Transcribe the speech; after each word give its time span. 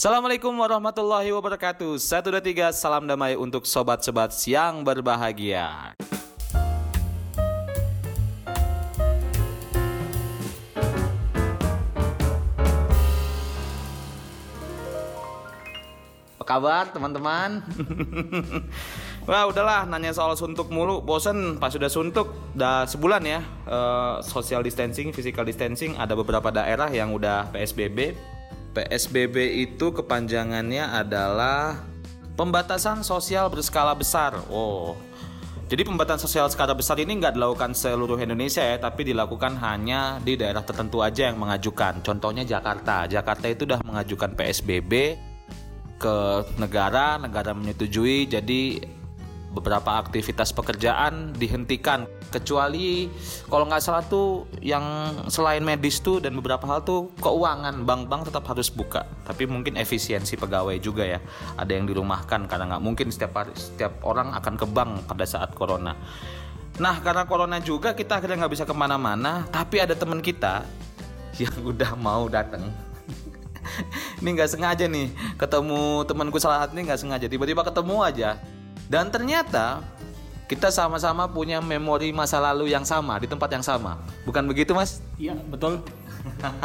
Assalamualaikum 0.00 0.56
warahmatullahi 0.56 1.28
wabarakatuh. 1.28 2.00
Satu 2.00 2.32
dua 2.32 2.40
tiga, 2.40 2.72
salam 2.72 3.04
damai 3.04 3.36
untuk 3.36 3.68
sobat-sobat 3.68 4.32
yang 4.48 4.80
berbahagia. 4.80 5.92
Apa 16.40 16.44
kabar 16.48 16.88
teman-teman? 16.88 17.60
Wah 19.28 19.44
udahlah 19.52 19.84
nanya 19.84 20.16
soal 20.16 20.32
suntuk 20.32 20.72
mulu, 20.72 21.04
bosen 21.04 21.60
pas 21.60 21.76
sudah 21.76 21.92
suntuk, 21.92 22.56
udah 22.56 22.88
sebulan 22.88 23.20
ya 23.28 23.44
eh, 23.68 24.14
social 24.24 24.64
distancing, 24.64 25.12
physical 25.12 25.44
distancing, 25.44 25.92
ada 26.00 26.16
beberapa 26.16 26.48
daerah 26.48 26.88
yang 26.88 27.12
udah 27.12 27.52
PSBB. 27.52 28.39
PSBB 28.70 29.66
itu 29.66 29.90
kepanjangannya 29.90 30.86
adalah 30.86 31.82
pembatasan 32.38 33.02
sosial 33.02 33.50
berskala 33.50 33.92
besar. 33.98 34.38
Oh, 34.48 34.94
jadi 35.70 35.86
pembatasan 35.86 36.26
sosial 36.26 36.50
skala 36.50 36.74
besar 36.74 36.98
ini 36.98 37.14
nggak 37.22 37.38
dilakukan 37.38 37.78
seluruh 37.78 38.18
Indonesia 38.18 38.58
ya, 38.58 38.82
tapi 38.82 39.06
dilakukan 39.06 39.54
hanya 39.62 40.18
di 40.18 40.34
daerah 40.34 40.66
tertentu 40.66 40.98
aja 40.98 41.30
yang 41.30 41.38
mengajukan. 41.38 42.02
Contohnya 42.02 42.42
Jakarta. 42.42 43.06
Jakarta 43.06 43.46
itu 43.46 43.70
udah 43.70 43.78
mengajukan 43.86 44.34
PSBB 44.34 45.14
ke 45.94 46.16
negara, 46.58 47.22
negara 47.22 47.54
menyetujui, 47.54 48.26
jadi 48.26 48.82
beberapa 49.50 49.98
aktivitas 49.98 50.54
pekerjaan 50.54 51.34
dihentikan. 51.34 52.06
Kecuali 52.30 53.10
kalau 53.50 53.66
nggak 53.66 53.82
salah 53.82 54.06
tuh 54.06 54.46
yang 54.62 54.82
selain 55.26 55.62
medis 55.66 55.98
tuh 55.98 56.22
dan 56.22 56.38
beberapa 56.38 56.62
hal 56.70 56.86
tuh 56.86 57.10
keuangan. 57.18 57.82
Bank-bank 57.82 58.30
tetap 58.30 58.46
harus 58.46 58.70
buka. 58.70 59.06
Tapi 59.26 59.50
mungkin 59.50 59.74
efisiensi 59.74 60.38
pegawai 60.38 60.78
juga 60.78 61.02
ya. 61.02 61.18
Ada 61.58 61.74
yang 61.74 61.90
dirumahkan 61.90 62.46
karena 62.46 62.76
nggak 62.76 62.82
mungkin 62.82 63.10
setiap 63.10 63.42
hari, 63.42 63.52
setiap 63.58 63.98
orang 64.06 64.30
akan 64.38 64.54
ke 64.54 64.66
bank 64.70 64.90
pada 65.10 65.26
saat 65.26 65.50
corona. 65.58 65.98
Nah 66.78 66.96
karena 67.02 67.26
corona 67.26 67.58
juga 67.58 67.92
kita 67.98 68.22
akhirnya 68.22 68.46
nggak 68.46 68.54
bisa 68.54 68.64
ke 68.64 68.74
mana-mana. 68.74 69.50
Tapi 69.50 69.82
ada 69.82 69.98
teman 69.98 70.22
kita 70.22 70.62
yang 71.42 71.54
udah 71.74 71.98
mau 71.98 72.30
datang 72.30 72.70
ini 74.20 74.28
nggak 74.36 74.50
sengaja 74.50 74.84
nih 74.90 75.08
ketemu 75.38 76.04
temanku 76.04 76.36
salah 76.42 76.64
satu 76.64 76.78
ini 76.78 76.86
nggak 76.86 77.00
sengaja. 77.00 77.26
Tiba-tiba 77.26 77.66
ketemu 77.66 77.96
aja 78.06 78.38
dan 78.90 79.06
ternyata 79.14 79.86
kita 80.50 80.74
sama-sama 80.74 81.30
punya 81.30 81.62
memori 81.62 82.10
masa 82.10 82.42
lalu 82.42 82.74
yang 82.74 82.82
sama 82.82 83.22
di 83.22 83.30
tempat 83.30 83.46
yang 83.54 83.62
sama. 83.62 84.02
Bukan 84.26 84.50
begitu 84.50 84.74
mas? 84.74 84.98
Iya, 85.14 85.38
betul. 85.46 85.78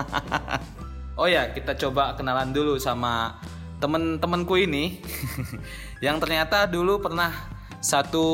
oh 1.21 1.29
ya 1.29 1.53
kita 1.53 1.77
coba 1.77 2.17
kenalan 2.17 2.49
dulu 2.49 2.81
sama 2.81 3.37
temen-temenku 3.77 4.57
ini. 4.57 5.05
Yang 6.05 6.25
ternyata 6.25 6.65
dulu 6.65 6.97
pernah 6.97 7.29
satu 7.77 8.27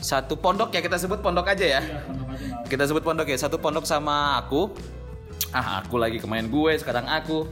satu 0.00 0.40
pondok 0.40 0.72
ya 0.72 0.80
kita 0.80 0.96
sebut 0.96 1.20
pondok 1.20 1.52
aja 1.52 1.78
ya. 1.78 1.82
Kita 2.64 2.88
sebut 2.88 3.04
pondok 3.04 3.28
ya 3.28 3.36
satu 3.36 3.60
pondok 3.60 3.84
sama 3.84 4.40
aku. 4.40 4.72
Ah 5.52 5.84
aku 5.84 6.00
lagi 6.00 6.16
kemarin 6.16 6.48
gue 6.48 6.72
sekarang 6.80 7.04
aku. 7.04 7.44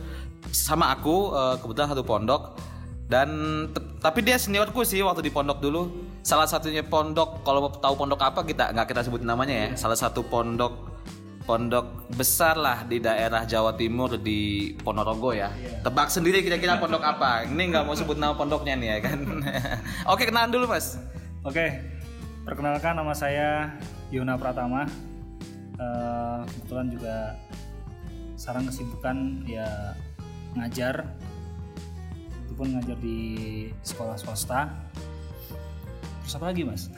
Sama 0.49 0.89
aku 0.89 1.37
eh, 1.37 1.57
kebetulan 1.61 1.93
satu 1.93 2.05
pondok. 2.05 2.57
Dan 3.05 3.29
tapi 4.05 4.21
dia 4.21 4.37
seniorku 4.37 4.85
sih 4.85 5.01
waktu 5.01 5.25
di 5.25 5.33
pondok 5.33 5.65
dulu. 5.65 5.89
Salah 6.21 6.45
satunya 6.45 6.85
pondok 6.85 7.41
kalau 7.41 7.65
mau 7.65 7.73
tahu 7.73 7.97
pondok 7.97 8.21
apa 8.21 8.45
kita 8.45 8.77
nggak 8.77 8.93
kita 8.93 9.01
sebut 9.09 9.25
namanya 9.25 9.57
ya. 9.57 9.69
Salah 9.81 9.97
satu 9.97 10.21
pondok 10.29 10.93
pondok 11.49 12.13
besar 12.13 12.61
lah 12.61 12.85
di 12.85 13.01
daerah 13.01 13.49
Jawa 13.49 13.73
Timur 13.81 14.21
di 14.21 14.77
Ponorogo 14.77 15.33
ya. 15.33 15.49
Tebak 15.81 16.13
sendiri 16.13 16.45
kira-kira 16.45 16.77
pondok 16.77 17.01
apa. 17.01 17.49
Ini 17.49 17.65
nggak 17.73 17.85
mau 17.89 17.97
sebut 17.97 18.21
nama 18.21 18.37
pondoknya 18.37 18.77
nih 18.77 18.89
ya 18.93 18.99
kan. 19.09 19.19
Oke 20.13 20.29
kenalan 20.29 20.53
dulu 20.53 20.69
mas. 20.69 21.01
Oke, 21.41 21.81
perkenalkan 22.45 23.01
nama 23.01 23.17
saya 23.17 23.73
Yona 24.13 24.37
Pratama. 24.37 24.85
Eh, 25.81 26.41
kebetulan 26.45 26.93
juga 26.93 27.17
sekarang 28.37 28.69
kesibukan 28.69 29.17
ya 29.49 29.97
ngajar. 30.61 31.09
Pun 32.55 32.71
ngajar 32.71 32.99
di 33.03 33.19
sekolah 33.83 34.15
swasta. 34.15 34.71
Terus 36.25 36.41
apa 36.41 36.47
lagi 36.49 36.65
mas? 36.65 36.89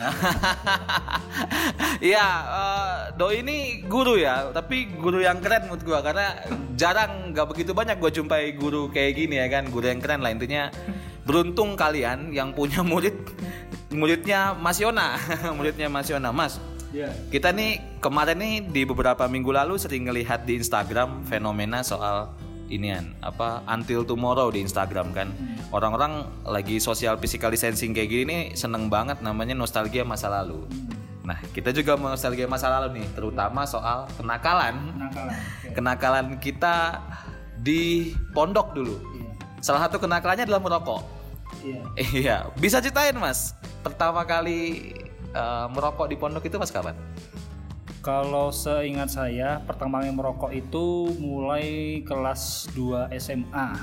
Iya, 1.98 2.26
eh, 2.62 2.96
Doi 3.18 3.42
ini 3.42 3.82
guru 3.82 4.14
ya, 4.14 4.54
tapi 4.54 4.86
guru 4.86 5.18
yang 5.18 5.42
keren 5.42 5.66
menurut 5.66 5.82
gua 5.82 5.98
karena 5.98 6.46
jarang 6.78 7.34
nggak 7.34 7.50
begitu 7.50 7.74
banyak 7.74 7.98
gue 7.98 8.22
jumpai 8.22 8.54
guru 8.54 8.86
kayak 8.86 9.18
gini 9.18 9.42
ya 9.42 9.50
kan, 9.50 9.66
guru 9.66 9.90
yang 9.90 9.98
keren 9.98 10.22
lah 10.22 10.30
intinya. 10.30 10.70
Beruntung 11.26 11.74
kalian 11.74 12.30
yang 12.30 12.54
punya 12.54 12.86
murid 12.86 13.18
muridnya 13.90 14.54
Mas 14.54 14.78
Yona, 14.78 15.18
muridnya 15.58 15.90
Mas 15.90 16.06
Yona, 16.06 16.30
Mas. 16.30 16.62
Iya. 16.94 17.10
Kita 17.26 17.50
nih 17.50 17.98
kemarin 17.98 18.38
nih 18.38 18.54
di 18.62 18.82
beberapa 18.86 19.26
minggu 19.26 19.50
lalu 19.50 19.74
sering 19.74 20.06
ngelihat 20.06 20.46
di 20.46 20.54
Instagram 20.62 21.26
fenomena 21.26 21.82
soal 21.82 22.30
inian 22.68 23.14
apa 23.22 23.62
until 23.70 24.02
tomorrow 24.02 24.50
di 24.50 24.62
Instagram 24.62 25.14
kan. 25.14 25.30
Orang-orang 25.70 26.26
lagi 26.46 26.78
social 26.82 27.18
physical 27.18 27.50
distancing 27.50 27.94
kayak 27.94 28.10
gini 28.10 28.24
nih 28.26 28.42
seneng 28.58 28.90
banget 28.90 29.22
namanya 29.22 29.54
nostalgia 29.54 30.02
masa 30.02 30.30
lalu. 30.30 30.66
Nah, 31.26 31.42
kita 31.50 31.74
juga 31.74 31.98
mau 31.98 32.14
nostalgia 32.14 32.46
masa 32.46 32.70
lalu 32.70 33.02
nih, 33.02 33.06
terutama 33.18 33.66
soal 33.66 34.06
kenakalan. 34.14 34.78
Kenakalan. 34.94 35.34
Oke. 35.34 35.68
Kenakalan 35.74 36.26
kita 36.38 37.02
di 37.58 38.14
pondok 38.30 38.70
dulu. 38.78 38.94
Iya. 38.94 39.30
Salah 39.58 39.90
satu 39.90 39.98
kenakalannya 39.98 40.46
adalah 40.46 40.62
merokok. 40.62 41.02
Iya. 41.66 41.82
Iya, 42.22 42.36
bisa 42.62 42.78
ceritain 42.78 43.18
Mas, 43.18 43.58
pertama 43.82 44.22
kali 44.22 44.94
eh, 45.34 45.66
merokok 45.74 46.06
di 46.06 46.14
pondok 46.14 46.46
itu 46.46 46.62
Mas 46.62 46.70
kapan? 46.70 46.94
Kalau 48.06 48.54
seingat 48.54 49.10
saya, 49.10 49.58
pertama 49.66 49.98
kali 49.98 50.14
merokok 50.14 50.54
itu 50.54 51.10
mulai 51.18 51.98
kelas 52.06 52.70
2 52.78 53.10
SMA. 53.18 53.74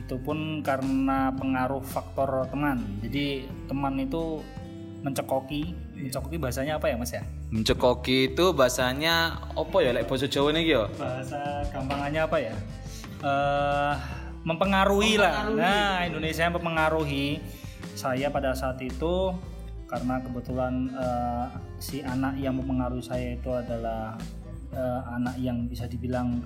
Itu 0.00 0.16
pun 0.24 0.64
karena 0.64 1.28
pengaruh 1.36 1.84
faktor 1.84 2.48
teman. 2.48 2.80
Jadi 3.04 3.44
teman 3.68 4.00
itu 4.00 4.40
mencekoki, 5.04 5.76
mencekoki 5.92 6.40
bahasanya 6.40 6.80
apa 6.80 6.88
ya 6.88 6.96
Mas 6.96 7.12
ya? 7.12 7.20
Mencekoki 7.52 8.32
itu 8.32 8.56
bahasanya 8.56 9.36
opo 9.52 9.84
ya 9.84 9.92
lek 9.92 10.08
basa 10.08 10.24
Jawa 10.24 10.56
nih 10.56 10.64
yo. 10.64 10.88
Bahasa 10.96 11.60
gampangannya 11.76 12.24
apa 12.24 12.36
ya? 12.40 12.56
Eh 13.20 13.94
mempengaruhi, 14.48 15.20
lah. 15.20 15.52
Nah, 15.52 16.08
Indonesia 16.08 16.48
yang 16.48 16.56
mempengaruhi 16.56 17.36
saya 17.92 18.32
pada 18.32 18.56
saat 18.56 18.80
itu 18.80 19.36
karena 19.94 20.18
kebetulan 20.26 20.74
eh, 20.90 21.46
si 21.78 22.02
anak 22.02 22.34
yang 22.42 22.58
mempengaruhi 22.58 23.06
saya 23.06 23.38
itu 23.38 23.46
adalah 23.54 24.18
eh, 24.74 25.00
anak 25.14 25.38
yang 25.38 25.70
bisa 25.70 25.86
dibilang 25.86 26.42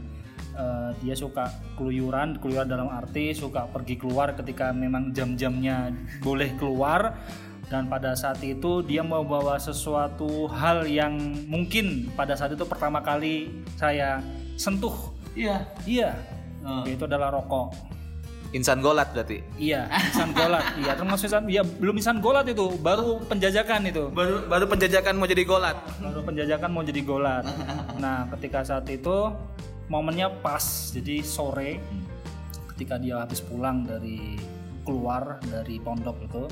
eh, 0.52 0.92
dia 1.00 1.16
suka 1.16 1.48
keluyuran, 1.80 2.36
keluyuran 2.44 2.68
dalam 2.68 2.92
arti 2.92 3.32
suka 3.32 3.64
pergi 3.72 3.96
keluar 3.96 4.36
ketika 4.36 4.68
memang 4.76 5.16
jam-jamnya 5.16 5.96
boleh 6.20 6.52
keluar 6.60 7.16
dan 7.72 7.88
pada 7.88 8.12
saat 8.12 8.44
itu 8.44 8.84
dia 8.84 9.00
membawa 9.00 9.56
sesuatu 9.56 10.44
hal 10.52 10.84
yang 10.84 11.16
mungkin 11.48 12.12
pada 12.12 12.36
saat 12.36 12.52
itu 12.52 12.68
pertama 12.68 13.00
kali 13.00 13.64
saya 13.80 14.20
sentuh. 14.60 14.92
Iya. 15.32 15.64
Iya. 15.84 16.16
Itu 16.84 17.04
adalah 17.04 17.32
rokok. 17.32 17.97
Insan 18.56 18.80
golat 18.80 19.12
berarti. 19.12 19.44
Iya, 19.60 19.84
insan 19.92 20.32
golat. 20.32 20.64
Iya, 20.80 20.92
termasuk 20.96 21.28
insan, 21.28 21.44
ya 21.52 21.60
belum 21.60 22.00
insan 22.00 22.24
golat 22.24 22.48
itu, 22.48 22.80
baru 22.80 23.20
penjajakan 23.28 23.92
itu. 23.92 24.08
Baru 24.08 24.48
baru 24.48 24.64
penjajakan 24.64 25.20
mau 25.20 25.28
jadi 25.28 25.44
golat. 25.44 25.76
Baru 26.00 26.20
penjajakan 26.24 26.70
mau 26.72 26.84
jadi 26.84 27.02
golat. 27.04 27.44
Nah, 27.98 28.30
ketika 28.38 28.62
saat 28.62 28.86
itu 28.86 29.34
momennya 29.90 30.30
pas, 30.38 30.62
jadi 30.94 31.18
sore 31.20 31.82
ketika 32.72 32.94
dia 32.94 33.18
habis 33.18 33.42
pulang 33.42 33.82
dari 33.82 34.38
keluar 34.86 35.42
dari 35.50 35.82
pondok 35.82 36.16
itu, 36.24 36.42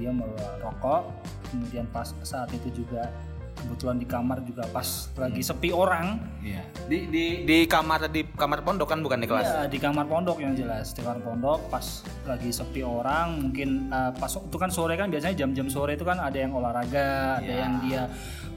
dia 0.00 0.10
merokok. 0.10 1.04
Kemudian 1.52 1.86
pas 1.92 2.10
saat 2.24 2.48
itu 2.56 2.82
juga 2.82 3.06
kebetulan 3.60 3.96
di 3.96 4.06
kamar 4.08 4.38
juga 4.42 4.64
pas 4.72 5.08
lagi 5.14 5.44
sepi 5.44 5.70
orang. 5.70 6.18
Iya. 6.40 6.64
Di 6.88 6.98
di 7.12 7.24
di 7.44 7.58
kamar 7.64 8.08
di 8.08 8.24
kamar 8.24 8.64
pondok 8.64 8.88
kan 8.88 9.04
bukan 9.04 9.20
di 9.20 9.28
kelas. 9.28 9.46
Iya 9.46 9.62
di 9.68 9.78
kamar 9.78 10.08
pondok 10.08 10.40
yang 10.40 10.56
jelas 10.56 10.96
di 10.96 11.04
kamar 11.04 11.20
pondok 11.20 11.68
pas 11.68 12.02
lagi 12.24 12.50
sepi 12.50 12.80
orang 12.80 13.48
mungkin 13.48 13.92
eh, 13.92 14.12
pas 14.16 14.32
itu 14.32 14.56
kan 14.56 14.70
sore 14.72 14.96
kan 14.96 15.12
biasanya 15.12 15.36
jam-jam 15.46 15.68
sore 15.68 15.94
itu 15.94 16.04
kan 16.04 16.18
ada 16.18 16.38
yang 16.40 16.52
olahraga 16.52 17.38
ada 17.38 17.44
Iya. 17.44 17.56
yang 17.60 17.72
dia 17.84 18.02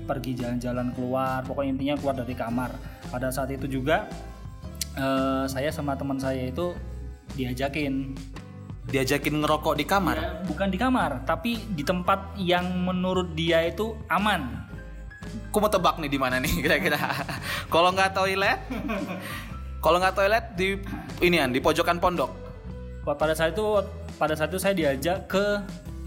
pergi 0.04 0.36
jalan-jalan 0.36 0.92
keluar 0.92 1.44
pokoknya 1.48 1.72
intinya 1.80 1.96
keluar 1.96 2.16
dari 2.20 2.36
kamar 2.36 2.72
pada 3.08 3.32
saat 3.32 3.52
itu 3.52 3.68
juga 3.68 4.08
eh, 4.96 5.46
saya 5.48 5.70
sama 5.72 5.96
teman 5.96 6.18
saya 6.18 6.48
itu 6.48 6.72
diajakin 7.34 8.16
Diajakin 8.84 9.40
ngerokok 9.40 9.80
di 9.80 9.88
kamar. 9.88 10.16
Ya, 10.20 10.30
bukan 10.44 10.68
di 10.68 10.76
kamar 10.76 11.24
tapi 11.24 11.56
di 11.72 11.88
tempat 11.88 12.36
yang 12.36 12.84
menurut 12.84 13.32
dia 13.32 13.64
itu 13.64 13.96
aman 14.12 14.60
Aku 15.50 15.58
mau 15.62 15.70
tebak 15.70 16.02
nih 16.02 16.10
di 16.10 16.20
mana 16.20 16.42
nih 16.42 16.54
kira-kira. 16.64 16.98
Kalau 17.70 17.94
nggak 17.94 18.12
toilet, 18.14 18.60
kalau 19.84 19.98
nggak 20.02 20.16
toilet 20.18 20.46
di 20.58 20.80
ini 21.22 21.38
di 21.54 21.60
pojokan 21.62 22.02
pondok. 22.02 22.32
Pada 23.04 23.36
saat 23.36 23.52
itu 23.52 23.66
pada 24.16 24.34
saat 24.34 24.50
itu 24.50 24.60
saya 24.62 24.72
diajak 24.72 25.28
ke 25.28 25.46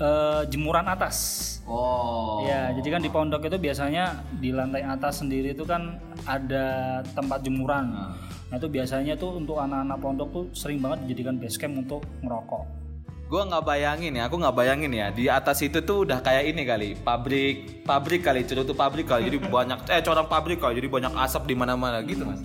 uh, 0.00 0.42
jemuran 0.48 0.88
atas. 0.88 1.44
Oh. 1.66 2.46
Ya, 2.46 2.70
jadi 2.78 2.94
kan 2.94 3.02
di 3.02 3.10
pondok 3.10 3.42
itu 3.50 3.58
biasanya 3.58 4.22
di 4.38 4.54
lantai 4.54 4.86
atas 4.86 5.18
sendiri 5.20 5.50
itu 5.52 5.66
kan 5.66 5.98
ada 6.24 7.02
tempat 7.12 7.42
jemuran. 7.42 7.90
Hmm. 7.90 8.14
Nah 8.48 8.56
itu 8.56 8.70
biasanya 8.70 9.18
tuh 9.18 9.42
untuk 9.42 9.58
anak-anak 9.58 9.98
pondok 9.98 10.28
tuh 10.30 10.44
sering 10.54 10.78
banget 10.78 11.04
dijadikan 11.04 11.36
base 11.42 11.58
camp 11.58 11.74
untuk 11.74 12.06
ngerokok 12.22 12.85
gue 13.26 13.43
nggak 13.43 13.64
bayangin 13.67 14.14
ya 14.14 14.31
aku 14.31 14.38
nggak 14.38 14.55
bayangin 14.55 14.93
ya 14.94 15.11
di 15.11 15.26
atas 15.26 15.58
itu 15.58 15.82
tuh 15.82 16.06
udah 16.06 16.23
kayak 16.23 16.55
ini 16.55 16.62
kali 16.62 16.88
pabrik 16.94 17.82
pabrik 17.82 18.23
kali 18.23 18.46
tuh 18.46 18.62
pabrik 18.70 19.11
kali 19.11 19.26
jadi 19.26 19.38
banyak 19.43 19.78
eh 19.90 19.99
corang 20.06 20.31
pabrik 20.31 20.62
kali 20.62 20.78
jadi 20.78 20.87
banyak 20.87 21.12
asap 21.26 21.50
di 21.50 21.55
mana-mana 21.58 21.99
gitu 22.06 22.23
mas 22.23 22.38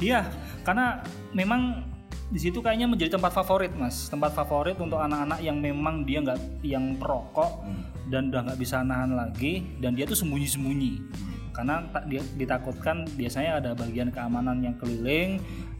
iya 0.00 0.24
karena 0.64 1.04
memang 1.36 1.84
di 2.32 2.40
situ 2.40 2.64
kayaknya 2.64 2.88
menjadi 2.88 3.20
tempat 3.20 3.36
favorit 3.36 3.72
mas 3.76 4.08
tempat 4.08 4.32
favorit 4.32 4.80
untuk 4.80 4.96
anak-anak 4.96 5.44
yang 5.44 5.60
memang 5.60 6.08
dia 6.08 6.24
nggak 6.24 6.40
yang 6.64 6.96
perokok 6.96 7.68
hmm. 7.68 8.08
dan 8.08 8.32
udah 8.32 8.40
nggak 8.48 8.58
bisa 8.64 8.80
nahan 8.80 9.12
lagi 9.12 9.76
dan 9.76 9.92
dia 9.92 10.08
tuh 10.08 10.16
sembunyi-sembunyi 10.16 10.92
hmm. 11.04 11.52
karena 11.52 11.84
tak 11.92 12.08
ditakutkan 12.36 13.04
biasanya 13.12 13.60
ada 13.60 13.70
bagian 13.76 14.08
keamanan 14.08 14.64
yang 14.64 14.72
keliling 14.80 15.36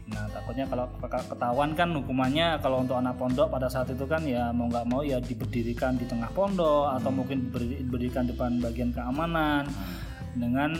Nah 0.09 0.25
takutnya 0.33 0.65
kalau 0.65 0.85
ketahuan 1.01 1.77
kan 1.77 1.93
hukumannya 1.93 2.57
kalau 2.61 2.81
untuk 2.81 2.97
anak 2.97 3.15
pondok 3.17 3.47
pada 3.53 3.69
saat 3.69 3.93
itu 3.93 4.05
kan 4.09 4.25
ya 4.25 4.49
mau 4.49 4.65
nggak 4.65 4.85
mau 4.89 5.05
ya 5.05 5.21
diberdirikan 5.21 5.95
di 6.01 6.09
tengah 6.09 6.29
pondok 6.33 6.97
atau 6.97 7.13
mungkin 7.13 7.53
diberdirikan 7.53 8.25
depan 8.25 8.57
bagian 8.57 8.89
keamanan 8.89 9.69
dengan 10.33 10.73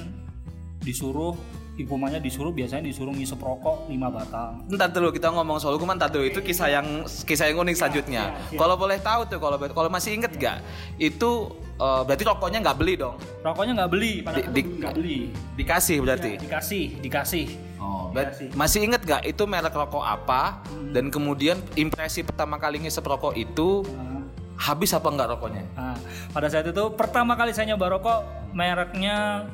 disuruh 0.81 1.37
hukumannya 1.85 2.19
disuruh 2.19 2.51
biasanya 2.51 2.83
disuruh 2.87 3.13
ngisep 3.15 3.39
rokok 3.39 3.87
5 3.87 3.95
batang. 4.11 4.51
Entar 4.67 4.89
dulu 4.91 5.09
kita 5.15 5.31
ngomong 5.31 5.57
soal 5.61 5.79
hukuman 5.79 5.95
entar 5.95 6.11
dulu 6.11 6.27
itu 6.27 6.39
kisah 6.43 6.67
yang 6.67 6.87
kisah 7.05 7.47
yang 7.51 7.63
unik 7.63 7.75
selanjutnya. 7.79 8.23
Ya, 8.35 8.55
ya, 8.55 8.59
Kalau 8.59 8.75
boleh 8.75 8.99
tahu 8.99 9.21
tuh 9.29 9.39
kalau 9.39 9.57
kalau 9.59 9.89
masih 9.91 10.19
inget 10.19 10.31
gak 10.35 10.59
itu 10.99 11.55
uh, 11.79 12.01
berarti 12.03 12.23
rokoknya 12.27 12.59
nggak 12.61 12.77
beli 12.77 12.93
dong? 12.99 13.15
Rokoknya 13.41 13.73
nggak 13.83 13.91
beli, 13.91 14.13
pada 14.21 14.37
di, 14.43 14.43
di, 14.51 14.61
gak 14.77 14.93
beli. 14.99 15.19
Dikasih 15.55 15.97
berarti? 16.03 16.31
Ya, 16.35 16.41
dikasih, 16.43 16.85
dikasih. 16.99 17.45
Oh, 17.79 18.11
dikasih. 18.11 18.47
masih 18.59 18.79
inget 18.83 19.01
gak 19.07 19.23
itu 19.23 19.43
merek 19.47 19.71
rokok 19.71 20.03
apa? 20.03 20.59
Hmm. 20.67 20.91
Dan 20.91 21.07
kemudian 21.07 21.57
impresi 21.79 22.27
pertama 22.27 22.59
kali 22.59 22.83
ngisep 22.83 23.07
rokok 23.07 23.33
itu 23.39 23.87
hmm. 23.87 24.55
habis 24.59 24.91
apa 24.91 25.07
enggak 25.07 25.31
rokoknya? 25.31 25.63
Nah, 25.79 25.95
pada 26.35 26.51
saat 26.51 26.67
itu 26.67 26.83
pertama 26.93 27.39
kali 27.39 27.55
saya 27.55 27.71
nyoba 27.73 27.95
rokok 27.95 28.19
mereknya 28.51 29.47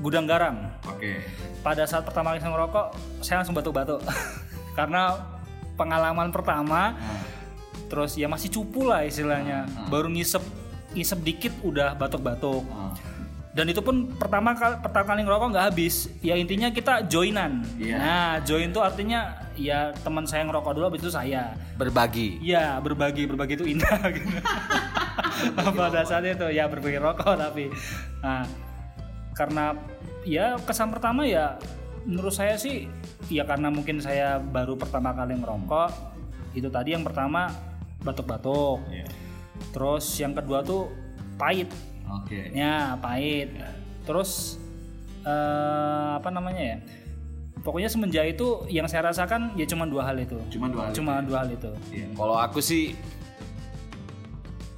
gudang 0.00 0.26
garam. 0.28 0.70
Oke. 0.86 0.98
Okay. 1.00 1.18
Pada 1.64 1.84
saat 1.88 2.06
pertama 2.06 2.34
kali 2.34 2.40
saya 2.42 2.52
ngerokok, 2.54 2.86
saya 3.24 3.36
langsung 3.42 3.56
batuk-batuk 3.56 4.00
karena 4.78 5.18
pengalaman 5.74 6.30
pertama. 6.30 6.94
Hmm. 6.96 7.22
Terus 7.86 8.18
ya 8.18 8.26
masih 8.26 8.50
cupu 8.50 8.88
lah 8.88 9.06
istilahnya. 9.06 9.66
Hmm. 9.66 9.88
Baru 9.92 10.10
ngisep 10.10 10.42
ngisep 10.96 11.18
dikit 11.22 11.54
udah 11.62 11.94
batuk-batuk. 11.94 12.64
Hmm. 12.66 12.94
Dan 13.56 13.72
itu 13.72 13.80
pun 13.80 14.12
pertama 14.20 14.52
kali 14.52 14.76
pertama 14.84 15.16
kali 15.16 15.20
ngerokok 15.24 15.46
nggak 15.56 15.66
habis. 15.72 16.12
Ya 16.20 16.36
intinya 16.36 16.68
kita 16.68 17.08
joinan. 17.08 17.64
Yeah. 17.80 17.96
Nah, 17.96 18.32
join 18.44 18.68
tuh 18.68 18.84
artinya 18.84 19.48
ya 19.56 19.96
teman 20.04 20.28
saya 20.28 20.44
ngerokok 20.44 20.76
dulu 20.76 20.84
habis 20.92 21.00
itu 21.00 21.08
saya. 21.08 21.56
Berbagi. 21.80 22.36
Iya, 22.44 22.76
berbagi. 22.84 23.24
Berbagi 23.24 23.56
itu 23.56 23.64
indah 23.64 23.96
gitu. 24.12 24.28
Pada 25.56 26.04
saat 26.04 26.24
itu 26.28 26.46
ya 26.52 26.68
berbagi 26.68 27.00
rokok 27.00 27.36
tapi 27.36 27.68
nah 28.24 28.44
karena 29.36 29.76
ya 30.24 30.56
kesan 30.64 30.90
pertama 30.90 31.28
ya 31.28 31.60
menurut 32.08 32.32
saya 32.32 32.56
sih 32.56 32.88
ya 33.28 33.44
karena 33.44 33.68
mungkin 33.68 34.00
saya 34.00 34.40
baru 34.40 34.74
pertama 34.80 35.12
kali 35.12 35.36
ngerokok 35.36 35.90
itu 36.56 36.72
tadi 36.72 36.96
yang 36.96 37.04
pertama 37.04 37.52
batuk-batuk. 38.00 38.80
Yeah 38.88 39.26
terus 39.72 40.04
yang 40.20 40.32
kedua 40.36 40.64
tuh 40.64 40.88
pahit 41.36 41.68
oke 42.08 42.28
okay. 42.28 42.52
ya 42.52 42.96
pahit 43.00 43.52
terus 44.04 44.60
uh, 45.24 46.16
apa 46.20 46.28
namanya 46.32 46.76
ya 46.76 46.78
pokoknya 47.60 47.90
semenjak 47.90 48.24
itu 48.30 48.64
yang 48.70 48.86
saya 48.86 49.10
rasakan 49.10 49.52
ya 49.58 49.66
cuma 49.66 49.84
dua 49.88 50.06
hal 50.06 50.16
itu 50.16 50.38
cuma 50.52 50.70
dua 50.70 50.88
hal 50.88 50.92
cuma 50.94 51.12
itu. 51.18 51.20
Ya? 51.20 51.26
dua 51.26 51.38
hal 51.42 51.48
itu 51.50 51.72
ya. 51.92 52.06
kalau 52.14 52.36
aku 52.38 52.58
sih 52.62 52.94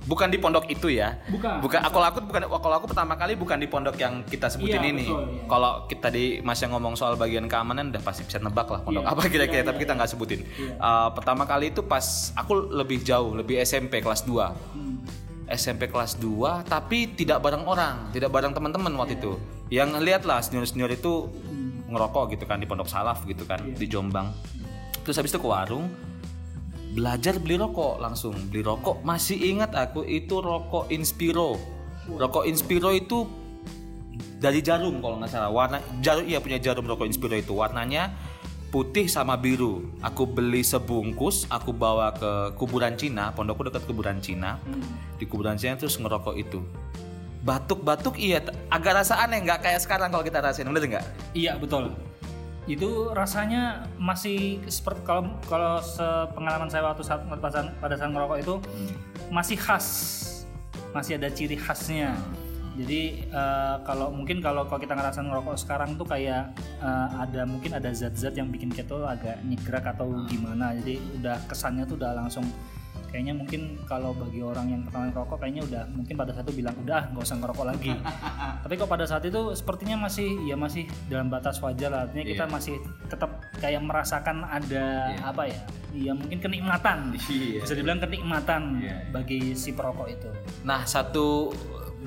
bukan 0.09 0.29
di 0.33 0.41
pondok 0.41 0.65
itu 0.73 0.89
ya. 0.89 1.21
Bukan. 1.29 1.61
Bukan. 1.61 1.81
Aku 1.85 2.01
aku 2.01 2.19
bukan 2.25 2.43
kalau 2.49 2.75
aku 2.81 2.87
pertama 2.89 3.15
kali 3.21 3.37
bukan 3.37 3.61
di 3.61 3.69
pondok 3.69 4.01
yang 4.01 4.25
kita 4.25 4.49
sebutin 4.49 4.81
iya, 4.81 4.91
ini. 4.91 5.07
Iya. 5.13 5.45
Kalau 5.45 5.85
kita 5.85 6.09
di 6.09 6.41
Mas 6.41 6.59
yang 6.65 6.73
ngomong 6.73 6.97
soal 6.97 7.21
bagian 7.21 7.45
keamanan 7.45 7.93
udah 7.93 8.01
pasti 8.01 8.25
bisa 8.25 8.41
nebak 8.41 8.73
lah 8.73 8.81
pondok 8.81 9.05
iya, 9.05 9.13
apa 9.13 9.23
kira-kira 9.29 9.61
iya, 9.63 9.69
tapi 9.69 9.79
iya, 9.79 9.85
kita 9.85 9.93
nggak 10.01 10.11
sebutin. 10.11 10.41
Iya. 10.49 10.75
Uh, 10.81 11.09
pertama 11.13 11.45
kali 11.45 11.69
itu 11.71 11.85
pas 11.85 12.33
aku 12.33 12.73
lebih 12.73 13.05
jauh, 13.05 13.37
lebih 13.37 13.61
SMP 13.61 14.01
kelas 14.01 14.25
2. 14.25 14.33
Hmm. 14.33 14.97
SMP 15.49 15.93
kelas 15.93 16.17
2 16.17 16.65
tapi 16.65 17.13
tidak 17.13 17.45
bareng 17.45 17.69
orang, 17.69 18.09
tidak 18.17 18.33
bareng 18.33 18.57
teman-teman 18.57 18.97
waktu 18.97 19.21
yeah. 19.21 19.21
itu. 19.21 19.33
Yang 19.69 19.89
lihat 20.01 20.23
lah 20.25 20.41
senior-senior 20.41 20.89
itu 20.89 21.29
hmm. 21.29 21.93
ngerokok 21.93 22.33
gitu 22.33 22.49
kan 22.49 22.57
di 22.57 22.65
Pondok 22.65 22.89
Salaf 22.89 23.29
gitu 23.29 23.45
kan 23.45 23.61
yeah. 23.61 23.77
di 23.77 23.85
Jombang. 23.85 24.33
Terus 25.05 25.21
habis 25.21 25.33
itu 25.33 25.41
ke 25.41 25.49
warung 25.49 25.89
belajar 26.93 27.37
beli 27.37 27.61
rokok 27.61 28.01
langsung. 28.01 28.35
Beli 28.49 28.65
rokok 28.65 29.05
masih 29.05 29.37
ingat 29.37 29.75
aku 29.77 30.05
itu 30.05 30.41
rokok 30.41 30.89
Inspiro. 30.93 31.61
Rokok 32.09 32.49
Inspiro 32.49 32.93
itu 32.93 33.29
dari 34.41 34.65
jarum 34.65 35.03
kalau 35.05 35.21
nggak 35.21 35.31
salah. 35.31 35.53
Warna 35.53 35.79
jarum 36.01 36.25
iya 36.25 36.41
punya 36.41 36.59
jarum 36.61 36.89
rokok 36.89 37.05
Inspiro 37.05 37.37
itu. 37.37 37.53
Warnanya 37.53 38.17
putih 38.73 39.09
sama 39.09 39.37
biru. 39.37 39.85
Aku 40.01 40.25
beli 40.25 40.65
sebungkus 40.65 41.45
aku 41.53 41.73
bawa 41.73 42.13
ke 42.17 42.57
kuburan 42.57 42.97
Cina 42.97 43.33
pondokku 43.37 43.69
dekat 43.69 43.85
kuburan 43.85 44.19
Cina. 44.25 44.57
Di 45.21 45.29
kuburan 45.29 45.61
Cina 45.61 45.77
terus 45.77 46.01
ngerokok 46.01 46.35
itu. 46.41 46.65
Batuk-batuk 47.39 48.19
iya 48.19 48.43
agak 48.69 49.05
rasa 49.05 49.23
aneh 49.23 49.41
nggak 49.45 49.63
kayak 49.63 49.81
sekarang 49.81 50.11
kalau 50.11 50.25
kita 50.27 50.43
rasain 50.43 50.67
bener 50.67 50.99
nggak? 50.99 51.07
Iya 51.37 51.55
betul 51.61 52.08
itu 52.69 53.11
rasanya 53.17 53.89
masih 53.97 54.61
seperti 54.69 55.01
kalau 55.09 55.33
kalau 55.49 55.81
pengalaman 56.37 56.69
saya 56.69 56.85
waktu 56.85 57.01
saat 57.01 57.25
pada, 57.25 57.73
pada 57.81 57.95
saat 57.97 58.13
ngerokok 58.13 58.39
itu 58.45 58.55
hmm. 58.61 58.95
masih 59.33 59.57
khas. 59.57 59.87
Masih 60.93 61.17
ada 61.17 61.33
ciri 61.33 61.57
khasnya. 61.57 62.13
Jadi 62.79 63.27
uh, 63.35 63.83
kalau 63.83 64.15
mungkin 64.15 64.39
kalau 64.39 64.63
kalau 64.71 64.79
kita 64.79 64.95
ngerasa 64.95 65.27
ngerokok 65.27 65.57
sekarang 65.59 65.99
tuh 65.99 66.07
kayak 66.07 66.55
uh, 66.79 67.27
ada 67.27 67.43
mungkin 67.43 67.75
ada 67.75 67.91
zat-zat 67.91 68.39
yang 68.39 68.55
bikin 68.55 68.71
kita 68.71 68.95
tuh 68.95 69.03
agak 69.03 69.43
nyegrak 69.43 69.83
atau 69.83 70.15
gimana. 70.31 70.77
Jadi 70.79 71.03
udah 71.19 71.43
kesannya 71.51 71.83
tuh 71.91 71.99
udah 71.99 72.15
langsung 72.15 72.47
kayaknya 73.09 73.35
mungkin 73.35 73.81
kalau 73.89 74.13
bagi 74.13 74.45
orang 74.45 74.69
yang 74.69 74.83
pertama 74.85 75.11
rokok 75.13 75.41
kayaknya 75.41 75.63
udah 75.65 75.83
mungkin 75.93 76.15
pada 76.15 76.33
satu 76.37 76.51
bilang 76.53 76.77
udah 76.85 77.09
nggak 77.13 77.25
usah 77.25 77.37
ngerokok 77.41 77.67
lagi 77.67 77.93
tapi 78.65 78.75
kok 78.77 78.91
pada 78.91 79.05
saat 79.09 79.25
itu 79.25 79.41
sepertinya 79.57 79.97
masih 80.09 80.29
ya 80.45 80.55
masih 80.55 80.85
dalam 81.09 81.33
batas 81.33 81.57
wajar 81.65 81.89
lah 81.89 82.01
artinya 82.07 82.25
yeah. 82.25 82.33
kita 82.37 82.45
iya. 82.45 82.53
masih 82.53 82.75
tetap 83.09 83.31
kayak 83.59 83.83
merasakan 83.83 84.37
ada 84.45 84.87
yeah. 85.17 85.31
apa 85.31 85.43
ya 85.49 85.61
ya 85.97 86.13
mungkin 86.13 86.39
kenikmatan 86.39 87.17
yeah. 87.17 87.65
bisa 87.65 87.75
dibilang 87.75 88.01
kenikmatan 88.01 88.85
yeah. 88.85 89.01
bagi 89.09 89.57
si 89.57 89.73
perokok 89.73 90.09
itu 90.13 90.29
nah 90.63 90.85
satu 90.85 91.51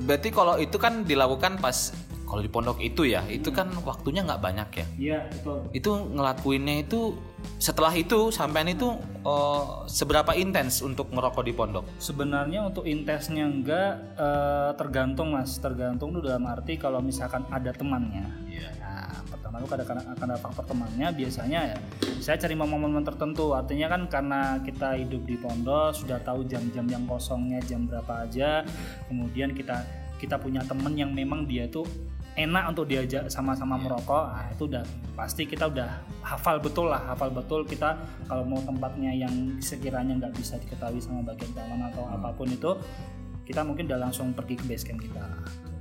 berarti 0.06 0.30
kalau 0.32 0.56
itu 0.62 0.78
kan 0.80 1.04
dilakukan 1.04 1.60
pas 1.60 1.92
kalau 2.32 2.40
di 2.40 2.48
pondok 2.48 2.80
itu 2.80 3.04
ya 3.04 3.28
itu 3.28 3.52
kan 3.52 3.68
waktunya 3.84 4.24
nggak 4.24 4.40
banyak 4.40 4.70
ya 4.72 4.86
iya 4.96 5.20
betul 5.28 5.68
itu 5.76 5.92
ngelakuinnya 6.16 6.88
itu 6.88 7.20
setelah 7.62 7.94
itu 7.94 8.34
sampean 8.34 8.74
itu 8.74 8.98
uh, 9.22 9.86
seberapa 9.86 10.34
intens 10.34 10.82
untuk 10.82 11.14
ngerokok 11.14 11.44
di 11.46 11.54
pondok? 11.54 11.86
Sebenarnya 12.02 12.66
untuk 12.66 12.90
intensnya 12.90 13.46
enggak 13.46 14.18
uh, 14.18 14.74
tergantung 14.74 15.38
mas. 15.38 15.62
Tergantung 15.62 16.10
tuh 16.18 16.26
dalam 16.26 16.50
arti 16.50 16.82
kalau 16.82 16.98
misalkan 17.06 17.46
ada 17.54 17.70
temannya. 17.70 18.26
Iya. 18.50 18.70
Nah 18.82 19.22
pertama 19.30 19.62
itu 19.62 19.70
ada 19.78 19.86
akan 19.86 20.18
ada 20.26 20.38
faktor 20.42 20.66
temannya. 20.66 21.08
Biasanya 21.14 21.60
ya 21.74 21.78
saya 22.18 22.42
cari 22.42 22.58
momen-momen 22.58 23.06
tertentu. 23.06 23.54
Artinya 23.54 23.94
kan 23.94 24.10
karena 24.10 24.42
kita 24.66 24.98
hidup 24.98 25.22
di 25.30 25.38
pondok 25.38 25.94
sudah 25.94 26.18
tahu 26.26 26.50
jam-jam 26.50 26.90
yang 26.90 27.06
kosongnya 27.06 27.62
jam 27.70 27.86
berapa 27.86 28.26
aja. 28.26 28.66
Kemudian 29.06 29.54
kita 29.54 29.86
kita 30.18 30.42
punya 30.42 30.66
temen 30.66 30.94
yang 30.98 31.14
memang 31.14 31.46
dia 31.46 31.70
tuh 31.70 31.86
enak 32.40 32.64
untuk 32.72 32.88
diajak 32.88 33.28
sama-sama 33.28 33.76
yeah. 33.76 33.84
merokok 33.84 34.26
nah 34.32 34.48
itu 34.52 34.64
udah 34.68 34.84
pasti 35.16 35.44
kita 35.44 35.68
udah 35.68 35.90
hafal 36.24 36.58
betul 36.64 36.88
lah 36.88 37.02
hafal 37.12 37.28
betul 37.28 37.68
kita 37.68 38.00
kalau 38.28 38.48
mau 38.48 38.62
tempatnya 38.64 39.12
yang 39.12 39.60
sekiranya 39.60 40.16
nggak 40.16 40.34
bisa 40.40 40.56
diketahui 40.62 41.04
sama 41.04 41.26
bagian 41.28 41.52
keamanan 41.52 41.92
atau 41.92 42.08
hmm. 42.08 42.16
apa 42.20 42.30
pun 42.36 42.48
itu 42.48 42.72
kita 43.44 43.62
mungkin 43.68 43.90
udah 43.92 44.00
langsung 44.00 44.32
pergi 44.32 44.56
ke 44.56 44.64
base 44.64 44.86
camp 44.88 45.04
kita 45.04 45.24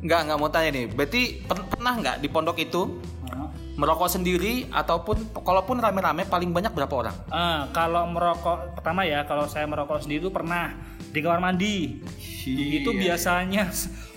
nggak 0.01 0.21
nggak 0.27 0.39
mau 0.41 0.51
tanya 0.51 0.71
nih 0.75 0.87
berarti 0.91 1.45
pernah 1.47 1.95
nggak 2.01 2.17
di 2.25 2.29
pondok 2.33 2.59
itu 2.59 2.99
hmm. 3.31 3.79
merokok 3.79 4.11
sendiri 4.11 4.67
ataupun 4.73 5.31
kalaupun 5.45 5.79
rame-rame 5.79 6.27
paling 6.27 6.51
banyak 6.51 6.73
berapa 6.75 6.95
orang 7.07 7.17
uh, 7.31 7.71
kalau 7.71 8.11
merokok 8.11 8.75
pertama 8.75 9.07
ya 9.07 9.23
kalau 9.29 9.47
saya 9.47 9.69
merokok 9.71 10.03
sendiri 10.03 10.27
itu 10.27 10.33
pernah 10.33 10.75
di 11.11 11.19
kamar 11.19 11.43
mandi 11.43 11.99
itu 12.47 12.91
Iya. 12.91 12.99
biasanya 13.13 13.69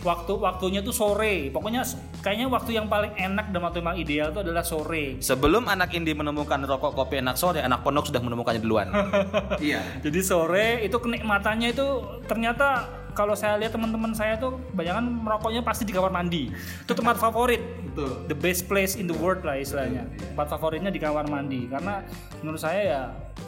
waktu 0.04 0.32
waktunya 0.36 0.80
tuh 0.80 0.92
sore 0.92 1.48
pokoknya 1.50 1.84
kayaknya 2.20 2.48
waktu 2.52 2.76
yang 2.76 2.88
paling 2.88 3.12
enak 3.16 3.52
dan 3.52 3.60
waktu 3.64 3.80
yang 3.80 3.88
paling 3.92 4.02
ideal 4.04 4.28
itu 4.32 4.40
adalah 4.44 4.64
sore 4.64 5.20
Sebelum 5.20 5.68
anak 5.68 5.92
indie 5.92 6.16
menemukan 6.16 6.60
rokok 6.64 6.96
kopi 6.96 7.20
enak 7.20 7.36
sore, 7.36 7.64
anak 7.64 7.84
pondok 7.84 8.08
sudah 8.12 8.20
menemukannya 8.20 8.62
duluan. 8.64 8.88
iya. 9.64 9.80
jadi 10.04 10.20
sore 10.24 10.84
itu 10.84 10.96
kenikmatannya 11.00 11.72
itu 11.72 11.88
ternyata 12.28 12.88
kalau 13.14 13.38
saya 13.38 13.58
lihat 13.62 13.72
teman-teman 13.74 14.12
saya 14.14 14.36
tuh 14.36 14.58
kebanyakan 14.74 15.06
merokoknya 15.24 15.62
pasti 15.62 15.86
di 15.86 15.94
kamar 15.94 16.10
mandi. 16.10 16.50
Itu 16.84 16.94
tempat 16.98 17.18
favorit. 17.18 17.62
Betul. 17.94 18.26
the 18.26 18.34
best 18.34 18.66
place 18.66 18.98
in 18.98 19.06
the 19.06 19.14
world 19.22 19.46
lah 19.46 19.54
istilahnya. 19.54 20.10
Tempat 20.34 20.50
favoritnya 20.50 20.90
di 20.90 20.98
kamar 20.98 21.30
mandi. 21.30 21.70
Karena 21.70 22.02
menurut 22.42 22.58
saya 22.58 22.82
ya 22.82 23.02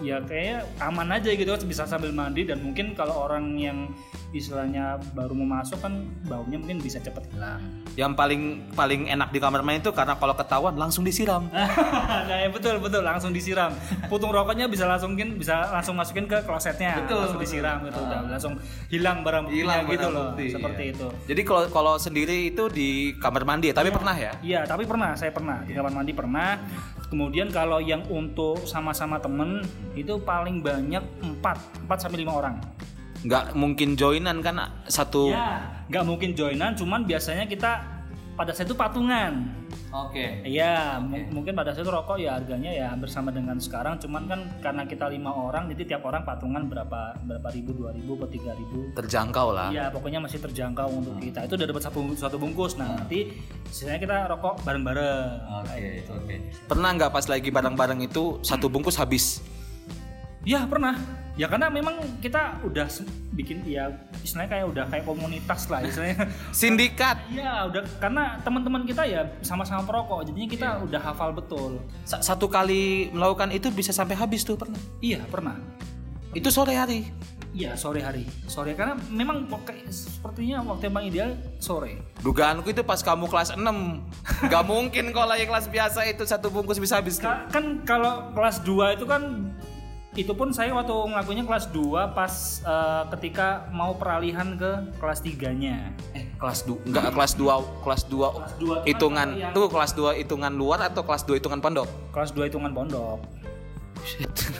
ya 0.05 0.17
kayaknya 0.21 0.69
aman 0.85 1.09
aja 1.09 1.33
gitu 1.33 1.49
bisa 1.65 1.89
sambil 1.89 2.13
mandi. 2.13 2.45
Dan 2.45 2.61
mungkin 2.61 2.93
kalau 2.93 3.25
orang 3.25 3.57
yang 3.57 3.89
istilahnya 4.35 4.99
baru 5.15 5.31
mau 5.31 5.57
masuk 5.63 5.79
kan 5.79 6.03
baunya 6.27 6.59
mungkin 6.59 6.83
bisa 6.83 6.99
cepet 6.99 7.23
hilang 7.31 7.63
Yang 7.95 8.11
paling 8.19 8.41
paling 8.75 9.07
enak 9.07 9.31
di 9.31 9.39
kamar 9.39 9.63
mandi 9.63 9.79
itu 9.79 9.95
karena 9.95 10.19
kalau 10.19 10.35
ketahuan 10.35 10.75
langsung 10.75 11.07
disiram. 11.07 11.47
nah 12.27 12.37
ya 12.37 12.51
betul 12.51 12.83
betul 12.83 12.99
langsung 12.99 13.31
disiram 13.31 13.71
putung 14.11 14.35
rokoknya 14.35 14.67
bisa 14.67 14.83
langsungin 14.83 15.39
bisa 15.39 15.71
langsung 15.71 15.95
masukin 15.95 16.27
ke 16.27 16.43
klosetnya 16.43 16.99
Betul, 17.07 17.23
langsung 17.23 17.39
betul. 17.39 17.47
disiram 17.47 17.77
gitu 17.87 17.99
udah 18.03 18.19
langsung 18.27 18.53
hilang 18.91 19.23
barang 19.23 19.47
buktinya 19.47 19.63
Hilang 19.63 19.81
gitu 19.87 20.07
barang 20.07 20.11
loh 20.11 20.25
bukti, 20.35 20.45
seperti 20.51 20.83
iya. 20.83 20.91
itu 20.91 21.07
Jadi 21.31 21.41
kalau 21.47 21.63
kalau 21.71 21.93
sendiri 21.95 22.37
itu 22.51 22.63
di 22.67 22.89
kamar 23.17 23.47
mandi, 23.47 23.71
ya, 23.71 23.75
tapi 23.75 23.89
pernah 23.89 24.15
ya? 24.15 24.31
Iya, 24.43 24.61
tapi 24.67 24.83
pernah, 24.83 25.15
saya 25.15 25.31
pernah 25.31 25.63
di 25.63 25.71
kamar 25.71 25.91
mandi 25.93 26.11
pernah. 26.11 26.59
Kemudian 27.07 27.53
kalau 27.53 27.79
yang 27.79 28.03
untuk 28.11 28.65
sama-sama 28.65 29.21
temen 29.21 29.63
itu 29.93 30.17
paling 30.21 30.59
banyak 30.59 31.03
4, 31.21 31.87
4 31.87 32.03
sampai 32.03 32.25
5 32.25 32.39
orang. 32.41 32.55
Nggak 33.25 33.57
mungkin 33.57 33.97
joinan 33.97 34.45
kan 34.45 34.85
satu. 34.85 35.33
Ya, 35.33 35.81
nggak 35.89 36.03
mungkin 36.05 36.37
joinan, 36.37 36.77
cuman 36.77 37.09
biasanya 37.09 37.49
kita 37.49 37.81
pada 38.35 38.51
saat 38.53 38.69
itu 38.69 38.77
patungan. 38.77 39.49
Oke. 39.95 40.43
Iya, 40.43 40.99
mu- 40.99 41.39
mungkin 41.39 41.55
pada 41.55 41.71
saat 41.71 41.87
itu 41.87 41.91
rokok 41.91 42.19
ya 42.19 42.35
harganya 42.35 42.67
ya 42.67 42.91
hampir 42.91 43.07
sama 43.07 43.31
dengan 43.31 43.55
sekarang, 43.57 43.95
cuman 43.95 44.27
kan 44.27 44.39
karena 44.59 44.83
kita 44.83 45.07
lima 45.07 45.31
orang, 45.31 45.71
jadi 45.71 45.95
tiap 45.95 46.03
orang 46.03 46.27
patungan 46.27 46.67
berapa 46.67 47.15
berapa 47.23 47.47
ribu, 47.55 47.71
dua 47.71 47.95
ribu, 47.95 48.19
atau 48.19 48.27
tiga 48.27 48.51
ribu. 48.59 48.91
Terjangkau 48.91 49.55
lah. 49.55 49.71
Iya, 49.71 49.87
pokoknya 49.95 50.19
masih 50.19 50.43
terjangkau 50.43 50.91
untuk 50.91 51.15
kita. 51.23 51.47
Itu 51.47 51.55
udah 51.55 51.67
dapat 51.71 51.83
satu, 51.87 51.99
satu 52.13 52.35
bungkus. 52.35 52.75
Nah, 52.75 52.93
nanti 52.99 53.39
sisanya 53.71 54.03
kita 54.03 54.15
rokok 54.35 54.67
bareng-bareng. 54.67 55.31
Oke, 55.63 56.03
oke. 56.11 56.35
Pernah 56.67 56.89
nggak 56.99 57.11
pas 57.15 57.25
lagi 57.31 57.49
bareng-bareng 57.49 58.03
itu 58.03 58.43
satu 58.43 58.67
bungkus 58.67 58.99
habis? 58.99 59.39
Ya 60.43 60.67
pernah. 60.67 61.24
Ya 61.35 61.51
karena 61.51 61.67
memang 61.67 61.99
kita 62.23 62.63
udah 62.63 62.87
bikin 63.35 63.59
ya 63.67 63.91
istilahnya 64.23 64.47
kayak 64.49 64.65
udah 64.71 64.85
kayak 64.87 65.03
komunitas 65.03 65.67
lah 65.67 65.83
istilahnya. 65.83 66.31
Sindikat. 66.55 67.19
Iya 67.27 67.67
udah 67.67 67.83
karena 67.99 68.39
teman-teman 68.39 68.87
kita 68.87 69.03
ya 69.03 69.27
sama-sama 69.43 69.83
perokok 69.83 70.31
jadinya 70.31 70.47
kita 70.47 70.67
udah 70.81 71.01
hafal 71.03 71.35
betul. 71.35 71.83
Sa- 72.07 72.23
Satu 72.23 72.47
kali 72.47 73.11
melakukan 73.11 73.51
itu 73.51 73.67
bisa 73.67 73.91
sampai 73.91 74.15
habis 74.15 74.47
tuh 74.47 74.55
pernah. 74.55 74.79
Iya 75.03 75.27
pernah. 75.27 75.59
Itu 76.31 76.47
sore 76.49 76.79
hari. 76.79 77.03
Iya 77.51 77.75
sore 77.75 77.99
hari. 77.99 78.23
Sore 78.47 78.71
karena 78.71 78.95
memang 79.07 79.47
sepertinya 79.87 80.63
waktu 80.63 80.87
yang 80.87 80.93
paling 80.93 81.09
ideal 81.11 81.31
sore. 81.59 81.99
Dugaanku 82.19 82.67
itu 82.67 82.83
pas 82.83 82.99
kamu 82.99 83.27
kelas 83.27 83.55
6 83.55 83.59
Gak 84.47 84.63
mungkin 84.63 85.11
kalau 85.11 85.31
lagi 85.31 85.47
kelas 85.47 85.67
biasa 85.67 86.03
itu 86.07 86.23
satu 86.23 86.47
bungkus 86.47 86.79
bisa 86.79 86.99
habis 86.99 87.19
tuh. 87.19 87.27
Ka- 87.27 87.47
Kan 87.51 87.83
kalau 87.83 88.31
kelas 88.31 88.63
2 88.63 88.95
itu 88.95 89.03
kan 89.03 89.51
itu 90.15 90.31
pun 90.31 90.49
saya 90.49 90.71
waktu 90.71 90.89
ngelakuinnya 90.91 91.43
kelas 91.43 91.67
2 91.69 91.83
pas 92.11 92.33
eh, 92.61 93.03
ketika 93.11 93.47
mau 93.69 93.93
peralihan 93.93 94.55
ke 94.55 94.71
kelas 94.95 95.19
3-nya. 95.19 95.91
Eh, 96.11 96.31
kelas 96.35 96.63
2 96.63 96.83
enggak 96.85 97.11
kelas 97.11 97.33
2 97.33 97.45
kelas 97.81 98.01
2 98.05 98.09
dua 98.09 98.31
itu 98.31 98.35
kan 98.57 98.85
hitungan 98.85 99.27
yang- 99.33 99.51
tuh 99.51 99.67
kelas 99.67 99.91
2 99.91 100.15
hitungan 100.15 100.51
luar 100.51 100.79
atau 100.81 101.01
kelas 101.01 101.23
2 101.23 101.35
hitungan 101.35 101.59
pondok? 101.59 101.87
Kelas 102.09 102.31
2 102.31 102.47
hitungan 102.47 102.71
pondok. 102.71 103.19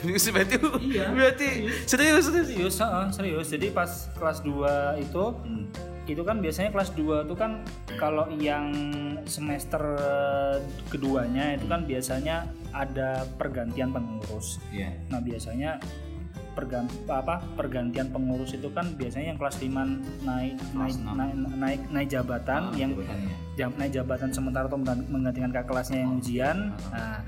Serius 0.02 0.26
berarti 0.28 0.56
Iya. 0.82 1.06
berarti 1.08 1.48
serius 1.84 2.26
serius. 2.26 2.46
serius 2.48 2.76
heeh, 2.76 3.04
serius 3.10 3.46
jadi 3.46 3.66
pas 3.70 3.90
kelas 4.12 4.42
2 4.42 4.58
itu 5.00 5.24
itu 6.06 6.22
kan 6.22 6.38
biasanya 6.38 6.70
kelas 6.70 6.94
2 6.94 7.26
itu 7.26 7.34
kan 7.34 7.66
kalau 7.98 8.30
yang 8.38 8.70
semester 9.26 9.82
keduanya 10.86 11.58
itu 11.58 11.66
kan 11.66 11.82
biasanya 11.82 12.46
ada 12.70 13.26
pergantian 13.36 13.90
pengurus. 13.90 14.62
Iya. 14.70 14.94
nah 15.10 15.18
biasanya 15.18 15.82
pergan 16.56 16.88
apa 17.04 17.44
pergantian 17.52 18.08
pengurus 18.08 18.56
itu 18.56 18.72
kan 18.72 18.96
biasanya 18.96 19.36
yang 19.36 19.38
kelas 19.38 19.60
5 19.60 19.68
naik 20.24 20.56
naik 20.72 20.96
naik 21.04 21.34
naik, 21.52 21.80
naik 21.92 22.08
jabatan 22.08 22.72
yang 22.80 22.96
jam 23.60 23.70
naik 23.76 23.92
jabatan 23.92 24.32
sementara 24.32 24.64
atau 24.64 24.80
menggan- 24.80 25.04
menggantikan 25.12 25.52
kakak 25.52 25.68
kelasnya 25.68 26.00
yang 26.00 26.16
ujian. 26.16 26.56
Nah 26.88 27.20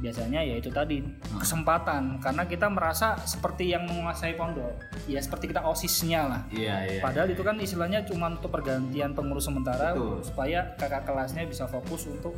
biasanya 0.00 0.40
ya 0.40 0.56
itu 0.56 0.72
tadi 0.72 1.04
kesempatan 1.36 2.18
karena 2.18 2.48
kita 2.48 2.66
merasa 2.72 3.20
seperti 3.22 3.70
yang 3.70 3.84
menguasai 3.84 4.32
pondok 4.34 4.72
ya 5.04 5.20
seperti 5.20 5.52
kita 5.52 5.60
osisnya 5.62 6.20
lah 6.24 6.40
Iya, 6.48 6.76
iya. 6.88 7.00
padahal 7.04 7.28
itu 7.28 7.44
kan 7.44 7.60
istilahnya 7.60 8.00
cuma 8.08 8.32
untuk 8.32 8.48
pergantian 8.48 9.12
pengurus 9.12 9.44
sementara 9.44 9.92
Betul. 9.92 10.24
supaya 10.24 10.72
kakak 10.80 11.04
kelasnya 11.04 11.44
bisa 11.44 11.68
fokus 11.68 12.08
untuk 12.08 12.32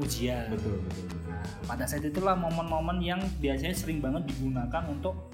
ujian 0.00 0.48
Betul, 0.48 0.80
betul, 0.82 1.04
betul. 1.04 1.20
Nah, 1.28 1.44
pada 1.68 1.84
saat 1.84 2.02
itulah 2.02 2.32
momen-momen 2.32 2.98
yang 3.04 3.20
biasanya 3.38 3.76
sering 3.76 4.00
banget 4.00 4.24
digunakan 4.32 4.82
untuk 4.88 5.28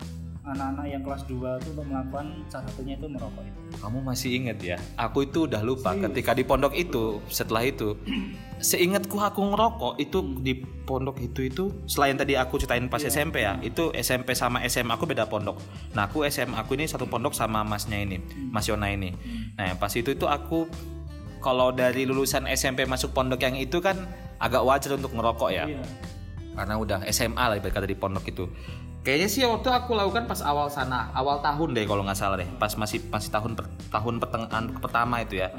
anak-anak 0.48 0.86
yang 0.88 1.02
kelas 1.04 1.22
2 1.28 1.60
itu 1.60 1.68
untuk 1.76 1.86
melakukan 1.86 2.26
salah 2.48 2.64
satunya 2.72 2.94
itu 2.96 3.06
merokok 3.06 3.44
itu. 3.44 3.58
Kamu 3.78 3.98
masih 4.00 4.30
inget 4.32 4.58
ya? 4.64 4.76
Aku 4.96 5.28
itu 5.28 5.44
udah 5.44 5.60
lupa 5.60 5.92
ketika 5.92 6.32
di 6.32 6.44
pondok 6.44 6.72
itu 6.72 7.20
setelah 7.28 7.68
itu. 7.68 7.94
Seingatku 8.58 9.20
aku 9.20 9.40
ngerokok 9.54 9.92
itu 10.00 10.18
di 10.40 10.58
pondok 10.88 11.20
itu 11.20 11.46
itu 11.46 11.64
selain 11.84 12.16
tadi 12.16 12.34
aku 12.34 12.56
ceritain 12.58 12.88
pas 12.88 12.98
SMP 13.04 13.44
ya 13.44 13.60
itu 13.60 13.92
SMP 13.94 14.32
sama 14.32 14.64
SMA 14.66 14.96
aku 14.96 15.04
beda 15.04 15.28
pondok. 15.28 15.60
Nah 15.92 16.08
aku 16.08 16.24
SMA 16.26 16.56
aku 16.56 16.74
ini 16.74 16.88
satu 16.88 17.06
pondok 17.06 17.36
sama 17.36 17.62
masnya 17.62 18.00
ini 18.00 18.18
Mas 18.50 18.66
Yona 18.66 18.90
ini. 18.90 19.14
Nah 19.54 19.76
pas 19.76 19.92
itu 19.94 20.16
itu 20.16 20.26
aku 20.26 20.66
kalau 21.38 21.70
dari 21.70 22.02
lulusan 22.02 22.50
SMP 22.50 22.82
masuk 22.88 23.14
pondok 23.14 23.44
yang 23.46 23.54
itu 23.54 23.78
kan 23.78 23.94
agak 24.42 24.64
wajar 24.66 24.96
untuk 24.96 25.12
ngerokok 25.14 25.50
ya. 25.54 25.66
Iya. 25.68 25.82
karena 26.58 26.74
udah 26.74 26.98
SMA 27.14 27.38
lah 27.38 27.54
berkata 27.62 27.86
di 27.86 27.94
pondok 27.94 28.34
itu 28.34 28.50
kayaknya 29.06 29.28
sih 29.30 29.42
waktu 29.46 29.68
aku 29.70 29.94
lakukan 29.94 30.26
pas 30.26 30.40
awal 30.42 30.68
sana 30.68 31.08
awal 31.14 31.40
tahun 31.40 31.74
deh 31.74 31.84
kalau 31.88 32.02
nggak 32.04 32.18
salah 32.18 32.36
deh. 32.40 32.48
Pas 32.58 32.72
masih 32.74 33.02
masih 33.08 33.30
tahun 33.32 33.54
per- 33.54 33.70
tahun 33.90 34.20
pertengahan 34.22 34.64
pertama 34.78 35.22
itu 35.22 35.40
ya. 35.40 35.52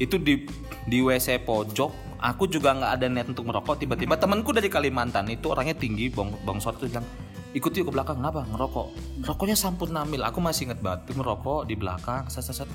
Itu 0.00 0.18
di 0.18 0.46
di 0.88 0.98
WC 1.00 1.46
pojok 1.46 2.18
aku 2.22 2.46
juga 2.46 2.74
nggak 2.74 2.92
ada 2.98 3.06
niat 3.10 3.28
untuk 3.30 3.46
merokok 3.50 3.82
tiba-tiba 3.82 4.14
temanku 4.14 4.54
dari 4.54 4.70
Kalimantan 4.70 5.26
itu 5.30 5.50
orangnya 5.50 5.74
tinggi 5.74 6.06
bong 6.06 6.38
bongsor 6.46 6.78
tuh 6.78 6.86
bilang 6.86 7.06
ikut 7.52 7.70
yuk 7.74 7.90
ke 7.90 7.92
belakang. 7.92 8.16
Kenapa? 8.22 8.48
Ngerokok. 8.48 8.88
Rokoknya 9.28 9.56
sampun 9.58 9.92
namil. 9.92 10.24
Aku 10.24 10.40
masih 10.40 10.70
inget 10.70 10.80
banget 10.80 11.12
merokok 11.12 11.68
di 11.68 11.76
belakang 11.76 12.26
set, 12.32 12.46
set, 12.46 12.64
set. 12.64 12.70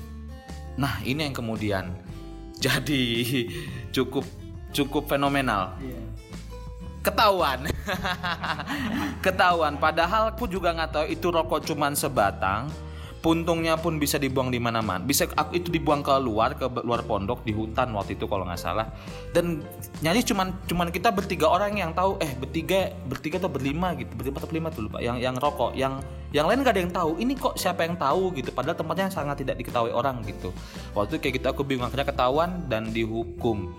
nah 0.78 1.02
ini 1.02 1.26
yang 1.26 1.34
kemudian 1.34 1.90
jadi 2.64 3.04
cukup 3.90 4.22
cukup 4.70 5.10
fenomenal. 5.10 5.74
Iya. 5.82 6.00
Ketahuan. 7.08 7.58
Ketahuan. 9.24 9.74
Padahal 9.80 10.36
aku 10.36 10.44
juga 10.44 10.76
nggak 10.76 10.90
tahu 10.92 11.06
itu 11.08 11.26
rokok 11.32 11.64
cuman 11.64 11.96
sebatang 11.96 12.68
puntungnya 13.18 13.74
pun 13.74 13.98
bisa 13.98 14.16
dibuang 14.16 14.48
di 14.48 14.62
mana-mana. 14.62 15.02
Bisa 15.02 15.26
aku 15.26 15.58
itu 15.58 15.68
dibuang 15.74 16.06
ke 16.06 16.14
luar 16.22 16.54
ke 16.54 16.70
luar 16.86 17.02
pondok 17.02 17.42
di 17.42 17.50
hutan 17.50 17.90
waktu 17.94 18.14
itu 18.14 18.30
kalau 18.30 18.46
nggak 18.46 18.60
salah. 18.60 18.86
Dan 19.34 19.62
nyaris 20.00 20.22
cuman 20.28 20.54
cuman 20.70 20.88
kita 20.94 21.10
bertiga 21.10 21.50
orang 21.50 21.74
yang 21.74 21.90
tahu 21.90 22.16
eh 22.22 22.30
bertiga 22.38 22.94
bertiga 23.10 23.42
atau 23.42 23.50
berlima 23.50 23.98
gitu 23.98 24.14
berlima 24.14 24.38
atau 24.38 24.48
berlima 24.48 24.68
tuh 24.70 24.86
lupa 24.86 25.02
yang 25.02 25.18
yang 25.18 25.34
rokok 25.34 25.74
yang 25.74 25.98
yang 26.28 26.44
lain 26.44 26.60
gak 26.60 26.76
ada 26.76 26.82
yang 26.84 26.92
tahu 26.92 27.16
ini 27.16 27.32
kok 27.40 27.56
siapa 27.56 27.88
yang 27.88 27.96
tahu 27.96 28.36
gitu 28.36 28.52
padahal 28.52 28.76
tempatnya 28.76 29.08
sangat 29.08 29.40
tidak 29.42 29.58
diketahui 29.58 29.90
orang 29.90 30.22
gitu. 30.22 30.54
Waktu 30.94 31.16
itu 31.16 31.20
kayak 31.24 31.34
gitu 31.42 31.46
aku 31.50 31.62
bingung 31.66 31.88
akhirnya 31.90 32.06
ketahuan 32.06 32.68
dan 32.70 32.92
dihukum 32.94 33.72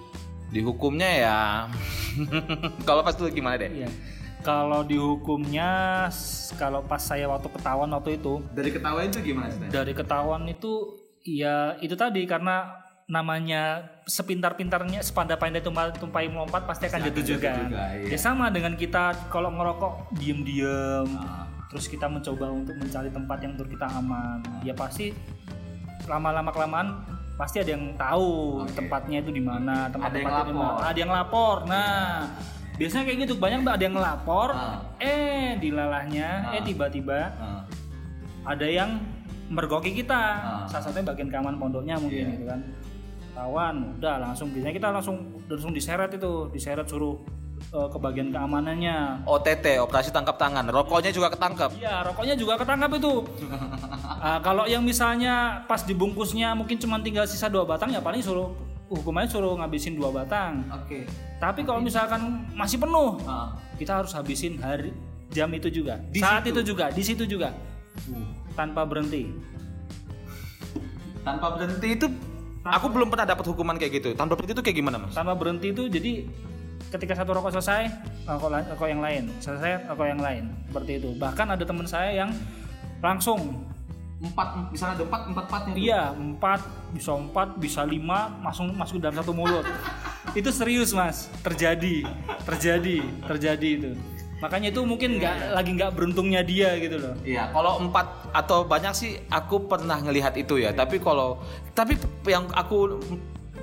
dihukumnya 0.49 1.09
ya 1.09 1.39
kalau 2.87 3.01
pas 3.05 3.13
itu 3.15 3.29
gimana 3.31 3.57
deh 3.61 3.85
Iya. 3.85 3.91
Kalau 4.39 4.87
dihukumnya 4.87 6.07
kalau 6.55 6.79
pas 6.87 7.03
saya 7.03 7.27
waktu 7.27 7.51
ketahuan 7.51 7.91
waktu 7.91 8.23
itu 8.23 8.39
dari 8.55 8.71
ketahuan 8.71 9.11
itu 9.11 9.19
gimana 9.19 9.51
sih 9.51 9.67
dari 9.67 9.91
ketahuan 9.91 10.47
itu 10.47 10.95
ya 11.27 11.75
itu 11.83 11.91
tadi 11.99 12.23
karena 12.23 12.71
namanya 13.09 13.83
sepintar-pintarnya 14.05 15.01
sepanda-pandai 15.01 15.65
tumpai, 15.65 15.89
tumpai 15.97 16.29
melompat 16.29 16.69
pasti 16.69 16.85
akan 16.85 17.09
jatuh 17.09 17.25
juga. 17.25 17.51
juga, 17.57 17.83
iya. 17.97 18.13
Ya 18.13 18.17
sama 18.21 18.53
dengan 18.53 18.77
kita 18.77 19.17
kalau 19.33 19.49
ngerokok 19.49 20.13
diem-diem 20.21 21.09
terus 21.73 21.89
kita 21.89 22.05
mencoba 22.05 22.53
untuk 22.53 22.77
mencari 22.77 23.09
tempat 23.09 23.37
yang 23.41 23.57
menurut 23.57 23.71
kita 23.73 23.87
aman. 23.97 24.39
Ya 24.61 24.77
pasti 24.77 25.11
lama-lama 26.05 26.53
kelamaan 26.53 26.87
pasti 27.39 27.63
ada 27.63 27.71
yang 27.71 27.95
tahu 27.95 28.29
tempatnya 28.75 29.23
itu 29.23 29.31
di 29.31 29.39
mana, 29.39 29.87
tempat 29.87 30.11
Ada 30.11 30.17
yang 30.19 30.27
tempatnya 30.27 30.43
di 30.43 30.53
mana. 30.53 30.67
lapor. 30.67 30.83
Ada 30.83 30.99
yang 30.99 31.11
lapor. 31.15 31.55
Nah, 31.65 31.95
biasanya 32.75 33.03
kayak 33.07 33.17
gitu. 33.23 33.33
Banyak 33.39 33.57
mbak 33.63 33.73
ada 33.79 33.83
yang 33.87 33.95
ngelapor, 33.95 34.49
Ah. 34.51 34.77
eh 34.99 35.55
dilalahnya, 35.55 36.29
eh 36.51 36.61
tiba-tiba 36.61 37.31
ada 38.43 38.67
yang 38.67 38.99
mergoki 39.47 39.95
kita. 39.95 40.21
Salah 40.67 40.83
satunya 40.83 41.07
bagian 41.07 41.31
keamanan 41.31 41.57
pondoknya 41.57 41.95
mungkin 41.95 42.35
gitu 42.35 42.45
kan. 42.45 42.59
Tawan 43.31 43.75
udah 43.95 44.15
langsung 44.19 44.51
biasanya 44.51 44.75
kita 44.75 44.87
langsung 44.91 45.17
langsung 45.47 45.71
diseret 45.71 46.11
itu. 46.11 46.51
Diseret 46.51 46.85
suruh 46.85 47.23
eh, 47.61 47.87
ke 47.87 47.97
bagian 47.97 48.29
keamanannya 48.29 49.23
OTT 49.23 49.79
operasi 49.79 50.09
tangkap 50.09 50.35
tangan 50.35 50.65
rokoknya 50.67 51.11
juga 51.11 51.29
ketangkap 51.29 51.69
Iya, 51.75 52.01
rokoknya 52.03 52.35
juga 52.35 52.57
ketangkap 52.57 52.91
itu. 52.95 53.13
Ah, 54.19 54.35
kalau 54.43 54.67
yang 54.67 54.83
misalnya 54.83 55.63
pas 55.63 55.79
dibungkusnya 55.79 56.51
mungkin 56.51 56.75
cuma 56.75 56.99
tinggal 56.99 57.23
sisa 57.23 57.47
dua 57.47 57.63
batang 57.63 57.87
ya 57.87 58.03
paling 58.03 58.19
suruh 58.19 58.51
hukumannya 58.91 59.31
suruh 59.31 59.55
ngabisin 59.55 59.95
dua 59.95 60.11
batang. 60.11 60.59
oke 60.67 61.07
Tapi 61.39 61.63
kalau 61.63 61.79
misalkan 61.79 62.43
masih 62.51 62.83
penuh, 62.83 63.15
kita 63.79 64.03
harus 64.03 64.11
habisin 64.11 64.59
hari 64.59 64.91
jam 65.31 65.47
itu 65.55 65.71
juga. 65.71 66.03
Saat 66.11 66.51
itu 66.51 66.59
juga, 66.59 66.91
di 66.91 66.99
situ 66.99 67.23
juga. 67.23 67.55
Tanpa 68.59 68.83
berhenti. 68.83 69.31
tanpa 71.19 71.55
berhenti 71.55 71.87
itu 71.95 72.07
aku 72.59 72.87
belum 72.91 73.07
pernah 73.07 73.23
dapat 73.23 73.45
hukuman 73.47 73.75
kayak 73.75 74.03
gitu 74.03 74.09
tanpa 74.15 74.35
berhenti 74.35 74.51
itu 74.55 74.63
kayak 74.63 74.77
gimana 74.77 74.97
mas 74.99 75.13
Tanpa 75.15 75.31
berhenti 75.35 75.71
itu 75.71 75.87
jadi 75.87 76.27
ketika 76.89 77.13
satu 77.13 77.37
rokok 77.37 77.53
selesai, 77.53 77.89
rokok, 78.25 78.49
rokok 78.75 78.87
yang 78.89 79.01
lain, 79.01 79.29
selesai 79.37 79.85
rokok 79.89 80.07
yang 80.09 80.21
lain. 80.21 80.43
Seperti 80.69 80.91
itu. 80.97 81.09
Bahkan 81.15 81.47
ada 81.53 81.63
teman 81.63 81.85
saya 81.85 82.11
yang 82.25 82.29
langsung 82.99 83.65
empat 84.19 84.67
misalnya 84.75 84.99
ada 84.99 85.05
empat 85.07 85.21
empat 85.31 85.45
empatnya 85.47 85.73
Iya, 85.79 86.03
empat, 86.11 86.61
bisa 86.91 87.11
empat, 87.15 87.47
bisa 87.55 87.81
lima, 87.87 88.27
masuk 88.43 88.67
masuk 88.75 88.97
dalam 88.99 89.15
satu 89.15 89.31
mulut. 89.31 89.63
itu 90.39 90.49
serius 90.51 90.91
mas, 90.91 91.31
terjadi, 91.39 92.03
terjadi, 92.43 92.99
terjadi 93.23 93.69
itu. 93.79 93.91
Makanya 94.39 94.71
itu 94.71 94.81
mungkin 94.87 95.19
nggak 95.19 95.51
lagi 95.51 95.71
nggak 95.75 95.91
beruntungnya 95.95 96.43
dia 96.43 96.75
gitu 96.79 96.95
loh. 96.99 97.15
Iya, 97.23 97.51
kalau 97.51 97.79
empat 97.83 98.31
atau 98.31 98.63
banyak 98.63 98.93
sih 98.95 99.11
aku 99.27 99.67
pernah 99.67 99.99
ngelihat 99.99 100.35
itu 100.39 100.59
ya. 100.59 100.71
Tapi 100.71 100.99
kalau 100.99 101.43
tapi 101.75 101.99
yang 102.27 102.47
aku 102.55 102.99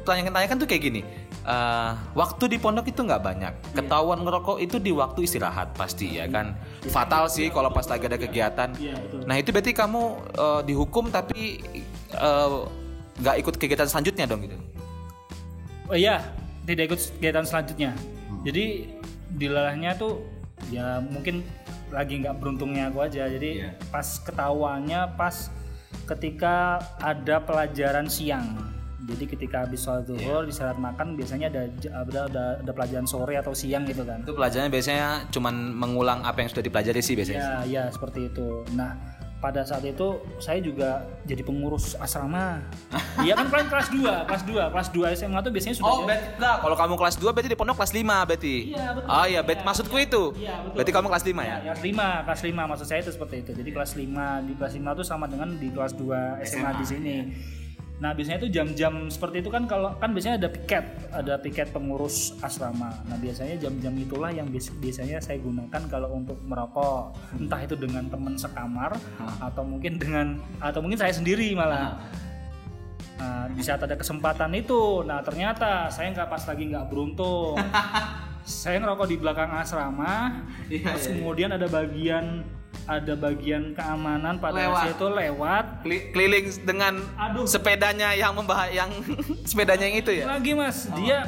tanyakan-tanyakan 0.06 0.56
tuh 0.56 0.68
kayak 0.70 0.82
gini. 0.86 1.02
eh, 1.46 1.90
waktu 2.18 2.50
di 2.50 2.58
pondok 2.58 2.90
itu 2.90 3.06
nggak 3.06 3.22
banyak. 3.22 3.54
Ketahuan 3.70 4.18
ngerokok 4.26 4.58
itu 4.58 4.82
di 4.82 4.90
waktu 4.90 5.22
istirahat 5.22 5.78
pasti 5.78 6.18
ya 6.18 6.26
kan. 6.26 6.58
Fatal 6.90 7.30
sih 7.30 7.54
kalau 7.54 7.70
pas 7.70 7.86
lagi 7.86 8.02
ada 8.02 8.18
kegiatan. 8.18 8.74
Iya. 8.74 8.98
Nah 9.26 9.38
itu 9.38 9.54
berarti 9.54 9.70
kamu 9.70 10.02
eh, 10.34 10.60
dihukum 10.66 11.06
tapi 11.10 11.62
eh, 12.10 12.58
nggak 13.22 13.36
ikut 13.46 13.54
kegiatan 13.62 13.86
selanjutnya 13.86 14.26
dong 14.26 14.42
gitu. 14.42 14.58
Oh 15.86 15.94
iya, 15.94 16.18
tidak 16.66 16.90
ikut 16.90 17.00
kegiatan 17.22 17.46
selanjutnya. 17.46 17.94
Jadi 18.42 18.90
dilalahnya 19.30 19.94
tuh 19.94 20.26
ya 20.74 20.98
mungkin 20.98 21.46
lagi 21.94 22.26
nggak 22.26 22.42
beruntungnya 22.42 22.90
aku 22.90 23.06
aja. 23.06 23.30
Jadi 23.30 23.62
Iya. 23.62 23.70
pas 23.94 24.18
ketahuannya 24.18 25.14
pas 25.14 25.46
ketika 26.10 26.82
ada 26.98 27.38
pelajaran 27.38 28.10
siang. 28.10 28.74
Jadi 29.06 29.24
ketika 29.24 29.62
habis 29.62 29.80
sholat 29.80 30.02
zuhur 30.04 30.42
di 30.42 30.50
saat 30.50 30.74
makan 30.76 31.14
biasanya 31.14 31.46
ada, 31.46 31.62
ada 31.94 32.20
ada 32.26 32.44
ada 32.58 32.72
pelajaran 32.74 33.06
sore 33.06 33.38
atau 33.38 33.54
siang 33.54 33.86
gitu 33.86 34.02
kan. 34.02 34.26
Itu 34.26 34.34
pelajarannya 34.34 34.68
biasanya 34.68 35.06
cuman 35.30 35.54
mengulang 35.72 36.26
apa 36.26 36.42
yang 36.42 36.50
sudah 36.50 36.60
dipelajari 36.60 36.98
sih 36.98 37.14
biasanya. 37.14 37.38
Ya, 37.38 37.54
ya 37.64 37.82
seperti 37.86 38.26
itu. 38.26 38.66
Nah, 38.74 38.98
pada 39.36 39.62
saat 39.62 39.84
itu 39.84 40.16
saya 40.36 40.58
juga 40.58 41.06
jadi 41.22 41.46
pengurus 41.46 41.94
asrama. 41.94 42.58
Iya 43.16 43.32
kan 43.32 43.48
kalian 43.48 43.68
kelas 43.72 43.88
2, 43.88 44.28
kelas 44.28 44.42
2, 44.44 44.72
kelas 44.76 44.88
2 44.92 45.16
SMA 45.16 45.38
tuh 45.40 45.48
biasanya 45.48 45.76
sudah 45.80 45.88
Oh, 45.88 45.96
jadi- 45.96 46.06
berarti 46.06 46.26
enggak. 46.36 46.56
Kalau 46.60 46.76
kamu 46.76 46.94
kelas 47.00 47.16
2 47.16 47.30
berarti 47.32 47.48
di 47.48 47.56
pondok 47.56 47.76
kelas 47.80 47.92
5 47.96 48.16
berarti. 48.28 48.54
Iya, 48.76 48.86
betul. 48.92 49.08
Oh 49.08 49.24
iya, 49.24 49.40
berarti 49.40 49.62
Iya, 49.62 49.68
maksudku 49.70 49.96
itu. 49.96 50.22
Iya, 50.36 50.54
betul. 50.60 50.74
Berarti 50.76 50.92
kamu 50.92 51.06
kelas 51.08 51.24
5 51.24 51.40
ya? 51.40 51.48
Ya, 51.48 51.56
kelas 51.64 51.80
5, 51.80 52.06
kelas 52.28 52.40
5 52.44 52.62
maksud 52.66 52.86
saya 52.86 53.00
itu 53.00 53.12
seperti 53.14 53.36
itu. 53.40 53.50
Jadi 53.56 53.70
kelas 53.72 53.92
5 53.94 54.24
di 54.44 54.52
kelas 54.52 54.72
5 54.74 54.90
itu 54.92 55.04
sama 55.06 55.24
dengan 55.26 55.48
di 55.54 55.68
kelas 55.70 55.92
2 55.94 56.42
SMA, 56.44 56.70
di 56.76 56.84
sini. 56.84 57.16
Nah, 57.96 58.12
biasanya 58.12 58.44
itu 58.44 58.50
jam-jam 58.52 59.08
seperti 59.08 59.40
itu 59.40 59.48
kan 59.48 59.64
kalau 59.64 59.96
kan 59.96 60.12
biasanya 60.12 60.36
ada 60.36 60.48
piket, 60.52 60.84
ada 61.08 61.40
piket 61.40 61.72
pengurus 61.72 62.36
asrama. 62.44 62.92
Nah, 63.08 63.16
biasanya 63.16 63.56
jam-jam 63.56 63.96
itulah 63.96 64.28
yang 64.28 64.44
bias- 64.52 64.74
biasanya 64.76 65.16
saya 65.16 65.40
gunakan 65.40 65.82
kalau 65.88 66.12
untuk 66.12 66.36
merokok. 66.44 67.16
Entah 67.40 67.60
itu 67.64 67.72
dengan 67.72 68.04
teman 68.12 68.36
sekamar 68.36 68.92
atau 69.40 69.64
mungkin 69.64 69.96
dengan 69.96 70.36
atau 70.60 70.84
mungkin 70.84 71.00
saya 71.00 71.16
sendiri 71.16 71.56
malah. 71.56 71.96
Nah, 73.16 73.48
di 73.48 73.64
saat 73.64 73.80
ada 73.80 73.96
kesempatan 73.96 74.52
itu, 74.52 75.00
nah 75.08 75.24
ternyata 75.24 75.88
saya 75.88 76.12
nggak 76.12 76.28
pas 76.28 76.44
lagi 76.44 76.68
nggak 76.68 76.86
beruntung. 76.92 77.56
saya 78.44 78.76
ngerokok 78.78 79.08
di 79.08 79.16
belakang 79.16 79.50
asrama, 79.56 80.44
Iya, 80.68 80.94
terus 80.94 81.10
kemudian 81.10 81.50
ada 81.50 81.66
bagian 81.66 82.44
ada 82.84 83.14
bagian 83.14 83.72
keamanan 83.72 84.36
pada 84.36 84.60
Lewat. 84.60 84.84
itu 84.92 85.06
lewat. 85.08 85.64
Keli- 85.80 86.04
Keliling 86.10 86.46
dengan 86.62 86.94
Aduh. 87.16 87.44
sepedanya 87.44 88.12
yang 88.12 88.32
membahas 88.32 88.68
yang 88.70 88.90
sepedanya 89.48 89.86
yang 89.86 89.96
itu 89.96 90.12
ya. 90.12 90.24
Lagi 90.28 90.52
mas, 90.52 90.86
dia 90.92 91.24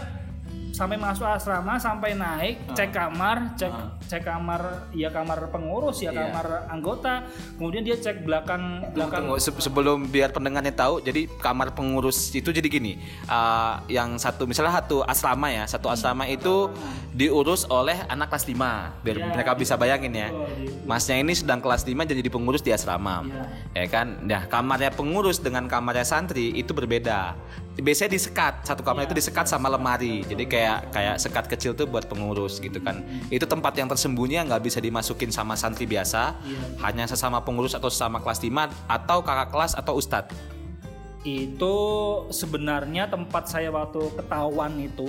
sampai 0.79 0.95
masuk 0.95 1.27
asrama 1.27 1.75
sampai 1.77 2.14
naik 2.14 2.71
cek 2.71 2.91
kamar 2.91 3.59
cek 3.59 3.75
cek 4.07 4.23
kamar 4.23 4.87
ya 4.95 5.11
kamar 5.11 5.51
pengurus 5.51 5.99
ya 5.99 6.09
Iya. 6.09 6.23
kamar 6.25 6.47
anggota 6.69 7.27
kemudian 7.55 7.83
dia 7.83 7.99
cek 7.99 8.23
belakang 8.23 8.87
belakang 8.93 9.27
Tunggu, 9.27 9.43
se- 9.43 9.59
sebelum 9.59 10.07
biar 10.07 10.31
pendengarnya 10.31 10.71
tahu, 10.71 11.01
jadi 11.01 11.27
kamar 11.37 11.75
pengurus 11.75 12.31
itu 12.31 12.49
jadi 12.49 12.64
gini, 12.64 12.95
uh, 13.27 13.83
yang 13.87 14.14
satu 14.17 14.47
misalnya 14.47 14.79
satu 14.79 15.03
asrama 15.03 15.49
ya, 15.49 15.67
satu 15.67 15.88
asrama 15.88 16.25
itu 16.25 16.71
diurus 17.11 17.67
oleh 17.67 17.99
anak 18.07 18.31
kelas 18.31 18.47
5 18.47 19.03
biar 19.03 19.17
Iya. 19.19 19.27
mereka 19.31 19.51
bisa 19.53 19.75
bayangin 19.75 20.14
ya. 20.14 20.29
Di- 20.31 20.71
Masnya 20.85 21.19
ini 21.19 21.33
sedang 21.33 21.59
kelas 21.59 21.83
5 21.83 22.05
dan 22.05 22.14
jadi 22.14 22.29
pengurus 22.29 22.61
di 22.61 22.71
asrama. 22.71 23.27
Iya. 23.27 23.45
Ya 23.75 23.87
kan? 23.88 24.07
Nah, 24.23 24.47
kamarnya 24.47 24.88
pengurus 24.91 25.37
dengan 25.37 25.67
kamarnya 25.67 26.05
santri 26.05 26.55
itu 26.55 26.71
berbeda. 26.71 27.35
Biasanya 27.79 28.11
disekat, 28.11 28.67
satu 28.67 28.83
kamar 28.83 29.07
itu 29.07 29.14
disekat 29.14 29.47
sama 29.47 29.71
lemari. 29.71 30.27
Jadi 30.27 30.51
kayak 30.51 30.91
kayak 30.91 31.17
sekat 31.17 31.47
kecil 31.47 31.79
tuh 31.79 31.87
buat 31.87 32.11
pengurus 32.11 32.59
gitu 32.59 32.83
kan. 32.83 33.07
Itu 33.31 33.47
tempat 33.47 33.79
yang 33.79 33.87
tersembunyi 33.87 34.35
yang 34.43 34.51
nggak 34.51 34.67
bisa 34.67 34.83
dimasukin 34.83 35.31
sama 35.31 35.55
santri 35.55 35.87
biasa. 35.87 36.35
Iya. 36.43 36.61
Hanya 36.83 37.07
sesama 37.07 37.38
pengurus 37.47 37.79
atau 37.79 37.87
sesama 37.87 38.19
kelas 38.19 38.43
5 38.43 38.67
atau 38.91 39.23
kakak 39.23 39.49
kelas 39.55 39.73
atau 39.79 39.95
ustadz. 39.95 40.35
itu 41.27 41.75
sebenarnya 42.31 43.11
tempat 43.11 43.51
saya 43.51 43.69
waktu 43.69 44.01
ketahuan 44.17 44.79
itu 44.79 45.05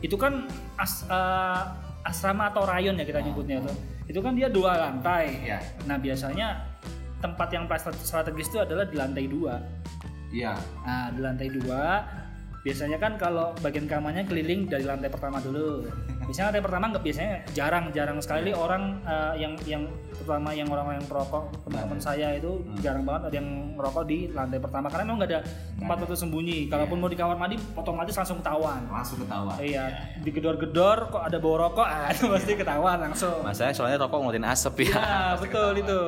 itu 0.00 0.16
kan 0.16 0.48
as- 0.74 1.04
eh, 1.06 1.62
asrama 2.02 2.50
atau 2.50 2.64
rayon 2.66 2.98
ya 2.98 3.04
kita 3.04 3.20
nyebutnya 3.22 3.60
itu 3.62 3.72
itu 4.10 4.18
kan 4.24 4.32
dia 4.34 4.50
dua 4.50 4.74
lantai 4.74 5.44
Iya. 5.46 5.60
nah 5.86 6.00
biasanya 6.00 6.56
tempat 7.20 7.52
yang 7.54 7.68
strategis 8.02 8.50
itu 8.50 8.58
adalah 8.58 8.88
di 8.88 8.96
lantai 8.98 9.30
dua 9.30 9.60
Iya. 10.32 10.56
nah 10.82 11.12
di 11.12 11.20
lantai 11.20 11.48
dua 11.52 12.02
biasanya 12.62 12.94
kan 13.02 13.18
kalau 13.18 13.50
bagian 13.58 13.90
kamarnya 13.90 14.22
keliling 14.22 14.70
dari 14.70 14.86
lantai 14.86 15.10
pertama 15.10 15.42
dulu. 15.42 15.82
Biasanya 16.22 16.54
lantai 16.54 16.62
pertama 16.62 16.84
nggak 16.94 17.02
biasanya 17.02 17.32
jarang 17.50 17.84
jarang 17.90 18.18
sekali. 18.22 18.54
Orang 18.54 19.02
eh, 19.02 19.42
yang 19.42 19.58
yang 19.66 19.82
terutama 20.14 20.54
yang 20.54 20.70
orang-orang 20.70 21.02
yang 21.02 21.08
perokok 21.10 21.50
teman-teman 21.66 21.98
saya 21.98 22.38
itu 22.38 22.62
jarang 22.78 23.02
banget 23.02 23.34
ada 23.34 23.36
yang 23.42 23.74
merokok 23.74 24.06
di 24.06 24.30
lantai 24.30 24.62
pertama. 24.62 24.86
Karena 24.86 25.04
memang 25.10 25.18
nggak 25.26 25.30
ada 25.34 25.40
tempat 25.74 25.96
untuk 26.06 26.18
sembunyi. 26.22 26.70
Kalaupun 26.70 26.96
mau 27.02 27.10
di 27.10 27.18
kamar 27.18 27.34
mandi 27.34 27.58
otomatis 27.74 28.14
langsung 28.14 28.38
ketahuan. 28.38 28.80
Langsung 28.86 29.18
ketawa. 29.26 29.52
iya. 29.58 29.84
Digedor-gedor 30.22 31.10
kok 31.10 31.22
ada 31.26 31.36
bau 31.42 31.58
rokok? 31.58 31.82
Ah, 31.82 32.14
itu 32.14 32.30
pasti 32.30 32.54
ketahuan 32.54 33.02
langsung. 33.02 33.42
Masalahnya 33.42 33.74
soalnya 33.74 33.98
rokok 34.06 34.22
ngeluarin 34.22 34.46
asap 34.46 34.86
ya. 34.86 34.94
Ya 35.02 35.18
betul 35.34 35.82
itu. 35.82 36.00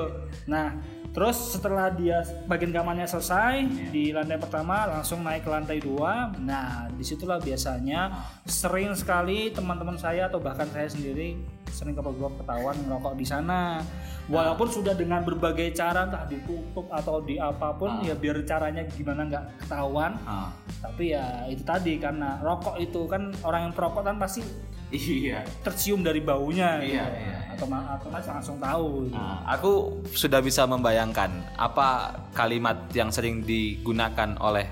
Nah 0.47 0.71
terus 1.15 1.55
setelah 1.55 1.95
dia 1.95 2.27
bagian 2.51 2.75
kamarnya 2.75 3.07
selesai 3.07 3.63
di 3.95 4.11
lantai 4.11 4.35
pertama 4.35 4.91
langsung 4.91 5.23
naik 5.23 5.47
ke 5.47 5.51
lantai 5.55 5.79
dua. 5.79 6.35
Nah 6.43 6.91
di 6.91 7.07
situlah 7.07 7.39
biasanya 7.39 8.11
sering 8.43 8.91
sekali 8.99 9.55
teman-teman 9.55 9.95
saya 9.95 10.27
atau 10.27 10.43
bahkan 10.43 10.67
saya 10.75 10.91
sendiri 10.91 11.39
sering 11.71 11.95
kepergok 11.95 12.43
ketahuan 12.43 12.75
ngerokok 12.83 13.15
di 13.15 13.27
sana. 13.27 13.79
Walaupun 14.25 14.73
sudah 14.73 14.97
dengan 14.97 15.21
berbagai 15.21 15.77
cara 15.77 16.09
entah 16.09 16.25
ditutup 16.25 16.89
atau 16.89 17.21
di 17.21 17.37
apa 17.37 17.77
pun 17.77 18.01
ya 18.01 18.17
biar 18.17 18.41
caranya 18.43 18.83
gimana 18.89 19.29
nggak 19.29 19.45
ketahuan. 19.67 20.19
Ah. 20.27 20.51
Tapi 20.83 21.15
ya 21.15 21.47
itu 21.47 21.63
tadi 21.63 22.01
karena 22.01 22.43
rokok 22.43 22.75
itu 22.81 23.05
kan 23.07 23.31
orang 23.47 23.71
yang 23.71 23.75
perokok 23.77 24.03
kan 24.03 24.17
pasti 24.17 24.41
Iya. 24.89 25.43
tercium 25.61 26.01
dari 26.01 26.19
baunya 26.19 26.79
Iya, 26.79 26.83
gitu. 26.83 26.93
iya, 26.93 27.07
iya. 27.11 27.39
atau 27.53 27.67
atau 27.71 28.09
langsung 28.31 28.57
tahu 28.59 28.87
gitu. 29.07 29.15
Nah, 29.15 29.43
aku 29.45 29.73
sudah 30.11 30.39
bisa 30.39 30.65
membayangkan 30.65 31.31
apa 31.55 31.89
kalimat 32.31 32.77
yang 32.91 33.09
sering 33.09 33.43
digunakan 33.43 34.35
oleh 34.39 34.67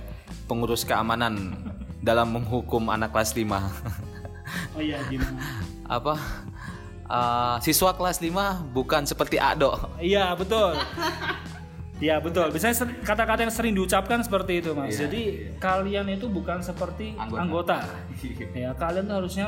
pengurus 0.44 0.82
keamanan 0.82 1.54
dalam 2.02 2.30
menghukum 2.30 2.88
anak 2.88 3.10
kelas 3.10 3.32
5. 3.32 3.46
Oh 4.76 4.80
iya 4.80 5.00
gimana? 5.06 5.40
apa? 5.86 6.12
eh, 7.04 7.56
siswa 7.60 7.92
kelas 7.92 8.20
5 8.20 8.68
bukan 8.68 9.04
seperti 9.04 9.36
Ado. 9.36 9.72
iya 9.96 10.32
betul. 10.32 10.76
Iya 11.96 12.18
betul. 12.18 12.50
Biasanya 12.50 12.74
ser- 12.74 12.98
kata-kata 13.00 13.46
yang 13.46 13.54
sering 13.54 13.72
diucapkan 13.72 14.20
seperti 14.20 14.58
itu 14.58 14.74
mas. 14.74 14.92
Iya, 14.92 15.06
Jadi 15.06 15.22
kalian 15.56 16.10
itu 16.10 16.26
bukan 16.26 16.58
seperti 16.58 17.14
Anggota. 17.14 17.40
anggota. 17.40 17.78
ya 18.58 18.74
kalian 18.74 19.06
tuh 19.06 19.16
harusnya 19.22 19.46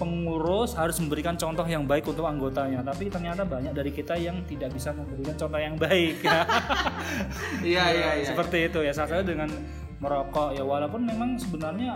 pengurus 0.00 0.72
harus 0.72 0.96
memberikan 0.96 1.36
contoh 1.36 1.68
yang 1.68 1.84
baik 1.84 2.08
untuk 2.08 2.24
anggotanya, 2.24 2.80
tapi 2.80 3.12
ternyata 3.12 3.44
banyak 3.44 3.76
dari 3.76 3.92
kita 3.92 4.16
yang 4.16 4.40
tidak 4.48 4.72
bisa 4.72 4.96
memberikan 4.96 5.36
contoh 5.36 5.60
yang 5.60 5.76
baik. 5.76 6.24
Iya 7.60 7.84
iya 7.92 8.10
iya. 8.22 8.26
Seperti 8.32 8.72
itu 8.72 8.80
ya, 8.80 8.96
salah 8.96 9.20
satu 9.20 9.36
dengan 9.36 9.50
merokok 10.00 10.56
ya 10.56 10.64
walaupun 10.64 11.04
memang 11.04 11.36
sebenarnya 11.36 11.92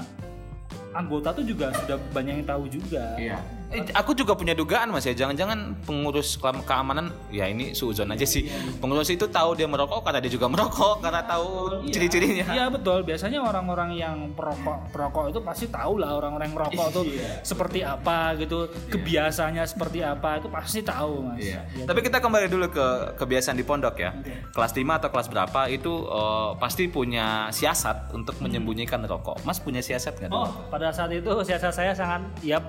anggota 0.93 1.33
tuh 1.33 1.45
juga 1.47 1.73
sudah 1.73 1.97
banyak 2.13 2.43
yang 2.43 2.47
tahu 2.47 2.65
juga. 2.69 3.17
Iya. 3.17 3.39
Eh, 3.75 3.91
aku 3.91 4.15
juga 4.15 4.33
punya 4.33 4.55
dugaan 4.55 4.89
mas 4.89 5.03
ya, 5.03 5.13
jangan-jangan 5.13 5.59
pengurus 5.83 6.39
keam- 6.39 6.63
keamanan, 6.63 7.11
ya 7.29 7.45
ini 7.45 7.75
suzon 7.75 8.07
aja 8.07 8.23
sih. 8.23 8.47
Pengurus 8.79 9.11
itu 9.11 9.27
tahu 9.27 9.53
dia 9.53 9.67
merokok 9.67 10.01
karena 10.01 10.19
dia 10.19 10.31
juga 10.31 10.47
merokok 10.47 11.03
karena 11.03 11.21
tahu 11.21 11.47
ciri-cirinya. 11.85 12.47
Iya 12.49 12.67
betul. 12.69 13.03
Biasanya 13.03 13.43
orang-orang 13.43 13.91
yang 13.93 14.17
perokok 14.31 14.91
perokok 14.91 15.25
itu 15.29 15.41
pasti 15.41 15.67
tahu 15.67 15.99
lah 15.99 16.15
orang-orang 16.15 16.47
yang 16.47 16.57
merokok 16.57 16.87
tuh 16.93 17.05
Iya. 17.05 17.43
seperti 17.43 17.83
apa 17.83 18.19
gitu, 18.37 18.65
kebiasaannya 18.89 19.65
seperti 19.65 19.99
apa 20.01 20.39
itu 20.39 20.49
pasti 20.49 20.81
tahu 20.81 21.27
mas. 21.27 21.43
Iya. 21.43 21.61
Ya, 21.75 21.85
Tapi 21.85 22.01
kita 22.01 22.19
kembali 22.19 22.47
dulu 22.47 22.67
ke 22.69 22.87
kebiasaan 23.17 23.55
di 23.55 23.65
pondok 23.65 23.99
ya. 23.99 24.15
Kelas 24.51 24.71
5 24.71 24.95
atau 24.95 25.11
kelas 25.11 25.27
berapa 25.27 25.61
itu 25.67 25.93
eh, 26.05 26.51
pasti 26.57 26.87
punya 26.87 27.51
siasat 27.51 28.15
untuk 28.15 28.39
menyembunyikan 28.39 29.03
rokok. 29.03 29.43
Mas 29.43 29.59
punya 29.59 29.81
siasat 29.81 30.15
nggak? 30.17 30.31
Oh, 30.31 30.47
pada 30.69 30.89
saat 30.89 31.11
itu 31.11 31.27
siasat 31.43 31.73
saya 31.73 31.91
sangat 31.91 32.23
ya 32.41 32.63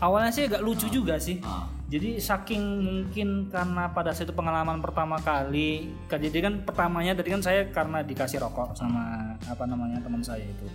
awalnya 0.00 0.30
sih 0.30 0.44
agak 0.44 0.60
lucu 0.60 0.88
juga 0.88 1.16
sih. 1.16 1.38
Ah. 1.40 1.68
Jadi 1.86 2.16
saking 2.16 2.62
mungkin 2.80 3.28
karena 3.46 3.90
pada 3.90 4.14
saat 4.14 4.24
itu 4.24 4.32
pengalaman 4.32 4.78
pertama 4.78 5.18
kali, 5.18 5.90
jadi 6.06 6.38
kan 6.40 6.62
pertamanya 6.62 7.12
tadi 7.12 7.28
kan 7.28 7.42
saya 7.42 7.66
karena 7.66 7.98
dikasih 8.00 8.38
rokok 8.38 8.72
sama 8.72 9.02
apa 9.42 9.66
namanya 9.66 9.98
teman 9.98 10.22
saya 10.22 10.42
itu. 10.42 10.70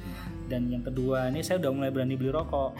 Dan 0.45 0.67
yang 0.67 0.83
kedua 0.83 1.31
ini 1.31 1.39
saya 1.39 1.55
udah 1.57 1.71
mulai 1.71 1.89
berani 1.89 2.13
beli 2.13 2.29
rokok. 2.29 2.75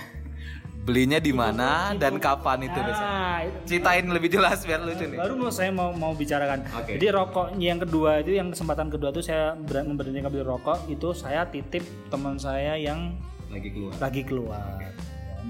Belinya 0.86 1.18
di 1.18 1.34
mana 1.34 1.98
dan 1.98 2.22
kapan 2.22 2.70
itu 2.70 2.78
biasanya? 2.78 3.10
Nah, 3.10 3.40
itu 3.42 3.58
Ceritain 3.66 4.06
lebih 4.06 4.30
jelas 4.30 4.62
biar 4.62 4.86
lucu 4.86 5.02
nih. 5.02 5.18
baru 5.18 5.34
mau 5.34 5.50
saya 5.50 5.74
mau 5.74 5.90
mau 5.90 6.14
bicarakan. 6.14 6.62
Oke. 6.78 7.00
Jadi 7.00 7.08
rokoknya 7.10 7.66
yang 7.74 7.82
kedua 7.82 8.22
itu 8.22 8.32
yang 8.36 8.54
kesempatan 8.54 8.94
kedua 8.94 9.10
itu 9.10 9.24
saya 9.24 9.58
ber- 9.58 9.82
memberanikan 9.82 10.30
beli 10.30 10.44
rokok 10.44 10.86
itu 10.86 11.10
saya 11.16 11.48
titip 11.48 11.82
teman 12.12 12.38
saya 12.38 12.78
yang 12.78 13.18
Lagi 13.50 13.72
keluar. 13.72 13.94
lagi 13.98 14.22
keluar. 14.22 14.78
Ya, 14.78 14.92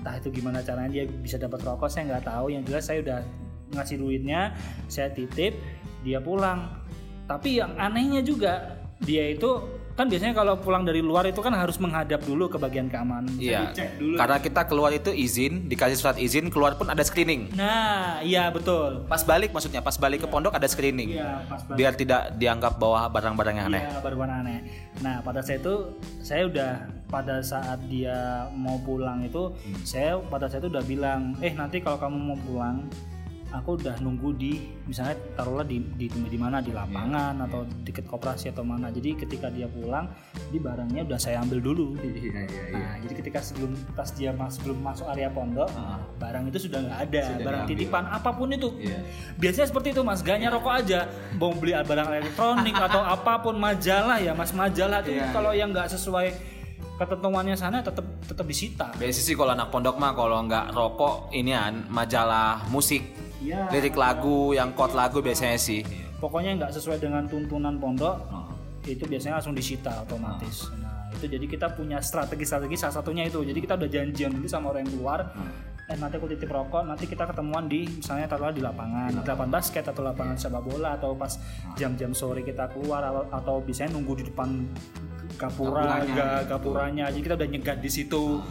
Entah 0.06 0.22
itu 0.22 0.30
gimana 0.38 0.62
caranya 0.62 1.02
dia 1.02 1.10
bisa 1.10 1.41
dapat 1.41 1.65
rokok 1.65 1.89
saya 1.89 2.13
nggak 2.13 2.30
tahu. 2.30 2.54
Yang 2.54 2.63
jelas 2.70 2.84
saya 2.86 2.98
udah 3.02 3.20
ngasih 3.74 3.98
duitnya, 3.98 4.54
saya 4.86 5.10
titip, 5.10 5.58
dia 6.06 6.22
pulang. 6.22 6.70
Tapi 7.26 7.58
yang 7.58 7.74
anehnya 7.82 8.22
juga 8.22 8.78
dia 9.02 9.34
itu 9.34 9.65
kan 9.95 10.12
biasanya 10.12 10.36
kalau 10.36 10.60
pulang 10.60 10.84
dari 10.84 10.99
luar 10.99 11.23
itu 11.23 11.39
kan 11.39 11.55
harus 11.55 11.79
menghadap 11.79 12.19
dulu 12.27 12.51
ke 12.51 12.60
bagian 12.60 12.91
keamanan. 12.91 13.31
Iya. 13.39 13.71
Dulu. 13.95 14.19
Karena 14.19 14.38
kita 14.43 14.62
keluar 14.67 14.91
itu 14.91 15.15
izin, 15.15 15.71
dikasih 15.71 15.95
surat 15.95 16.17
izin, 16.19 16.51
keluar 16.51 16.75
pun 16.75 16.91
ada 16.91 16.99
screening. 16.99 17.55
Nah, 17.55 18.19
iya 18.19 18.51
betul. 18.51 19.08
Pas 19.08 19.23
balik 19.23 19.55
maksudnya, 19.55 19.79
pas 19.79 19.95
balik 19.95 20.23
ke 20.23 20.27
pondok 20.27 20.51
ada 20.51 20.67
screening. 20.67 21.15
Iya, 21.15 21.47
pas 21.47 21.63
banget. 21.63 21.77
Biar 21.79 21.93
tidak 21.95 22.21
dianggap 22.36 22.75
bawa 22.75 23.08
barang-barang 23.08 23.55
yang 23.55 23.67
aneh. 23.71 23.84
Iya, 23.88 24.03
berwarna 24.03 24.43
aneh. 24.43 24.60
Nah, 24.99 25.23
pada 25.23 25.39
saat 25.39 25.63
itu 25.63 25.95
saya 26.19 26.43
udah 26.51 26.71
pada 27.08 27.39
saat 27.39 27.79
dia 27.88 28.51
mau 28.51 28.75
pulang 28.84 29.23
itu 29.23 29.55
saya 29.88 30.19
pada 30.27 30.51
saat 30.51 30.67
itu 30.67 30.75
udah 30.75 30.84
bilang, 30.84 31.39
"Eh, 31.39 31.55
nanti 31.55 31.79
kalau 31.79 31.95
kamu 31.95 32.17
mau 32.19 32.38
pulang, 32.43 32.84
aku 33.53 33.77
udah 33.77 33.97
nunggu 34.01 34.34
di 34.36 34.58
misalnya 34.86 35.15
taruhlah 35.38 35.65
di 35.65 35.81
di 35.95 36.10
di 36.10 36.38
mana 36.39 36.60
di 36.62 36.73
lapangan 36.73 37.38
atau 37.45 37.65
deket 37.86 38.10
koperasi 38.10 38.49
atau 38.51 38.65
mana. 38.65 38.89
Jadi 38.89 39.13
ketika 39.17 39.47
dia 39.53 39.69
pulang, 39.69 40.10
di 40.49 40.58
barangnya 40.58 41.05
udah 41.05 41.19
saya 41.19 41.41
ambil 41.41 41.62
dulu." 41.62 41.97
Iya, 42.01 42.41
iya, 42.45 42.65
Nah, 42.75 42.95
jadi 43.01 43.13
ketika 43.21 43.39
sebelum 43.41 43.75
pas 43.93 44.10
dia 44.12 44.31
mas 44.34 44.58
sebelum 44.58 44.77
masuk 44.81 45.05
area 45.12 45.29
pondok, 45.29 45.69
Ah. 45.75 45.99
barang 46.17 46.49
itu 46.49 46.69
sudah 46.69 46.79
nggak 46.86 46.99
ada, 47.10 47.21
Sudah 47.21 47.45
barang 47.45 47.63
diambil. 47.65 47.77
titipan 47.77 48.03
apa 48.10 48.29
pun 48.34 48.47
itu. 48.51 48.69
Iya. 48.81 48.97
Biasanya 49.38 49.67
seperti 49.69 49.88
itu 49.93 50.01
mas, 50.01 50.19
gak 50.23 50.39
rokok 50.45 50.73
aja, 50.73 50.99
mau 51.36 51.51
beli 51.51 51.73
barang 51.75 52.08
elektronik 52.12 52.75
atau 52.75 53.01
apa 53.01 53.41
pun 53.43 53.55
majalah 53.58 54.17
ya 54.21 54.31
mas, 54.38 54.51
majalah 54.55 55.01
itu 55.03 55.17
Iya, 55.17 55.31
kalau 55.34 55.51
yang 55.51 55.71
nggak 55.73 55.89
sesuai 55.91 56.55
ketentuannya 56.95 57.55
sana 57.60 57.84
tetap 57.84 58.05
tetap 58.23 58.45
disita. 58.47 58.88
Biasanya 58.95 59.25
sih 59.27 59.36
kalau 59.36 59.51
anak 59.51 59.67
pondok 59.67 59.99
mah 59.99 60.15
kalau 60.15 60.39
nggak 60.47 60.71
rokok 60.71 61.27
inian 61.36 61.84
majalah 61.91 62.63
musik, 62.71 63.03
Iya. 63.45 63.69
lirik 63.69 63.93
lagu, 63.93 64.51
yang 64.51 64.71
quote 64.71 64.93
lagu 64.93 65.19
biasanya 65.19 65.55
sih. 65.55 65.86
Pokoknya 66.17 66.58
nggak 66.58 66.71
sesuai 66.71 66.97
dengan 66.97 67.23
tuntunan 67.23 67.75
pondok, 67.75 68.15
Oh. 68.25 68.49
itu 68.84 69.03
biasanya 69.03 69.38
langsung 69.38 69.53
disita 69.53 70.01
otomatis. 70.01 70.73
Nah 70.73 71.12
itu 71.12 71.25
jadi 71.27 71.45
kita 71.45 71.67
punya 71.71 71.99
strategi-strategi 71.99 72.75
salah 72.75 72.95
satunya 72.95 73.23
itu. 73.23 73.39
Jadi 73.39 73.60
kita 73.60 73.73
udah 73.75 73.88
janjian 73.88 74.31
dulu 74.31 74.45
sama 74.45 74.69
orang 74.69 74.84
yang 74.84 74.93
keluar. 74.93 75.19
Eh 75.86 75.93
nanti 75.93 76.17
aku 76.17 76.25
titip 76.27 76.49
rokok, 76.49 76.81
nanti 76.84 77.05
kita 77.05 77.23
ketemuan 77.25 77.65
di 77.65 77.86
misalnya 77.86 78.25
taruhlah 78.25 78.49
di 78.49 78.58
lapangan, 78.60 79.13
di 79.13 79.21
lapangan 79.21 79.51
basket 79.53 79.86
atau 79.86 80.01
lapangan 80.01 80.34
sepak 80.34 80.60
bola 80.60 80.97
atau 80.97 81.13
pas 81.13 81.29
jam-jam 81.75 82.10
sore 82.10 82.41
kita 82.41 82.65
keluar 82.67 83.05
atau, 83.05 83.23
atau 83.29 83.55
biasanya 83.62 83.93
nunggu 83.93 84.17
di 84.17 84.25
depan 84.25 84.65
gapura, 85.36 86.01
Gapuranya. 86.01 86.15
ga- 86.15 86.43
gapuranya. 86.47 87.05
Jadi 87.10 87.21
kita 87.21 87.36
udah 87.36 87.47
nyegat 87.47 87.77
di 87.79 87.89
situ. 87.91 88.41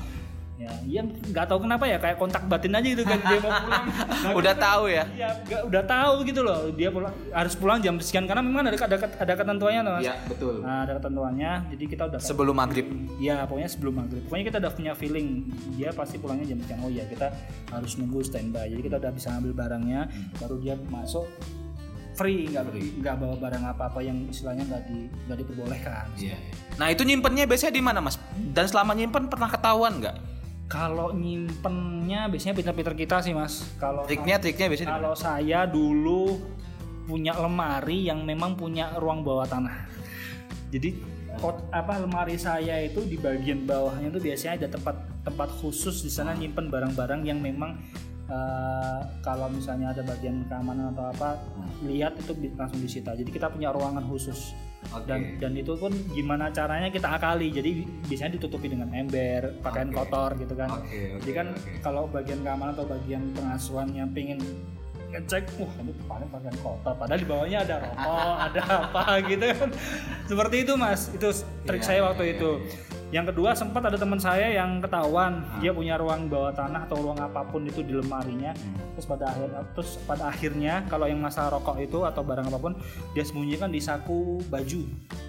Ya, 0.54 0.70
iya 0.86 1.02
nggak 1.02 1.50
tahu 1.50 1.66
kenapa 1.66 1.82
ya 1.90 1.98
kayak 1.98 2.14
kontak 2.14 2.46
batin 2.46 2.78
aja 2.78 2.86
gitu 2.86 3.02
kan 3.02 3.18
dia 3.26 3.38
mau 3.42 3.50
pulang. 3.58 3.84
Udah 4.38 4.54
tahu 4.54 4.86
ya? 4.86 5.04
Iya, 5.10 5.28
udah 5.66 5.82
tahu 5.82 6.14
gitu 6.30 6.40
loh. 6.46 6.70
Dia 6.70 6.94
pulang 6.94 7.10
harus 7.34 7.54
pulang 7.58 7.78
jam 7.82 7.98
sekian 7.98 8.30
karena 8.30 8.38
memang 8.38 8.70
ada 8.70 8.78
ada, 8.78 8.98
ada 9.02 9.34
ketentuannya 9.34 9.82
Mas. 9.82 10.06
Iya, 10.06 10.14
betul. 10.30 10.62
Nah, 10.62 10.86
ada 10.86 10.92
ketentuannya. 11.02 11.52
Jadi 11.74 11.84
kita 11.90 12.02
udah 12.06 12.18
Sebelum 12.22 12.54
maghrib. 12.54 12.86
Ya, 13.18 13.42
pokoknya 13.50 13.66
sebelum 13.66 13.94
maghrib. 13.98 14.22
Pokoknya 14.30 14.46
kita 14.54 14.58
udah 14.62 14.72
punya 14.72 14.92
feeling 14.94 15.26
dia 15.74 15.90
pasti 15.90 16.22
pulangnya 16.22 16.46
jam 16.54 16.58
sekian. 16.62 16.78
Oh 16.86 16.90
iya, 16.90 17.04
kita 17.10 17.34
harus 17.74 17.98
nunggu 17.98 18.22
standby. 18.22 18.70
Jadi 18.70 18.82
kita 18.86 18.96
udah 19.02 19.10
bisa 19.10 19.34
ambil 19.34 19.52
barangnya, 19.58 20.06
baru 20.38 20.54
dia 20.62 20.78
masuk 20.86 21.26
free, 22.14 22.46
nggak 22.46 22.70
nggak 23.02 23.14
bawa 23.18 23.34
barang 23.42 23.64
apa-apa 23.74 23.98
yang 23.98 24.14
istilahnya 24.30 24.62
nggak 24.70 24.82
di 24.86 25.10
nggak 25.26 25.38
diperbolehkan. 25.42 26.06
Nah 26.78 26.86
itu 26.94 27.02
nyimpennya 27.02 27.44
biasanya 27.50 27.74
di 27.74 27.82
mana 27.82 27.98
mas? 27.98 28.16
Dan 28.38 28.70
selama 28.70 28.94
nyimpen 28.94 29.26
pernah 29.26 29.50
ketahuan 29.50 29.98
nggak? 29.98 30.14
Kalau 30.64 31.12
nyimpennya 31.12 32.26
biasanya 32.32 32.56
pinter-pinter 32.56 32.94
kita 32.96 33.20
sih 33.20 33.36
mas. 33.36 33.68
Kalau 33.76 34.08
Triknya 34.08 34.40
triknya 34.40 34.66
biasanya? 34.72 34.90
Kalau 34.96 35.14
saya 35.14 35.68
dulu 35.68 36.40
punya 37.04 37.36
lemari 37.36 38.08
yang 38.08 38.24
memang 38.24 38.56
punya 38.56 38.96
ruang 38.96 39.20
bawah 39.20 39.44
tanah. 39.44 39.76
Jadi 40.72 40.96
kot 41.38 41.60
apa 41.68 42.00
lemari 42.00 42.40
saya 42.40 42.80
itu 42.80 43.04
di 43.04 43.20
bagian 43.20 43.68
bawahnya 43.68 44.08
itu 44.08 44.20
biasanya 44.22 44.64
ada 44.64 44.68
tempat 44.78 44.96
tempat 45.26 45.48
khusus 45.60 46.00
di 46.06 46.10
sana 46.10 46.32
nyimpen 46.32 46.70
barang-barang 46.70 47.26
yang 47.26 47.42
memang 47.42 47.76
eh, 48.30 49.00
kalau 49.20 49.50
misalnya 49.52 49.92
ada 49.92 50.02
bagian 50.06 50.46
keamanan 50.48 50.94
atau 50.96 51.12
apa 51.12 51.38
lihat 51.84 52.16
itu 52.18 52.32
langsung 52.56 52.80
disita. 52.80 53.12
Jadi 53.12 53.30
kita 53.30 53.52
punya 53.52 53.68
ruangan 53.70 54.04
khusus. 54.08 54.56
Oke. 54.92 55.06
Dan 55.08 55.20
dan 55.40 55.52
itu 55.56 55.72
pun 55.74 55.92
gimana 56.12 56.50
caranya 56.50 56.92
kita 56.92 57.08
akali. 57.16 57.48
Jadi 57.48 57.86
biasanya 58.04 58.36
ditutupi 58.36 58.68
dengan 58.68 58.92
ember, 58.92 59.56
pakaian 59.64 59.88
Oke. 59.88 59.96
kotor 60.02 60.30
gitu 60.36 60.54
kan. 60.54 60.68
Oke, 60.82 61.16
oke, 61.16 61.20
Jadi 61.24 61.32
kan 61.32 61.46
oke. 61.54 61.70
kalau 61.80 62.02
bagian 62.10 62.40
keamanan 62.44 62.72
atau 62.76 62.86
bagian 62.86 63.22
pengasuhan 63.32 63.88
yang 63.94 64.08
pengen 64.12 64.38
ngecek, 65.14 65.46
wah 65.62 65.70
ini 65.78 65.92
paling 66.10 66.28
bagian 66.28 66.56
kotor. 66.58 66.92
Padahal 66.98 67.20
di 67.22 67.28
bawahnya 67.30 67.58
ada 67.62 67.76
rokok, 67.86 68.34
ada 68.50 68.62
apa 68.82 69.02
gitu 69.24 69.44
kan. 69.46 69.68
Seperti 70.26 70.56
itu 70.66 70.72
mas, 70.74 71.00
itu 71.14 71.28
trik 71.64 71.80
Iya, 71.80 71.86
saya 71.86 71.98
iya, 72.02 72.06
waktu 72.10 72.24
iya, 72.26 72.32
itu. 72.34 72.50
Yang 73.12 73.34
kedua 73.34 73.54
sempat 73.54 73.82
ada 73.84 73.98
teman 74.00 74.18
saya 74.18 74.48
yang 74.50 74.80
ketahuan 74.80 75.44
Ah. 75.44 75.60
dia 75.62 75.70
punya 75.70 75.94
ruang 76.00 76.26
bawah 76.26 76.50
tanah 76.50 76.88
atau 76.88 76.98
ruang 76.98 77.18
apa 77.20 77.44
pun 77.46 77.62
itu 77.66 77.84
di 77.84 77.94
lemarinya. 77.94 78.56
Hmm. 78.56 78.74
Terus 78.96 79.06
pada 79.06 79.24
akhir 79.30 79.48
terus 79.76 79.90
pada 80.08 80.24
akhirnya 80.30 80.74
kalau 80.88 81.06
yang 81.06 81.20
masalah 81.20 81.58
rokok 81.60 81.78
itu 81.78 82.02
atau 82.02 82.22
barang 82.26 82.48
apa 82.50 82.58
pun 82.58 82.72
dia 83.12 83.22
sembunyikan 83.22 83.70
di 83.70 83.78
saku 83.78 84.40
baju. 84.50 84.80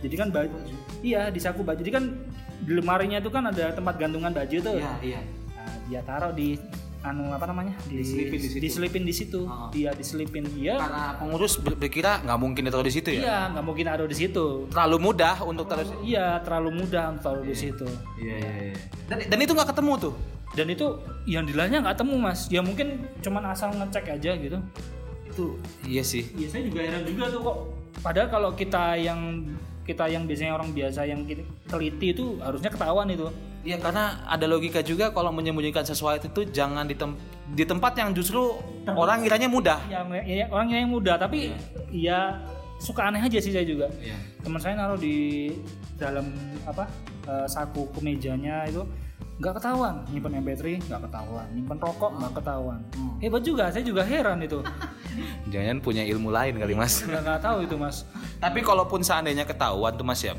Jadi 0.01 0.15
kan 0.17 0.27
baju, 0.33 0.55
iya 1.01 1.29
di 1.29 1.39
saku 1.41 1.61
baju. 1.61 1.79
Jadi 1.81 1.91
kan 1.93 2.03
di 2.65 2.71
lemarinya 2.73 3.19
itu 3.21 3.29
kan 3.29 3.49
ada 3.49 3.73
tempat 3.75 3.99
gantungan 3.99 4.31
baju 4.33 4.57
tuh. 4.61 4.77
iya. 5.03 5.21
Nah, 5.53 5.73
dia 5.89 6.01
taruh 6.01 6.33
di 6.33 6.57
anu 7.05 7.29
apa 7.29 7.45
namanya? 7.45 7.77
Di, 7.85 8.01
Diselipin 8.01 8.39
di 8.41 8.47
situ. 8.49 8.59
diselipin 8.61 9.03
di 9.05 9.13
situ. 9.13 9.39
Oh. 9.45 9.69
Dia 9.69 9.93
diselipin 9.93 10.43
dia. 10.57 10.81
Karena 10.81 11.13
pengurus 11.21 11.61
ber- 11.61 11.77
berkira 11.77 12.19
nggak 12.25 12.39
mungkin 12.41 12.61
ditaruh 12.65 12.85
di 12.85 12.93
situ 12.93 13.09
ya? 13.13 13.21
Iya, 13.21 13.37
nggak 13.53 13.65
mungkin 13.65 13.85
ada 13.85 14.03
di 14.03 14.17
situ. 14.17 14.65
Terlalu 14.73 14.97
mudah 14.97 15.35
untuk 15.45 15.65
taruh. 15.69 15.85
Iya, 16.01 16.41
terlalu 16.41 16.69
mudah 16.81 17.03
untuk 17.13 17.23
taruh 17.23 17.43
di 17.45 17.55
situ. 17.55 17.87
Iya 18.17 18.35
iya 18.41 18.53
iya. 18.73 18.75
Dan, 19.05 19.17
dan 19.29 19.37
itu 19.39 19.51
nggak 19.53 19.69
ketemu 19.69 19.93
tuh? 20.01 20.13
Dan 20.55 20.67
itu 20.71 20.87
yang 21.27 21.43
dilahnya 21.43 21.77
nggak 21.85 21.97
temu 21.99 22.15
mas. 22.17 22.47
Ya 22.49 22.65
mungkin 22.65 23.05
cuman 23.21 23.53
asal 23.53 23.69
ngecek 23.75 24.05
aja 24.17 24.31
gitu. 24.35 24.57
Itu 25.29 25.45
iya 25.85 26.01
sih. 26.01 26.25
Iya 26.33 26.47
saya 26.49 26.63
juga 26.65 26.79
heran 26.81 27.03
juga 27.03 27.29
tuh 27.29 27.41
kok. 27.43 27.57
Padahal 28.01 28.27
kalau 28.31 28.49
kita 28.55 28.95
yang 28.95 29.45
kita 29.85 30.09
yang 30.09 30.25
biasanya 30.25 30.57
orang 30.57 30.73
biasa 30.73 31.05
yang 31.05 31.21
teliti 31.67 32.15
itu 32.15 32.39
harusnya 32.41 32.73
ketahuan 32.73 33.05
itu. 33.11 33.27
Iya 33.65 33.81
karena 33.81 34.21
ada 34.23 34.45
logika 34.45 34.79
juga 34.79 35.09
kalau 35.09 35.33
menyembunyikan 35.33 35.81
sesuatu 35.81 36.21
itu 36.23 36.45
jangan 36.47 36.85
di, 36.85 36.93
tem- 36.93 37.17
di 37.49 37.65
tempat 37.65 37.97
yang 37.97 38.13
justru 38.13 38.53
orang 38.87 39.19
kiranya 39.19 39.49
mudah. 39.49 39.81
Ya, 39.89 40.05
ya 40.21 40.45
orang 40.47 40.69
yang 40.69 40.85
muda 40.85 41.17
tapi 41.17 41.49
ya 41.89 42.37
suka 42.77 43.09
aneh 43.09 43.19
aja 43.19 43.39
sih 43.39 43.49
saya 43.49 43.63
juga 43.63 43.89
Iya. 43.97 44.13
teman 44.39 44.59
saya 44.59 44.75
naruh 44.75 44.95
di 44.95 45.49
dalam 45.95 46.29
apa 46.61 46.85
eh, 47.25 47.47
saku 47.47 47.89
kemejanya 47.89 48.67
itu 48.67 48.83
nggak 49.35 49.57
ketahuan 49.57 50.03
nyimpen 50.07 50.37
MP3 50.37 50.85
nggak 50.85 51.01
ketahuan 51.01 51.47
nyimpen 51.49 51.77
rokok 51.77 52.11
nggak 52.13 52.33
ketahuan 52.35 52.79
Hmm. 52.93 53.15
hebat 53.17 53.41
juga 53.41 53.67
saya 53.67 53.81
juga 53.81 54.03
heran 54.03 54.39
itu 54.39 54.59
Jangan 55.49 55.79
punya 55.79 56.03
ilmu 56.03 56.29
lain 56.29 56.55
kali 56.55 56.75
mas. 56.75 57.01
nggak 57.01 57.21
nggak 57.23 57.39
tahu 57.41 57.57
itu 57.63 57.75
mas 57.75 58.03
Tapi 58.37 58.59
kalaupun 58.59 58.99
seandainya 58.99 59.43
ketahuan 59.43 59.95
tuh 59.95 60.03
mas 60.03 60.19
ya, 60.19 60.35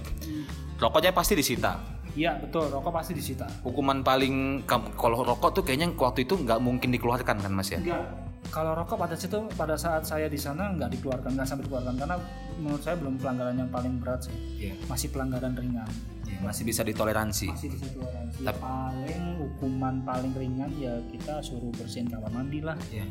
rokoknya 0.77 1.11
pasti 1.11 1.33
disita. 1.35 1.81
Iya 2.17 2.33
betul. 2.41 2.67
Rokok 2.73 2.91
pasti 2.91 3.13
disita. 3.13 3.47
Hukuman 3.63 4.01
paling 4.01 4.65
kalau 4.97 5.23
rokok 5.23 5.61
tuh 5.61 5.63
kayaknya 5.63 5.93
waktu 5.95 6.25
itu 6.25 6.35
nggak 6.41 6.59
mungkin 6.59 6.91
dikeluarkan 6.91 7.37
kan 7.39 7.53
mas 7.53 7.71
ya? 7.71 7.79
enggak 7.79 8.03
kalau 8.47 8.79
rokok 8.79 8.97
pada 8.97 9.19
situ 9.19 9.43
pada 9.59 9.75
saat 9.75 10.07
saya 10.07 10.31
di 10.31 10.39
sana 10.39 10.71
nggak 10.71 10.99
dikeluarkan 10.99 11.37
nggak 11.37 11.47
sampai 11.47 11.65
dikeluarkan. 11.69 11.95
Karena 12.01 12.17
menurut 12.57 12.83
saya 12.83 12.97
belum 12.97 13.15
pelanggaran 13.21 13.55
yang 13.61 13.71
paling 13.71 14.01
berat 14.01 14.27
sih. 14.27 14.35
Iya. 14.57 14.75
masih 14.89 15.13
pelanggaran 15.13 15.53
ringan 15.55 15.91
Masih 16.39 16.63
bisa 16.63 16.83
ditoleransi. 16.83 17.49
masih 17.49 17.69
bisa 17.71 17.87
toleransi 17.91 18.39
Tapi- 18.41 18.61
paling 18.61 19.23
hukuman 19.39 19.95
paling 20.03 20.33
ringan 20.33 20.71
ya 20.75 20.93
kita 21.07 21.41
suruh 21.41 21.73
bersihin 21.73 22.07
kamar 22.07 22.29
mandi 22.29 22.61
lah 22.61 22.77
Iya. 22.89 23.07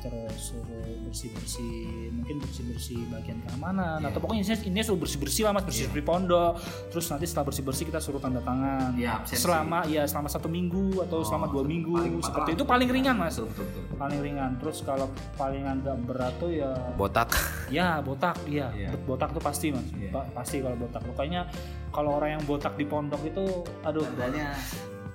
terus 0.00 0.32
suruh 0.50 0.80
bersih 1.02 1.28
bersih 1.30 1.84
mungkin 2.10 2.40
bersih 2.40 2.64
bersih 2.64 2.98
bagian 3.06 3.36
keamanan 3.42 3.98
Iya. 3.98 4.08
atau 4.08 4.18
pokoknya 4.18 4.40
intinya, 4.42 4.58
intinya 4.62 4.84
suruh 4.86 4.96
bersih 4.98 5.18
bersih 5.18 5.42
lah 5.42 5.52
mas 5.52 5.64
bersih 5.64 5.84
bersih 5.86 6.02
pondok 6.02 6.52
terus 6.88 7.06
nanti 7.06 7.24
setelah 7.24 7.46
bersih 7.46 7.62
bersih 7.62 7.84
kita 7.84 7.98
suruh 7.98 8.16
tanda 8.16 8.40
tangan 8.40 8.90
Iya, 8.94 9.20
absensi. 9.20 9.42
selama 9.42 9.78
ya 9.86 10.02
selama 10.04 10.28
satu 10.28 10.48
minggu 10.48 10.84
atau 11.00 11.20
selama 11.20 11.46
dua 11.48 11.62
minggu 11.62 11.92
paling 11.92 12.16
seperti 12.18 12.50
itu 12.54 12.64
paling 12.64 12.88
ringan 12.88 13.14
mas 13.14 13.36
Betul, 13.36 13.52
betul, 13.52 13.64
betul. 13.68 13.96
paling 13.98 14.18
ringan 14.20 14.50
terus 14.56 14.78
kalau 14.80 15.06
paling 15.34 15.62
agak 15.62 15.96
berat 16.00 16.32
tuh 16.36 16.50
ya 16.50 16.70
Botak. 16.94 17.28
ya 17.68 18.00
botak 18.00 18.36
iya 18.46 18.72
Iya. 18.72 18.88
botak 18.98 19.30
tuh 19.30 19.42
pasti 19.42 19.68
mas 19.68 19.84
Iya. 19.92 20.10
Pa- 20.10 20.28
pasti 20.32 20.58
kalau 20.58 20.76
botak 20.78 21.04
pokoknya 21.04 21.44
kalau 21.90 22.18
orang 22.22 22.38
yang 22.38 22.42
botak 22.46 22.74
di 22.78 22.86
pondok 22.86 23.22
itu 23.26 23.66
aduh 23.82 24.06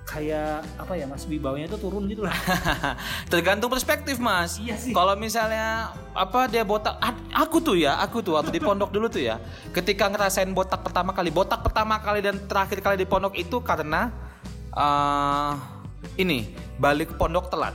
kayak 0.06 0.62
apa 0.78 0.92
ya 0.94 1.04
mas 1.10 1.26
wibawanya 1.26 1.66
itu 1.66 1.82
turun 1.82 2.06
gitu 2.06 2.22
lah 2.22 2.36
Tergantung 3.32 3.66
perspektif 3.66 4.22
mas. 4.22 4.54
Iya 4.62 4.78
sih. 4.78 4.94
Kalau 4.94 5.18
misalnya 5.18 5.90
apa 6.14 6.46
dia 6.46 6.62
botak, 6.62 6.94
aku 7.34 7.58
tuh 7.58 7.74
ya, 7.74 7.98
aku 7.98 8.22
tuh 8.22 8.38
waktu 8.38 8.54
di 8.54 8.62
pondok 8.62 8.94
dulu 8.94 9.10
tuh 9.10 9.26
ya, 9.26 9.42
ketika 9.74 10.06
ngerasain 10.06 10.48
botak 10.54 10.86
pertama 10.86 11.10
kali, 11.10 11.34
botak 11.34 11.60
pertama 11.66 11.98
kali 11.98 12.22
dan 12.22 12.38
terakhir 12.46 12.78
kali 12.78 12.96
di 13.02 13.04
pondok 13.04 13.34
itu 13.34 13.58
karena 13.60 14.14
eh 14.78 15.52
ini 16.22 16.54
balik 16.78 17.12
ke 17.12 17.16
pondok 17.18 17.50
telat. 17.50 17.74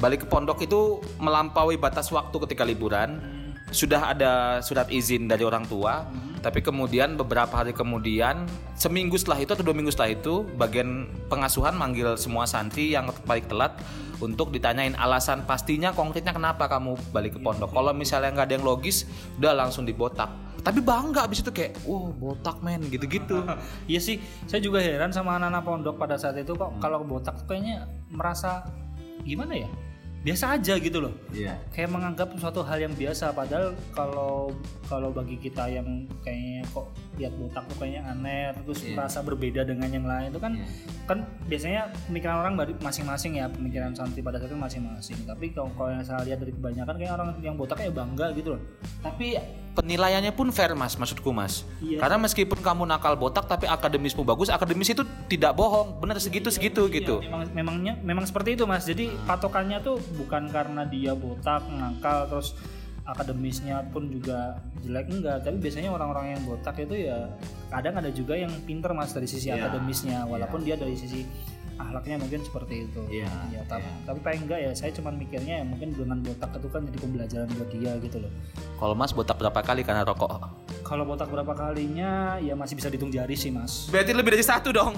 Balik 0.00 0.24
ke 0.24 0.28
pondok 0.28 0.64
itu 0.64 1.04
melampaui 1.20 1.76
batas 1.76 2.08
waktu 2.08 2.36
ketika 2.48 2.64
liburan. 2.64 3.35
Sudah 3.74 4.14
ada 4.14 4.62
surat 4.62 4.86
izin 4.88 5.26
dari 5.26 5.42
orang 5.42 5.66
tua, 5.66 6.06
tapi 6.38 6.62
kemudian 6.62 7.18
beberapa 7.18 7.50
hari 7.50 7.74
kemudian, 7.74 8.46
seminggu 8.78 9.18
setelah 9.18 9.42
itu 9.42 9.50
atau 9.50 9.66
dua 9.66 9.74
minggu 9.74 9.90
setelah 9.90 10.14
itu, 10.14 10.46
bagian 10.54 11.10
pengasuhan 11.26 11.74
manggil 11.74 12.14
semua 12.14 12.46
santri 12.46 12.94
yang 12.94 13.10
balik 13.26 13.50
telat 13.50 13.74
untuk 14.22 14.54
ditanyain 14.54 14.94
alasan 14.96 15.44
pastinya 15.44 15.90
konkretnya 15.92 16.32
kenapa 16.32 16.70
kamu 16.70 16.94
balik 17.10 17.36
ke 17.36 17.40
pondok. 17.42 17.74
Kalau 17.74 17.90
misalnya 17.90 18.30
nggak 18.32 18.46
ada 18.46 18.54
yang 18.54 18.66
logis, 18.66 19.04
udah 19.42 19.52
langsung 19.58 19.82
dibotak. 19.82 20.30
Tapi 20.62 20.82
bangga 20.82 21.26
abis 21.26 21.42
itu 21.42 21.50
kayak, 21.50 21.82
wow 21.82 22.10
botak 22.10 22.62
men 22.62 22.82
gitu-gitu. 22.90 23.42
Iya 23.90 24.00
sih, 24.02 24.22
saya 24.46 24.62
juga 24.62 24.78
heran 24.82 25.10
sama 25.10 25.38
anak-anak 25.38 25.62
pondok 25.62 25.94
pada 25.98 26.14
saat 26.14 26.38
itu 26.38 26.54
kok 26.54 26.78
kalau 26.78 27.02
botak 27.02 27.38
tuh 27.42 27.54
kayaknya 27.54 27.90
merasa 28.10 28.66
gimana 29.26 29.66
ya? 29.66 29.70
Biasa 30.26 30.58
aja 30.58 30.74
gitu 30.74 30.98
loh. 30.98 31.14
Iya. 31.30 31.54
Kayak 31.70 31.94
menganggap 31.94 32.34
suatu 32.34 32.66
hal 32.66 32.82
yang 32.82 32.94
biasa 32.98 33.30
padahal 33.30 33.78
kalau 33.94 34.50
kalau 34.90 35.14
bagi 35.14 35.38
kita 35.38 35.70
yang 35.70 35.86
kayaknya 36.26 36.66
kok 36.74 36.90
lihat 37.16 37.32
botak 37.36 37.64
tuh 37.68 37.76
kayaknya 37.80 38.02
aneh 38.12 38.52
terus 38.62 38.80
Iya. 38.84 38.94
merasa 38.96 39.18
berbeda 39.24 39.60
dengan 39.64 39.88
yang 39.88 40.06
lain 40.06 40.28
itu 40.30 40.40
kan 40.40 40.52
kan 41.08 41.18
biasanya 41.48 41.88
pemikiran 42.08 42.36
orang 42.44 42.54
masing-masing 42.80 43.40
ya 43.40 43.48
pemikiran 43.48 43.96
santri 43.96 44.20
pada 44.20 44.36
saat 44.36 44.52
itu 44.52 44.58
masing-masing 44.58 45.16
tapi 45.24 45.50
kalau, 45.56 45.72
kalau 45.74 45.90
yang 45.96 46.04
saya 46.04 46.22
lihat 46.28 46.38
dari 46.44 46.52
kebanyakan 46.52 46.94
kayak 47.00 47.12
orang 47.16 47.28
yang 47.40 47.54
botak 47.56 47.80
kayak 47.80 47.96
bangga 47.96 48.32
gitu 48.36 48.54
loh 48.56 48.62
Tapi 49.00 49.36
penilaiannya 49.76 50.32
pun 50.32 50.48
fair 50.48 50.72
mas, 50.72 50.96
maksudku 50.96 51.30
mas. 51.36 51.68
Iya. 51.84 52.00
Karena 52.00 52.16
meskipun 52.24 52.64
kamu 52.64 52.88
nakal 52.88 53.12
botak, 53.12 53.44
tapi 53.44 53.68
akademismu 53.68 54.24
bagus, 54.24 54.48
akademis 54.48 54.88
itu 54.88 55.04
tidak 55.28 55.52
bohong, 55.52 56.00
bener 56.00 56.16
segitu 56.16 56.48
segitu 56.48 56.88
gitu. 56.88 57.20
Iya, 57.20 57.28
memang 57.28 57.42
memangnya 57.52 57.92
memang 58.00 58.24
seperti 58.24 58.56
itu 58.56 58.64
mas 58.64 58.88
jadi 58.88 59.12
patokannya 59.28 59.84
tuh 59.84 60.00
bukan 60.16 60.48
karena 60.48 60.88
dia 60.88 61.12
botak 61.12 61.60
nakal 61.68 62.24
terus 62.30 62.56
akademisnya 63.06 63.86
pun 63.94 64.10
juga 64.10 64.58
jelek 64.82 65.06
enggak. 65.08 65.46
Tapi 65.46 65.56
biasanya 65.62 65.90
orang-orang 65.94 66.36
yang 66.36 66.42
botak 66.44 66.76
itu 66.82 67.08
ya 67.08 67.30
kadang 67.70 67.94
ada 67.96 68.10
juga 68.10 68.34
yang 68.34 68.50
pinter 68.66 68.90
mas 68.92 69.14
dari 69.14 69.30
sisi 69.30 69.48
Iya, 69.48 69.62
akademisnya. 69.62 70.26
Walaupun 70.26 70.66
dia 70.66 70.74
dari 70.74 70.98
sisi 70.98 71.22
ahlaknya 71.78 72.16
mungkin 72.18 72.40
seperti 72.42 72.88
itu. 72.88 73.02
Iya, 73.08 73.30
ya 73.52 73.62
tapi, 73.68 73.84
iya. 73.84 74.04
tapi 74.08 74.18
paling 74.24 74.40
enggak 74.48 74.60
ya 74.64 74.70
saya 74.72 74.90
cuman 74.96 75.14
mikirnya 75.20 75.60
ya 75.60 75.64
mungkin 75.64 75.92
dengan 75.92 76.18
botak 76.24 76.50
itu 76.56 76.68
kan 76.72 76.82
jadi 76.88 76.98
pembelajaran 76.98 77.48
buat 77.52 77.68
dia 77.70 77.92
gitu 78.00 78.16
loh. 78.20 78.32
Kalau 78.80 78.94
mas 78.98 79.12
botak 79.12 79.36
berapa 79.38 79.60
kali 79.62 79.86
karena 79.86 80.02
rokok? 80.02 80.66
kalau 80.86 81.02
botak 81.02 81.26
berapa 81.26 81.50
kalinya 81.50 82.38
ya 82.38 82.54
masih 82.54 82.78
bisa 82.78 82.86
dihitung 82.86 83.10
jari 83.10 83.34
sih 83.34 83.50
mas. 83.50 83.90
Berarti 83.90 84.14
lebih 84.14 84.38
dari 84.38 84.46
satu 84.46 84.70
dong. 84.70 84.94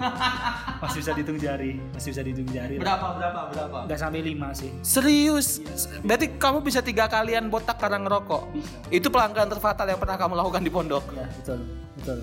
masih 0.82 0.98
bisa 1.04 1.10
dihitung 1.12 1.38
jari 1.38 1.76
masih 1.92 2.08
bisa 2.12 2.22
dihitung 2.24 2.48
jari 2.48 2.74
lah. 2.76 2.82
Berapa 2.82 3.06
berapa 3.20 3.40
berapa? 3.52 3.76
nggak 3.86 3.98
sampai 4.00 4.22
lima 4.24 4.48
sih 4.56 4.70
Serius? 4.80 5.60
Berarti 6.02 6.40
kamu 6.40 6.58
bisa 6.64 6.80
tiga 6.80 7.06
kalian 7.06 7.52
botak 7.52 7.76
karena 7.76 8.00
ngerokok? 8.00 8.42
Bisa. 8.56 8.76
Itu 8.88 9.08
pelanggaran 9.12 9.48
terfatal 9.52 9.86
yang 9.88 10.00
pernah 10.00 10.16
kamu 10.16 10.34
lakukan 10.40 10.62
di 10.64 10.72
pondok? 10.72 11.04
Ya 11.12 11.26
betul, 11.36 11.60
betul. 12.00 12.18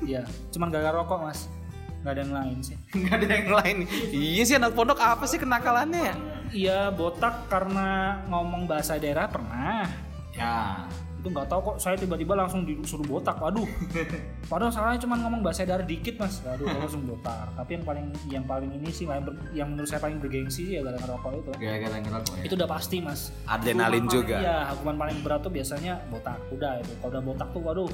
Iya, 0.00 0.22
cuman 0.56 0.72
gara-gara 0.72 0.96
rokok 0.96 1.18
mas, 1.28 1.44
nggak 2.00 2.12
ada 2.16 2.20
yang 2.24 2.32
lain 2.32 2.58
sih. 2.64 2.76
Nggak 2.96 3.14
ada 3.20 3.26
yang 3.28 3.50
lain. 3.52 3.76
Iya 4.10 4.42
sih 4.48 4.56
anak 4.56 4.72
pondok 4.72 4.98
apa 4.98 5.24
sih 5.28 5.36
kenakalannya 5.36 6.00
ya? 6.00 6.14
Iya 6.50 6.78
botak 6.90 7.46
karena 7.52 8.18
ngomong 8.32 8.64
bahasa 8.64 8.96
daerah 8.96 9.28
pernah. 9.28 9.84
Ya. 10.32 10.88
Itu 11.20 11.28
nggak 11.28 11.52
tahu 11.52 11.60
kok 11.60 11.76
saya 11.76 12.00
tiba-tiba 12.00 12.32
langsung 12.32 12.64
disuruh 12.64 13.04
botak. 13.04 13.36
Waduh. 13.36 13.68
Padahal 14.50 14.72
salahnya 14.72 15.04
cuma 15.04 15.20
ngomong 15.20 15.44
bahasa 15.44 15.68
daerah 15.68 15.84
dikit 15.84 16.16
mas. 16.16 16.40
Waduh, 16.40 16.64
saya 16.64 16.80
langsung 16.80 17.04
botak. 17.04 17.52
Tapi 17.52 17.70
yang 17.76 17.84
paling 17.84 18.06
yang 18.32 18.44
paling 18.48 18.70
ini 18.72 18.88
sih, 18.88 19.04
yang, 19.04 19.20
ber- 19.20 19.36
yang 19.52 19.68
menurut 19.68 19.88
saya 19.92 20.00
paling 20.00 20.16
bergengsi 20.16 20.64
sih 20.64 20.74
ya 20.74 20.80
gara-gara 20.80 21.12
rokok 21.12 21.30
itu. 21.36 21.50
Gara-gara 21.60 21.96
ngerokok 22.00 22.34
ya. 22.40 22.44
Itu 22.48 22.54
udah 22.56 22.68
pasti 22.68 22.96
mas. 23.04 23.20
Adrenalin 23.44 24.08
Hukuman 24.08 24.16
juga. 24.16 24.36
Iya, 24.40 24.58
hukuman 24.72 24.96
paling 24.96 25.18
berat 25.20 25.40
tuh 25.44 25.52
biasanya 25.52 25.92
botak. 26.08 26.40
Udah 26.48 26.80
itu. 26.80 26.92
Kalau 27.04 27.10
udah 27.12 27.22
botak 27.22 27.48
tuh, 27.52 27.60
waduh 27.60 27.90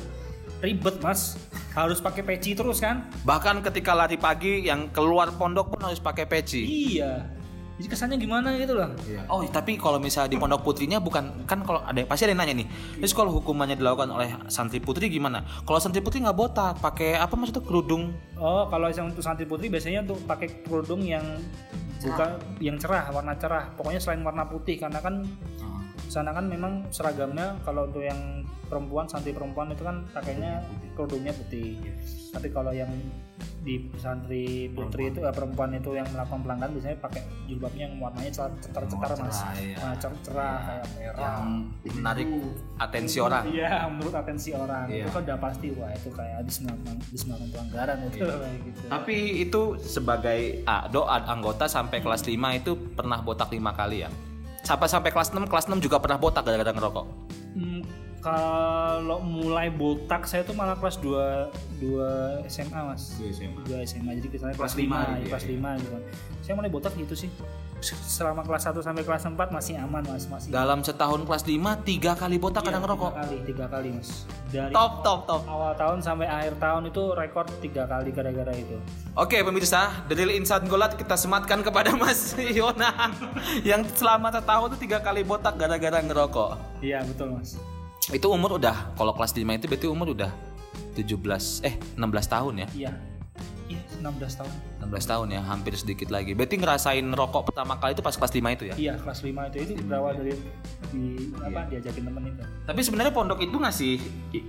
ribet 0.62 0.96
mas. 1.02 1.34
Harus 1.74 1.98
pakai 2.00 2.22
peci 2.24 2.56
terus 2.56 2.78
kan? 2.78 3.04
Bahkan 3.26 3.60
ketika 3.66 3.92
lari 3.92 4.16
pagi 4.16 4.64
yang 4.64 4.88
keluar 4.88 5.28
pondok 5.34 5.74
pun 5.74 5.80
harus 5.84 5.98
pakai 5.98 6.24
peci. 6.24 6.62
Iya. 6.94 7.26
Jadi 7.76 7.88
kesannya 7.92 8.16
gimana 8.16 8.56
gitu 8.56 8.72
loh. 8.72 8.88
Oh, 9.28 9.44
tapi 9.44 9.76
kalau 9.76 10.00
misalnya 10.00 10.32
di 10.32 10.40
pondok 10.40 10.64
putrinya 10.64 10.96
bukan 10.96 11.44
kan 11.44 11.60
kalau 11.60 11.84
ada 11.84 12.08
pasti 12.08 12.24
ada 12.24 12.32
yang 12.32 12.40
nanya 12.40 12.64
nih. 12.64 12.66
Terus 13.04 13.12
kalau 13.12 13.36
hukumannya 13.36 13.76
dilakukan 13.76 14.08
oleh 14.08 14.32
santri 14.48 14.80
putri 14.80 15.12
gimana? 15.12 15.44
Kalau 15.68 15.76
santri 15.76 16.00
putri 16.00 16.24
nggak 16.24 16.36
botak, 16.36 16.80
pakai 16.80 17.20
apa 17.20 17.36
maksudnya 17.36 17.60
kerudung? 17.60 18.16
Oh, 18.40 18.64
kalau 18.72 18.88
yang 18.88 19.12
untuk 19.12 19.20
santri 19.20 19.44
putri 19.44 19.68
biasanya 19.68 20.08
untuk 20.08 20.24
pakai 20.24 20.64
kerudung 20.64 21.04
yang 21.04 21.24
bukan 22.00 22.40
yang 22.64 22.80
cerah, 22.80 23.12
warna 23.12 23.36
cerah. 23.36 23.68
Pokoknya 23.76 24.00
selain 24.00 24.24
warna 24.24 24.48
putih 24.48 24.80
karena 24.80 25.04
kan 25.04 25.20
sana 26.08 26.32
kan 26.32 26.48
memang 26.48 26.88
seragamnya 26.88 27.60
kalau 27.66 27.90
untuk 27.90 28.00
yang 28.00 28.46
perempuan 28.72 29.04
santri 29.04 29.36
perempuan 29.36 29.68
itu 29.74 29.84
kan 29.84 30.00
pakainya 30.16 30.64
kerudungnya 30.96 31.36
putih. 31.36 31.76
Tapi 32.32 32.48
kalau 32.48 32.72
yang 32.72 32.88
di 33.66 33.90
santri 33.98 34.70
putri 34.70 35.10
itu 35.10 35.18
eh, 35.18 35.34
perempuan 35.34 35.74
itu 35.74 35.90
yang 35.90 36.06
melakukan 36.14 36.46
pelanggaran 36.46 36.70
biasanya 36.70 36.98
pakai 37.02 37.20
jilbabnya 37.50 37.82
yang 37.90 37.94
warnanya 37.98 38.30
cetar-cetar 38.30 39.10
mas, 39.18 39.34
cerah, 39.34 39.54
iya. 39.58 39.74
Warna 39.74 39.96
cer- 39.98 40.20
cerah 40.22 40.54
kayak 40.62 40.86
merah. 40.94 41.18
Yang 41.18 41.42
menarik 41.90 42.28
atensi 42.78 43.18
orang. 43.18 43.44
Iya, 43.50 43.70
menurut 43.90 44.14
atensi 44.14 44.50
orang 44.54 44.84
Iya. 44.86 45.02
itu 45.02 45.08
kan 45.10 45.20
udah 45.26 45.38
pasti 45.42 45.66
wah 45.74 45.90
itu 45.90 46.08
kayak 46.14 46.34
habis 46.38 46.56
melakukan 46.62 46.94
habis 47.02 47.22
melakukan 47.26 47.50
pelanggaran 47.50 47.96
itu 48.06 48.16
kayak 48.22 48.58
gitu. 48.62 48.78
Tapi 48.86 49.16
itu 49.42 49.62
sebagai 49.82 50.40
ah, 50.62 50.82
doa 50.86 51.16
anggota 51.26 51.66
sampai 51.66 51.98
kelas 51.98 52.22
5 52.22 52.30
itu 52.54 52.72
pernah 52.94 53.18
botak 53.18 53.50
lima 53.50 53.74
kali 53.74 54.06
ya. 54.06 54.10
Sampai 54.62 54.86
sampai 54.86 55.10
kelas 55.10 55.34
6, 55.34 55.42
kelas 55.46 55.66
6 55.66 55.82
juga 55.82 55.98
pernah 55.98 56.18
botak 56.18 56.46
gara-gara 56.46 56.70
ngerokok. 56.70 57.06
Hmm, 57.54 57.82
kalau 58.26 59.22
mulai 59.22 59.70
botak 59.70 60.26
saya 60.26 60.42
tuh 60.42 60.50
malah 60.50 60.74
kelas 60.74 60.98
2 60.98 61.78
2 61.78 62.42
SMA 62.48 62.80
mas. 62.82 63.14
2 63.14 63.30
SMA 63.84 64.18
jadi 64.18 64.28
kita 64.28 64.44
kelas, 64.50 64.58
Kelas 64.58 64.74
5, 64.74 64.82
lima 64.82 64.98
ya, 64.98 65.06
gitu 65.06 65.22
ya, 65.22 65.30
kelas 65.30 65.44
5 65.46 65.78
gitu 65.78 65.88
kan. 65.88 66.02
Saya 66.42 66.54
mulai 66.54 66.70
botak 66.70 66.92
gitu 66.96 67.14
sih. 67.14 67.30
Selama 67.78 68.40
kelas 68.40 68.66
1 68.66 68.80
sampai 68.80 69.04
kelas 69.04 69.22
4 69.22 69.36
masih 69.48 69.78
aman 69.78 70.02
mas 70.02 70.26
masih. 70.26 70.48
Dalam 70.48 70.82
setahun 70.82 71.22
kelas 71.22 71.44
5 71.44 71.54
tiga 71.84 72.12
kali 72.12 72.36
botak 72.36 72.66
Iya, 72.66 72.80
ngerokok. 72.80 73.12
tiga 73.12 73.22
kali 73.22 73.36
tiga 73.46 73.66
kali 73.68 73.88
mas. 73.92 74.10
Dari 74.46 74.72
Top 74.72 74.92
top 75.02 75.20
top. 75.26 75.42
awal 75.46 75.72
tahun 75.76 75.98
sampai 76.00 76.26
akhir 76.26 76.58
tahun 76.58 76.82
itu 76.88 77.02
rekor 77.12 77.44
tiga 77.60 77.84
kali 77.84 78.10
gara-gara 78.10 78.50
itu. 78.50 78.74
Oke 79.14 79.38
pemirsa, 79.38 80.02
dari 80.04 80.34
Insan 80.34 80.66
Golat 80.66 80.98
kita 80.98 81.14
sematkan 81.14 81.62
kepada 81.62 81.94
Mas 82.00 82.34
Yona 82.34 83.12
yang 83.62 83.86
selama 83.86 84.28
setahun 84.28 84.74
itu 84.74 84.78
tiga 84.82 84.98
kali 84.98 85.22
botak 85.22 85.54
gara-gara 85.54 86.00
ngerokok. 86.00 86.80
iya 86.80 87.00
betul 87.02 87.32
mas 87.32 87.54
itu 88.06 88.26
umur 88.30 88.62
udah 88.62 88.94
kalau 88.94 89.10
kelas 89.12 89.34
5 89.34 89.42
itu 89.58 89.66
berarti 89.66 89.88
umur 89.90 90.14
udah 90.14 90.30
17 90.94 91.66
eh 91.66 91.74
16 91.98 91.98
tahun 92.30 92.54
ya? 92.62 92.68
Iya. 92.72 92.92
Iya 93.66 93.82
16 93.98 94.38
tahun. 94.38 94.52
16 94.86 95.10
tahun 95.10 95.26
ya 95.34 95.40
hampir 95.42 95.74
sedikit 95.74 96.14
lagi. 96.14 96.38
Berarti 96.38 96.54
ngerasain 96.54 97.02
rokok 97.02 97.50
pertama 97.50 97.74
kali 97.82 97.98
itu 97.98 98.02
pas 98.06 98.14
kelas 98.14 98.30
5 98.30 98.54
itu 98.54 98.64
ya? 98.70 98.74
Iya 98.78 98.94
kelas 99.02 99.18
5 99.26 99.50
itu. 99.50 99.56
Itu 99.58 99.72
berawal 99.82 100.14
dari 100.22 100.32
di 100.94 101.34
apa 101.42 101.66
diajakin 101.66 102.02
temen 102.06 102.22
itu. 102.30 102.42
Tapi 102.62 102.80
sebenarnya 102.86 103.10
pondok 103.10 103.42
itu 103.42 103.56
ngasih 103.58 103.94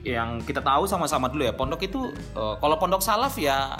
yang 0.06 0.38
kita 0.46 0.62
tahu 0.62 0.86
sama-sama 0.86 1.26
dulu 1.26 1.50
ya? 1.50 1.54
Pondok 1.58 1.82
itu 1.82 2.14
eh, 2.14 2.56
kalau 2.62 2.78
pondok 2.78 3.02
salaf 3.02 3.42
ya 3.42 3.74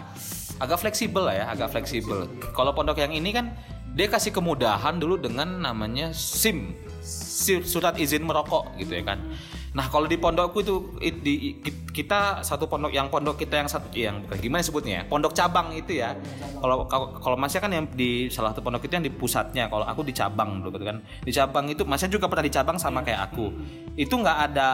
agak 0.58 0.82
fleksibel 0.82 1.22
lah 1.22 1.36
ya 1.38 1.46
agak 1.54 1.70
fleksibel. 1.70 2.26
Kalau 2.58 2.74
pondok 2.74 2.98
yang 2.98 3.14
ini 3.14 3.30
kan 3.30 3.54
dia 3.94 4.10
kasih 4.10 4.34
kemudahan 4.34 4.98
dulu 4.98 5.22
dengan 5.22 5.62
namanya 5.62 6.10
SIM 6.18 6.74
si- 7.02 7.62
surat 7.62 7.94
izin 7.98 8.26
merokok 8.26 8.74
gitu 8.78 8.94
ya 8.94 9.06
kan 9.06 9.22
nah 9.78 9.86
kalau 9.94 10.10
di 10.10 10.18
pondokku 10.18 10.66
itu 10.66 10.76
it- 11.06 11.22
di 11.22 11.62
ki- 11.62 11.94
kita 11.94 12.42
satu 12.42 12.66
pondok 12.66 12.90
yang 12.90 13.14
pondok 13.14 13.38
kita 13.38 13.62
yang 13.62 13.70
satu 13.70 13.94
yang 13.94 14.26
gimana 14.42 14.66
sebutnya 14.66 15.02
ya? 15.02 15.04
Pondok 15.06 15.38
cabang 15.38 15.70
itu 15.70 16.02
ya. 16.02 16.18
Kalau 16.58 16.90
kalau 16.90 17.14
kalau 17.22 17.38
masnya 17.38 17.62
kan 17.62 17.70
yang 17.70 17.86
di 17.94 18.26
salah 18.34 18.58
satu 18.58 18.66
pondok 18.66 18.90
itu 18.90 18.98
yang 18.98 19.06
di 19.06 19.14
pusatnya. 19.14 19.70
Kalau 19.70 19.86
aku 19.86 20.02
di 20.02 20.18
cabang 20.18 20.66
dulu 20.66 20.82
gitu 20.82 20.86
kan. 20.90 20.98
Di 21.22 21.30
cabang 21.30 21.70
itu 21.70 21.86
masnya 21.86 22.10
juga 22.10 22.26
pernah 22.26 22.46
di 22.46 22.54
cabang 22.54 22.78
sama 22.82 23.06
kayak 23.06 23.22
aku. 23.30 23.54
Itu 23.94 24.18
nggak 24.18 24.38
ada 24.50 24.70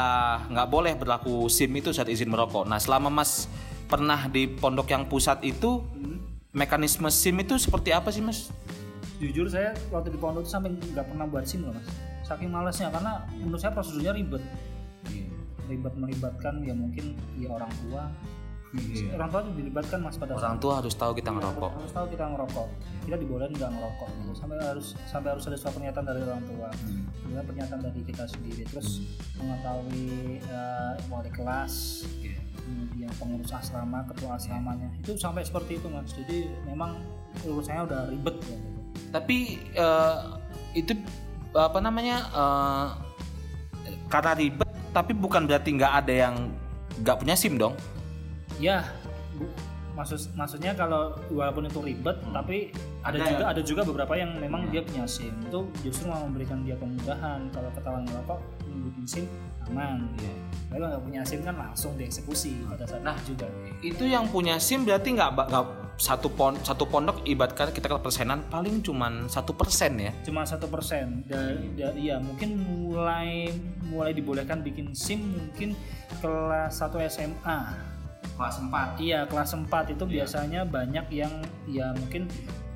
nggak 0.47 0.67
boleh 0.71 0.95
berlaku 0.95 1.51
sim 1.51 1.71
itu 1.75 1.91
saat 1.91 2.07
izin 2.07 2.31
merokok. 2.31 2.63
Nah 2.63 2.79
selama 2.79 3.11
mas 3.11 3.51
pernah 3.91 4.31
di 4.31 4.47
pondok 4.47 4.87
yang 4.87 5.03
pusat 5.11 5.43
itu 5.43 5.83
mekanisme 6.55 7.11
sim 7.11 7.35
itu 7.43 7.59
seperti 7.59 7.91
apa 7.91 8.07
sih 8.07 8.23
mas? 8.23 8.55
Jujur 9.19 9.51
saya 9.51 9.75
waktu 9.91 10.15
di 10.15 10.19
pondok 10.19 10.47
itu 10.47 10.51
sampai 10.51 10.71
nggak 10.75 11.11
pernah 11.11 11.27
buat 11.27 11.43
sim 11.43 11.63
loh 11.63 11.75
mas. 11.75 11.87
Saking 12.23 12.51
malasnya 12.51 12.87
karena 12.87 13.27
menurut 13.35 13.59
saya 13.59 13.75
prosedurnya 13.75 14.15
ribet 14.15 14.43
ribet 15.69 15.93
melibatkan 15.95 16.63
ya 16.63 16.73
mungkin 16.75 17.15
ya 17.39 17.49
orang 17.53 17.71
tua. 17.85 18.03
Orang 19.13 19.29
tua 19.29 19.41
juga 19.45 19.57
dilibatkan 19.61 20.01
mas 20.01 20.17
pada 20.17 20.33
orang 20.33 20.57
tua 20.57 20.81
harus 20.81 20.97
tahu 20.97 21.13
kita 21.13 21.29
ngerokok. 21.29 21.71
Harus 21.77 21.93
tahu 21.93 22.05
kita 22.09 22.25
ngerokok. 22.25 22.67
Kita 23.05 23.15
dibolehin 23.21 23.53
nggak 23.53 23.69
ngerokok 23.69 24.09
gitu. 24.17 24.31
sampai 24.33 24.55
harus 24.57 24.87
sampai 25.05 25.29
harus 25.29 25.45
ada 25.45 25.57
suatu 25.61 25.77
pernyataan 25.77 26.05
dari 26.09 26.19
orang 26.25 26.43
tua. 26.49 26.67
Kemudian 27.21 27.45
pernyataan 27.45 27.81
dari 27.85 28.01
kita 28.01 28.25
sendiri. 28.25 28.65
Terus 28.65 29.05
mengetahui 29.37 30.41
eh, 30.41 30.93
wali 31.05 31.29
kelas 31.29 31.73
kemudian 32.63 33.13
pengurus 33.21 33.53
asrama 33.53 34.01
ketua 34.09 34.41
asramanya. 34.41 34.89
Itu 35.05 35.21
sampai 35.21 35.45
seperti 35.45 35.77
itu 35.77 35.87
mas. 35.93 36.09
Jadi 36.17 36.49
memang 36.65 36.97
urusannya 37.45 37.83
udah 37.89 38.01
ribet 38.09 38.35
ya, 38.45 38.45
gitu. 38.45 38.55
tapi 39.09 39.37
eh, 39.73 40.17
itu 40.77 40.93
apa 41.53 41.79
namanya 41.81 42.17
eh, 42.29 42.87
karena 44.09 44.31
ribet 44.37 44.62
tapi 44.93 45.11
bukan 45.11 45.49
berarti 45.49 45.73
nggak 45.73 45.93
ada 46.05 46.13
yang 46.13 46.35
nggak 47.01 47.17
punya 47.17 47.33
sim 47.33 47.57
dong? 47.57 47.73
Ya 48.61 48.85
bu- 49.33 49.49
maksud 49.93 50.33
maksudnya 50.33 50.73
kalau 50.73 51.13
walaupun 51.29 51.69
itu 51.69 51.77
ribet 51.81 52.17
tapi 52.33 52.73
ada, 53.05 53.17
Ada 53.17 53.25
juga 53.29 53.43
ya? 53.43 53.47
ada 53.53 53.61
juga 53.61 53.81
beberapa 53.85 54.13
yang 54.17 54.31
memang 54.37 54.69
dia 54.69 54.81
punya 54.81 55.05
SIM. 55.05 55.33
Itu 55.49 55.69
justru 55.81 56.09
mau 56.09 56.21
memberikan 56.25 56.61
dia 56.61 56.77
kemudahan. 56.77 57.49
Kalau 57.49 57.69
ketahuan 57.73 58.05
ngerokok 58.05 58.39
bikin 58.63 59.05
SIM 59.05 59.25
aman 59.71 60.09
kalau 60.73 60.89
nggak 60.89 61.03
punya 61.05 61.21
SIM 61.21 61.45
kan 61.45 61.53
langsung 61.53 61.93
dieksekusi 62.01 62.65
pada 62.65 62.81
saat 62.89 63.05
Nah. 63.05 63.13
itu 63.21 63.37
juga. 63.37 63.47
itu 63.85 64.03
yang 64.09 64.25
punya 64.25 64.57
sim 64.57 64.81
berarti 64.81 65.13
nggak 65.13 65.31
satu 65.93 66.25
pon 66.33 66.57
satu 66.65 66.89
pondok 66.89 67.21
ibaratkan 67.29 67.69
kita 67.69 67.85
ke 67.85 67.97
persenan 68.01 68.41
paling 68.49 68.81
cuman 68.81 69.29
satu 69.29 69.53
persen 69.53 70.01
ya? 70.01 70.11
Cuma 70.25 70.41
satu 70.41 70.65
persen. 70.65 71.21
Dari 71.29 71.69
ya 72.01 72.17
mungkin 72.17 72.57
mulai 72.65 73.53
mulai 73.85 74.17
dibolehkan 74.17 74.65
bikin 74.65 74.97
SIM 74.97 75.37
mungkin 75.37 75.77
kelas 76.17 76.81
1 76.81 76.97
SMA 77.05 77.59
kelas 78.33 78.57
4 78.65 78.97
Iya 78.97 79.29
kelas 79.29 79.53
4 79.53 79.93
itu 79.93 80.03
biasanya 80.09 80.65
banyak 80.65 81.05
yang 81.13 81.33
ya 81.69 81.93
mungkin 81.93 82.25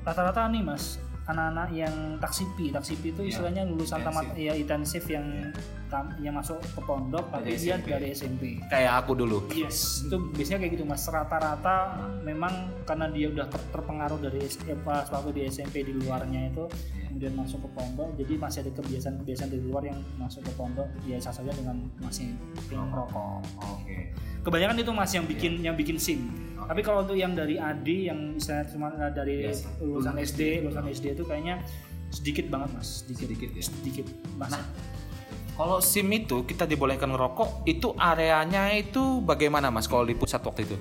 rata-rata 0.06 0.46
nih 0.46 0.62
mas 0.62 1.02
anak-anak 1.28 1.68
yang 1.70 1.92
taksipi 2.16 2.68
taksipi 2.68 3.12
itu 3.12 3.22
istilahnya 3.22 3.62
lulusan 3.62 4.00
tamat 4.00 4.32
ya 4.32 4.52
intensif 4.52 5.04
yang 5.06 5.52
tam- 5.86 6.12
yang 6.18 6.32
masuk 6.32 6.56
ke 6.58 6.80
pondok 6.80 7.28
tapi 7.28 7.52
Dari 7.52 7.56
dia 7.58 7.74
SMP. 7.74 7.86
dari 7.90 8.06
SMP. 8.10 8.42
kayak 8.64 8.92
aku 8.98 9.12
dulu 9.14 9.38
Yes, 9.50 10.04
itu 10.04 10.16
biasanya 10.30 10.58
kayak 10.60 10.72
gitu 10.74 10.84
mas. 10.84 11.04
Rata-rata 11.04 11.76
memang 12.22 12.52
karena 12.82 13.08
dia 13.08 13.28
udah 13.28 13.44
ter- 13.46 13.68
terpengaruh 13.70 14.16
dari 14.18 14.40
S- 14.42 14.60
eh, 14.64 14.76
waktu 14.84 15.30
di 15.30 15.42
SMP 15.46 15.80
di 15.82 15.92
luarnya 15.94 16.48
itu, 16.48 16.64
kemudian 17.06 17.32
masuk 17.34 17.60
ke 17.60 17.68
pondok, 17.72 18.08
jadi 18.14 18.32
masih 18.36 18.58
ada 18.62 18.72
kebiasaan-kebiasaan 18.74 19.48
dari 19.48 19.62
luar 19.62 19.82
yang 19.84 19.98
masuk 20.14 20.40
ke 20.42 20.52
pondok, 20.54 20.88
ya 21.04 21.16
sah 21.18 21.32
saja 21.32 21.50
dengan 21.50 21.76
masih 21.98 22.32
yang 22.68 22.84
merokok. 22.86 23.44
oke 23.58 23.98
Kebanyakan 24.38 24.76
itu 24.78 24.92
mas 24.92 25.10
yang 25.10 25.24
bikin 25.24 25.60
yang 25.60 25.74
bikin 25.74 25.96
sim. 25.98 26.24
Tapi 26.58 26.80
kalau 26.80 27.00
untuk 27.00 27.14
yang 27.14 27.32
dari 27.32 27.56
AD 27.56 27.84
yang 28.06 28.34
misalnya 28.34 28.64
cuma 28.66 28.86
dari 29.08 29.44
Yes. 29.46 29.64
lulusan 29.78 30.14
SD, 30.16 30.40
lulusan 30.62 30.84
SD 30.86 31.16
itu 31.18 31.26
kayaknya 31.26 31.58
sedikit 32.14 32.46
banget 32.46 32.70
mas, 32.78 33.02
sedikit 33.02 33.26
Sedikit 33.26 33.50
ya? 33.50 33.62
sedikit 33.66 34.06
mas. 34.38 34.54
Nah, 34.54 34.62
kalau 35.58 35.82
sim 35.82 36.06
itu 36.14 36.46
kita 36.46 36.62
dibolehkan 36.62 37.10
ngerokok 37.10 37.66
itu 37.66 37.90
areanya 37.98 38.70
itu 38.70 39.18
bagaimana 39.26 39.74
mas 39.74 39.90
kalau 39.90 40.06
di 40.06 40.14
pusat 40.14 40.38
waktu 40.46 40.70
itu? 40.70 40.78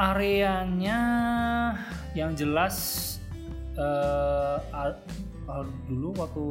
Areanya 0.00 1.00
yang 2.16 2.32
jelas 2.32 3.04
al- 4.72 5.04
kalau 5.44 5.64
dulu 5.84 6.08
waktu 6.16 6.46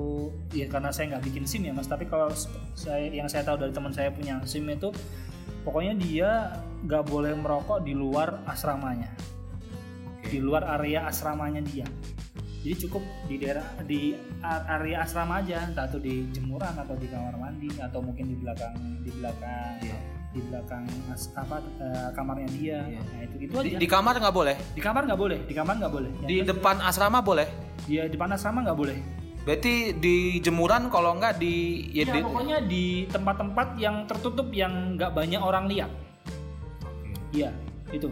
ya 0.57 0.65
karena 0.69 0.89
saya 0.93 1.17
nggak 1.17 1.25
bikin 1.25 1.43
sim 1.49 1.61
ya 1.65 1.73
mas 1.73 1.89
tapi 1.89 2.05
kalau 2.05 2.29
saya 2.77 3.09
yang 3.09 3.29
saya 3.29 3.45
tahu 3.45 3.61
dari 3.61 3.73
teman 3.73 3.93
saya 3.93 4.09
punya 4.13 4.41
sim 4.45 4.65
itu 4.69 4.89
pokoknya 5.61 5.93
dia 5.97 6.29
nggak 6.85 7.03
boleh 7.09 7.33
merokok 7.33 7.81
di 7.81 7.97
luar 7.97 8.45
asramanya. 8.45 9.09
Di 10.27 10.43
luar 10.43 10.67
area 10.77 11.07
asramanya 11.07 11.63
dia 11.63 11.87
jadi 12.65 12.75
cukup 12.87 13.03
di 13.29 13.35
daerah 13.37 13.65
di 13.85 14.17
area 14.43 15.05
asrama 15.05 15.39
aja 15.45 15.61
entah 15.61 15.85
itu 15.87 15.99
di 16.01 16.15
jemuran 16.33 16.73
atau 16.73 16.97
di 16.97 17.07
kamar 17.07 17.37
mandi 17.37 17.69
atau 17.77 18.01
mungkin 18.01 18.33
di 18.33 18.35
belakang 18.37 18.75
di 19.05 19.11
belakang 19.13 19.77
di 20.33 20.39
belakang 20.51 20.83
as- 21.13 21.31
apa 21.33 21.63
eh, 21.81 22.09
kamarnya 22.13 22.49
dia. 22.53 22.79
Nah 22.83 23.21
itu 23.23 23.35
itu 23.47 23.53
di, 23.61 23.69
aja. 23.73 23.77
di 23.79 23.87
kamar 23.87 24.13
nggak 24.19 24.35
boleh? 24.35 24.55
Di 24.73 24.81
kamar 24.81 25.01
nggak 25.05 25.21
boleh 25.21 25.39
di 25.45 25.53
kamar 25.53 25.73
nggak 25.79 25.93
boleh. 25.93 26.11
Di 26.25 26.35
ya, 26.41 26.43
depan 26.45 26.75
asrama 26.81 27.19
boleh? 27.21 27.47
Dia 27.85 28.09
di 28.09 28.13
depan 28.17 28.29
asrama 28.33 28.65
nggak 28.65 28.77
boleh. 28.77 28.97
Berarti 29.47 29.95
di 29.95 30.43
jemuran 30.43 30.91
kalau 30.91 31.15
nggak 31.15 31.39
di 31.39 31.87
ya, 31.95 32.03
ya, 32.03 32.19
di, 32.19 32.19
pokoknya 32.19 32.57
di 32.67 32.85
tempat-tempat 33.07 33.67
yang 33.79 34.03
tertutup 34.03 34.51
yang 34.51 34.99
nggak 34.99 35.15
banyak 35.15 35.39
orang 35.39 35.71
lihat. 35.71 35.91
Iya 37.31 37.55
itu. 37.95 38.11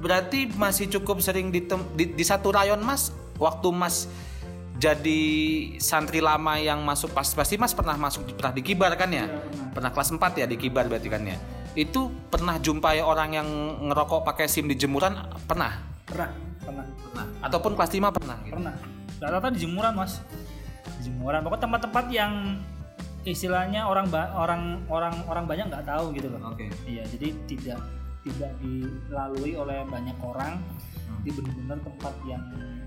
Berarti 0.00 0.48
masih 0.56 0.88
cukup 0.88 1.20
sering 1.20 1.52
di, 1.52 1.66
tem- 1.66 1.90
di, 1.92 2.08
di 2.14 2.24
satu 2.24 2.54
rayon 2.54 2.80
mas 2.80 3.12
waktu 3.40 3.68
mas 3.72 4.06
jadi 4.80 5.20
santri 5.76 6.24
lama 6.24 6.56
yang 6.56 6.80
masuk 6.84 7.12
pas 7.12 7.28
pasti 7.36 7.60
mas 7.60 7.76
pernah 7.76 7.96
masuk 8.00 8.24
pernah 8.32 8.52
di 8.52 8.62
kibar 8.64 8.92
kan 8.96 9.12
ya? 9.12 9.28
Pernah. 9.76 9.92
Kelas 9.92 10.08
4 10.12 10.40
ya 10.40 10.46
di 10.48 10.56
kibar 10.56 10.88
berarti 10.88 11.08
kan 11.08 11.20
ya? 11.24 11.36
Itu 11.76 12.08
pernah 12.32 12.56
jumpai 12.56 13.04
orang 13.04 13.36
yang 13.36 13.48
ngerokok 13.88 14.24
pakai 14.24 14.48
sim 14.48 14.64
di 14.64 14.76
jemuran 14.76 15.16
pernah? 15.44 15.84
Pernah 16.08 16.50
pernah. 16.70 16.86
Pernah. 16.86 17.26
Ataupun 17.44 17.72
kelas 17.74 17.92
5 17.92 18.16
pernah 18.16 18.36
gitu. 18.46 18.54
pernah. 18.56 18.74
Rata-rata 19.20 19.48
di 19.52 19.58
jemuran 19.60 19.92
mas? 19.92 20.12
Di 21.00 21.10
jemuran. 21.10 21.40
Pokoknya 21.44 21.62
tempat-tempat 21.68 22.04
yang 22.08 22.32
istilahnya 23.28 23.84
orang 23.84 24.08
ba- 24.08 24.32
orang 24.32 24.80
orang 24.88 25.14
orang 25.28 25.44
banyak 25.44 25.66
nggak 25.68 25.84
tahu 25.84 26.16
gitu 26.16 26.32
loh. 26.32 26.40
Oke. 26.54 26.72
Iya 26.88 27.04
jadi 27.04 27.36
tidak 27.44 27.80
tidak 28.24 28.52
dilalui 28.64 29.52
oleh 29.60 29.84
banyak 29.84 30.16
orang. 30.24 30.56
Di 31.20 31.28
benar-benar 31.36 31.84
tempat 31.84 32.14
yang 32.24 32.40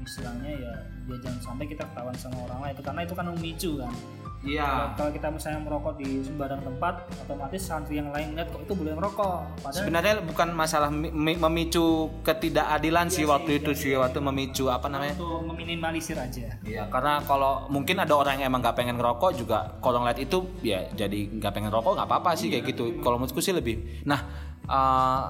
istilahnya 0.03 0.51
ya 0.51 0.73
ya 1.03 1.15
jangan 1.19 1.39
sampai 1.41 1.65
kita 1.67 1.83
ketahuan 1.83 2.15
sama 2.15 2.37
orang 2.47 2.59
lain. 2.63 2.73
Itu 2.75 2.83
karena 2.83 3.01
itu 3.03 3.13
kan 3.15 3.25
memicu 3.31 3.71
kan? 3.79 3.93
Iya. 4.43 4.67
Kalau, 4.67 4.87
kalau 4.99 5.11
kita 5.15 5.27
misalnya 5.31 5.59
merokok 5.63 5.93
di 5.95 6.19
sembarang 6.19 6.59
tempat 6.59 6.93
otomatis 7.23 7.63
santri 7.63 7.95
yang 7.95 8.11
lain 8.11 8.35
lihat 8.35 8.51
kok 8.51 8.59
itu 8.67 8.75
boleh 8.75 8.91
merokok? 8.91 9.39
Padahal 9.63 9.71
sebenarnya 9.71 10.13
bukan 10.19 10.47
masalah 10.51 10.91
mi- 10.91 11.15
mi- 11.15 11.39
memicu 11.39 12.11
ketidakadilan 12.27 13.07
sih 13.07 13.23
Iya 13.23 13.31
waktu 13.31 13.51
sih, 13.55 13.59
itu 13.63 13.71
iya 13.71 13.79
sih 13.79 13.91
waktu 13.95 14.19
memicu 14.19 14.67
apa 14.67 14.91
namanya? 14.91 15.15
Untuk 15.15 15.47
meminimalisir 15.47 16.19
aja. 16.19 16.59
Iya, 16.59 16.91
karena 16.91 17.23
kalau 17.23 17.71
mungkin 17.71 18.03
ada 18.03 18.11
orang 18.19 18.43
yang 18.43 18.51
emang 18.51 18.59
nggak 18.59 18.75
pengen 18.75 18.99
ngerokok 18.99 19.31
juga 19.31 19.79
kalau 19.79 20.03
ngeliat 20.03 20.19
itu 20.19 20.43
ya 20.59 20.91
jadi 20.91 21.19
nggak 21.39 21.51
pengen 21.55 21.71
rokok 21.71 21.95
nggak 21.95 22.07
apa-apa 22.11 22.35
sih 22.35 22.51
kayak 22.51 22.67
gitu. 22.75 22.99
Kalau 22.99 23.15
menurutku 23.15 23.39
sih 23.39 23.55
lebih. 23.55 24.03
Nah, 24.03 24.19
eh, 24.67 25.23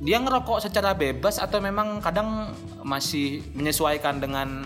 dia 0.00 0.16
ngerokok 0.16 0.64
secara 0.64 0.96
bebas 0.96 1.36
atau 1.36 1.60
memang 1.60 2.00
kadang 2.00 2.56
masih 2.80 3.44
menyesuaikan 3.52 4.16
dengan 4.16 4.64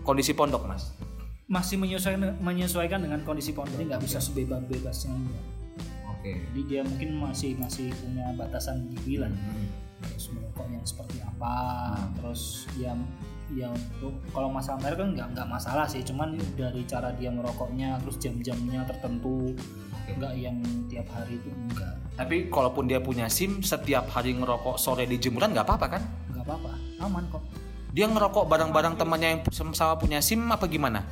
kondisi 0.00 0.32
pondok, 0.32 0.64
mas? 0.64 0.94
masih 1.44 1.76
menyesuaikan 1.76 2.40
menyesuaikan 2.40 3.04
dengan 3.04 3.20
kondisi 3.20 3.52
pondok 3.52 3.76
jadi 3.76 3.94
nggak 3.94 4.02
bisa 4.08 4.16
sebebas-bebasnya 4.16 5.12
Oke. 6.16 6.40
jadi 6.40 6.60
dia 6.64 6.80
mungkin 6.80 7.20
masih 7.20 7.52
masih 7.60 7.92
punya 8.00 8.32
batasan 8.32 8.88
gigi 8.96 9.20
lah 9.20 9.28
terus 10.00 10.32
merokoknya 10.32 10.80
seperti 10.88 11.20
apa 11.20 11.56
terus 12.16 12.64
ya 12.80 12.96
ya 13.52 13.68
untuk 13.68 14.16
kalau 14.32 14.48
masalah 14.48 14.80
merek 14.80 15.04
kan 15.04 15.10
nggak 15.12 15.28
nggak 15.36 15.48
masalah 15.48 15.84
sih. 15.84 16.00
Cuman 16.00 16.38
dari 16.56 16.82
cara 16.88 17.12
dia 17.12 17.28
merokoknya 17.28 18.00
terus 18.00 18.16
jam-jamnya 18.16 18.88
tertentu 18.88 19.52
nggak 20.04 20.32
yang 20.36 20.60
tiap 20.92 21.08
hari 21.16 21.40
itu 21.40 21.48
enggak 21.48 21.96
Tapi 22.12 22.52
kalaupun 22.52 22.84
dia 22.84 23.00
punya 23.00 23.24
SIM, 23.24 23.64
setiap 23.64 24.04
hari 24.12 24.36
ngerokok 24.36 24.76
sore 24.76 25.08
di 25.08 25.16
jemuran 25.16 25.56
nggak 25.56 25.64
apa-apa 25.64 25.86
kan? 25.98 26.02
nggak 26.30 26.44
apa-apa. 26.44 26.72
Aman 27.02 27.24
kok. 27.32 27.42
Dia 27.94 28.06
ngerokok 28.10 28.44
bareng-bareng 28.46 28.94
temannya 29.00 29.28
yang 29.32 29.40
sama-sama 29.48 29.96
punya 29.96 30.20
SIM 30.20 30.44
apa 30.48 30.68
gimana? 30.68 31.04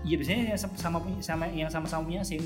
iya 0.00 0.16
biasanya 0.16 0.56
yang 0.56 0.60
sama 0.80 0.96
punya 0.96 1.20
sama 1.20 1.44
yang 1.52 1.70
sama-sama 1.70 2.02
punya 2.08 2.22
sim. 2.24 2.40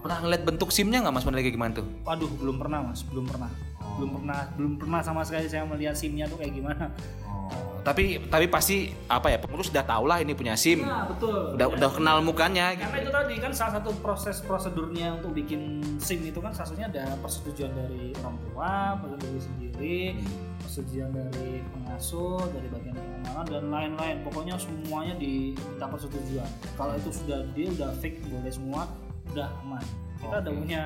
Pernah 0.00 0.20
ngeliat 0.20 0.42
bentuk 0.44 0.68
SIM-nya 0.68 1.00
nggak 1.00 1.14
mas? 1.16 1.24
Kayak 1.24 1.54
gimana 1.56 1.72
tuh? 1.80 1.86
waduh 2.04 2.28
belum 2.36 2.56
pernah 2.60 2.78
mas. 2.84 3.00
Belum 3.06 3.24
pernah. 3.24 3.48
Belum 3.96 4.10
pernah 4.20 4.38
belum 4.56 4.72
pernah 4.80 5.00
sama 5.00 5.22
sekali 5.24 5.46
saya 5.48 5.64
melihat 5.64 5.96
simnya 5.96 6.26
tuh 6.28 6.36
kayak 6.40 6.52
gimana 6.56 6.90
Tapi 7.84 8.16
tapi 8.32 8.48
pasti 8.48 8.88
apa 9.12 9.28
ya 9.28 9.36
pengurus 9.36 9.68
udah 9.68 9.84
tau 9.84 10.08
lah 10.08 10.16
ini 10.16 10.32
punya 10.32 10.56
SIM. 10.56 10.88
nah 10.88 11.04
betul 11.04 11.52
Udah 11.52 11.68
udah 11.68 11.90
kenal 11.92 12.24
mukanya 12.24 12.72
gitu. 12.72 12.88
karena 12.88 12.98
itu 13.04 13.12
tadi 13.12 13.34
kan 13.36 13.52
salah 13.52 13.72
satu 13.76 13.92
proses 14.00 14.40
prosedurnya 14.40 15.20
untuk 15.20 15.36
bikin 15.36 15.84
SIM 16.00 16.24
itu 16.24 16.40
kan 16.40 16.48
salah 16.56 16.72
satunya 16.72 16.88
ada 16.88 17.12
persetujuan 17.20 17.76
dari 17.76 18.16
orang 18.24 18.40
tua, 18.40 18.72
persetujuan 19.04 19.42
sendiri, 19.44 20.00
persetujuan 20.64 21.10
dari 21.12 21.60
pengasuh, 21.76 22.40
dari 22.56 22.68
bagian 22.72 22.96
pengamanan 22.96 23.46
dan 23.52 23.64
lain-lain. 23.68 24.16
Pokoknya 24.24 24.56
semuanya 24.56 25.14
diminta 25.20 25.84
persetujuan. 25.84 26.48
Kalau 26.80 26.96
itu 26.96 27.12
sudah 27.12 27.44
dia 27.52 27.68
udah 27.68 27.92
fix 28.00 28.16
boleh 28.24 28.48
semua, 28.48 28.88
udah 29.28 29.48
aman. 29.60 29.84
Kita 30.24 30.40
udah 30.40 30.52
Oke. 30.56 30.60
punya 30.64 30.82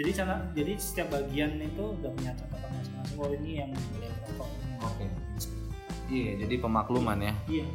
jadi 0.00 0.10
cara 0.16 0.34
jadi 0.56 0.72
setiap 0.80 1.12
bagian 1.12 1.60
itu 1.60 1.84
udah 2.00 2.08
punya 2.16 2.32
catatan 2.40 2.72
masing-masing. 2.72 3.16
Oh 3.20 3.28
ini 3.36 3.50
yang 3.60 3.68
boleh 3.76 4.08
merokok. 4.24 4.48
Oke. 4.80 5.27
Iya, 6.08 6.40
jadi 6.40 6.54
pemakluman 6.56 7.18
ya. 7.20 7.34
Iya. 7.46 7.66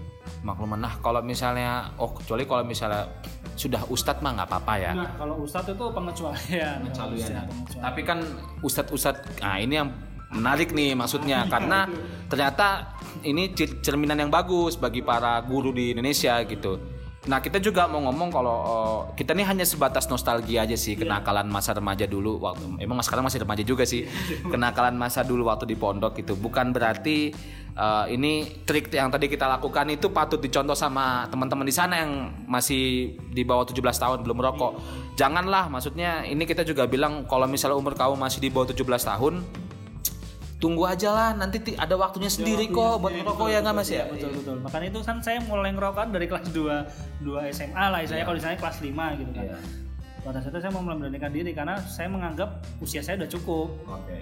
Pemakluman. 0.42 0.80
Nah, 0.82 0.94
kalau 1.00 1.22
misalnya 1.22 1.94
oh 2.02 2.12
kecuali 2.12 2.44
kalau 2.50 2.66
misalnya 2.66 3.06
sudah 3.54 3.86
ustadz 3.88 4.22
mah 4.26 4.34
nggak 4.34 4.50
apa-apa 4.50 4.74
ya. 4.82 4.92
Nah 4.98 5.10
kalau 5.14 5.46
ustadz 5.46 5.70
itu 5.70 5.86
pengecualian. 5.94 6.90
Pengecualian. 6.90 7.30
Iya, 7.30 7.42
pengecualian. 7.46 7.84
Tapi 7.86 8.02
kan 8.02 8.20
ustadz-ustadz, 8.66 9.40
nah 9.40 9.58
ini 9.62 9.74
yang 9.78 9.90
menarik 10.34 10.74
nih 10.74 10.98
maksudnya 10.98 11.46
karena 11.46 11.86
ternyata 12.26 12.98
ini 13.22 13.54
cer- 13.54 13.86
cerminan 13.86 14.18
yang 14.18 14.34
bagus 14.34 14.74
bagi 14.82 15.06
para 15.06 15.38
guru 15.46 15.70
di 15.70 15.94
Indonesia 15.94 16.42
gitu. 16.44 16.93
Nah 17.24 17.40
kita 17.40 17.64
juga 17.64 17.88
mau 17.88 18.04
ngomong 18.04 18.30
kalau 18.30 18.58
eh, 18.64 19.00
kita 19.16 19.32
ini 19.32 19.48
hanya 19.48 19.64
sebatas 19.64 20.12
nostalgia 20.12 20.68
aja 20.68 20.76
sih 20.76 21.00
kenakalan 21.00 21.48
masa 21.48 21.72
remaja 21.72 22.04
dulu 22.04 22.36
waktu 22.44 22.84
emang 22.84 23.00
sekarang 23.00 23.24
masih 23.24 23.48
remaja 23.48 23.64
juga 23.64 23.88
sih 23.88 24.04
kenakalan 24.54 25.00
masa 25.00 25.24
dulu 25.24 25.48
waktu 25.48 25.64
di 25.64 25.80
pondok 25.80 26.20
gitu. 26.20 26.36
Bukan 26.36 26.76
berarti 26.76 27.32
eh, 27.74 28.06
ini 28.12 28.64
trik 28.68 28.92
yang 28.92 29.08
tadi 29.08 29.32
kita 29.32 29.48
lakukan 29.48 29.88
itu 29.88 30.12
patut 30.12 30.44
dicontoh 30.44 30.76
sama 30.76 31.24
teman-teman 31.32 31.64
di 31.64 31.72
sana 31.72 32.04
yang 32.04 32.12
masih 32.44 33.16
di 33.32 33.44
bawah 33.48 33.64
17 33.64 33.80
tahun 33.82 34.18
belum 34.28 34.38
merokok 34.38 34.72
janganlah 35.18 35.70
maksudnya 35.70 36.26
ini 36.26 36.46
kita 36.46 36.66
juga 36.66 36.86
bilang 36.90 37.26
kalau 37.30 37.46
misalnya 37.46 37.78
umur 37.78 37.94
kamu 37.94 38.18
masih 38.18 38.42
di 38.42 38.50
bawah 38.50 38.70
17 38.70 38.86
tahun 38.86 39.34
tunggu 40.64 40.88
aja 40.88 41.12
lah 41.12 41.30
nanti 41.36 41.60
ti- 41.60 41.76
ada 41.76 41.92
waktunya 41.94 42.32
sendiri 42.32 42.72
kok 42.72 43.04
buat 43.04 43.12
ngerokok 43.12 43.48
ya 43.52 43.60
nggak 43.60 43.76
mas? 43.76 43.92
ya 43.92 44.08
betul 44.08 44.32
betul. 44.32 44.56
Makanya 44.64 44.88
itu 44.88 45.00
kan 45.04 45.20
saya 45.20 45.44
mulai 45.44 45.76
ngerokok 45.76 46.08
dari 46.08 46.24
kelas 46.24 46.48
2 46.56 47.28
2 47.28 47.52
SMA 47.52 47.84
lah 47.92 48.00
saya 48.08 48.24
kalau 48.24 48.40
di 48.40 48.44
sana 48.44 48.56
kelas 48.56 48.80
5 48.80 49.20
gitu 49.20 49.32
kan. 49.36 49.44
Iya. 49.44 49.60
pada 50.24 50.40
saat 50.40 50.56
itu 50.56 50.64
saya 50.64 50.72
mau 50.72 50.88
memberanikan 50.88 51.36
diri 51.36 51.52
karena 51.52 51.76
saya 51.84 52.08
menganggap 52.08 52.64
usia 52.80 53.04
saya 53.04 53.20
udah 53.20 53.28
cukup. 53.28 53.76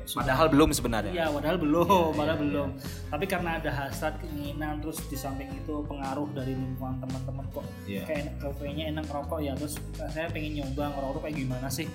Padahal 0.10 0.50
belum 0.50 0.74
sebenarnya. 0.74 1.14
Iya, 1.14 1.28
padahal 1.30 1.62
belum, 1.62 2.18
padahal 2.18 2.42
belum. 2.42 2.70
Tapi 3.06 3.26
karena 3.30 3.62
ada 3.62 3.70
hasrat, 3.70 4.18
keinginan, 4.18 4.82
terus 4.82 4.98
di 5.06 5.14
samping 5.14 5.54
itu 5.54 5.86
pengaruh 5.86 6.26
dari 6.34 6.58
lingkungan 6.58 6.98
teman-teman 7.06 7.46
kok, 7.54 7.62
Iya. 7.86 8.02
kayak 8.10 8.34
kayaknya 8.58 8.98
enak 8.98 9.06
ngerokok 9.06 9.40
ya, 9.46 9.54
terus 9.54 9.78
saya 10.10 10.26
pengen 10.34 10.58
nyoba 10.58 10.90
ngerokok 10.90 11.22
kayak 11.22 11.38
gimana 11.38 11.68
sih? 11.70 11.86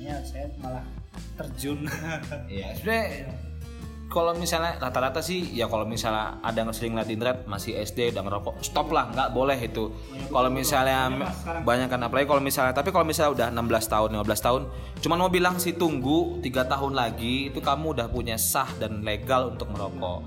Nah, 0.00 0.20
saya 0.24 0.48
malah 0.56 0.84
terjun. 1.38 1.86
Iya, 2.46 2.76
sebenarnya 2.78 3.34
kalau 4.14 4.30
misalnya 4.36 4.78
rata-rata 4.78 5.18
sih 5.18 5.42
ya 5.58 5.66
kalau 5.66 5.82
misalnya 5.82 6.38
ada 6.38 6.62
yang 6.62 6.70
sering 6.70 6.94
lihat 6.94 7.10
di 7.10 7.18
internet 7.18 7.50
masih 7.50 7.74
SD 7.82 8.14
udah 8.14 8.22
ngerokok 8.22 8.54
stop 8.62 8.94
lah 8.94 9.10
nggak 9.10 9.34
boleh 9.34 9.58
itu. 9.58 9.90
Kalau 10.30 10.50
misalnya 10.54 11.10
banyak 11.66 11.90
kan 11.90 11.98
apalagi 11.98 12.30
kalau 12.30 12.38
misalnya 12.38 12.70
tapi 12.70 12.94
kalau 12.94 13.02
misalnya 13.02 13.32
udah 13.34 13.48
16 13.50 13.90
tahun 13.90 14.08
15 14.22 14.46
tahun 14.46 14.62
cuman 15.02 15.16
mau 15.18 15.30
bilang 15.32 15.58
sih 15.58 15.74
tunggu 15.74 16.38
tiga 16.46 16.62
tahun 16.62 16.94
lagi 16.94 17.50
itu 17.50 17.58
kamu 17.58 17.98
udah 17.98 18.06
punya 18.06 18.38
sah 18.38 18.70
dan 18.78 19.02
legal 19.02 19.50
untuk 19.50 19.74
merokok 19.74 20.22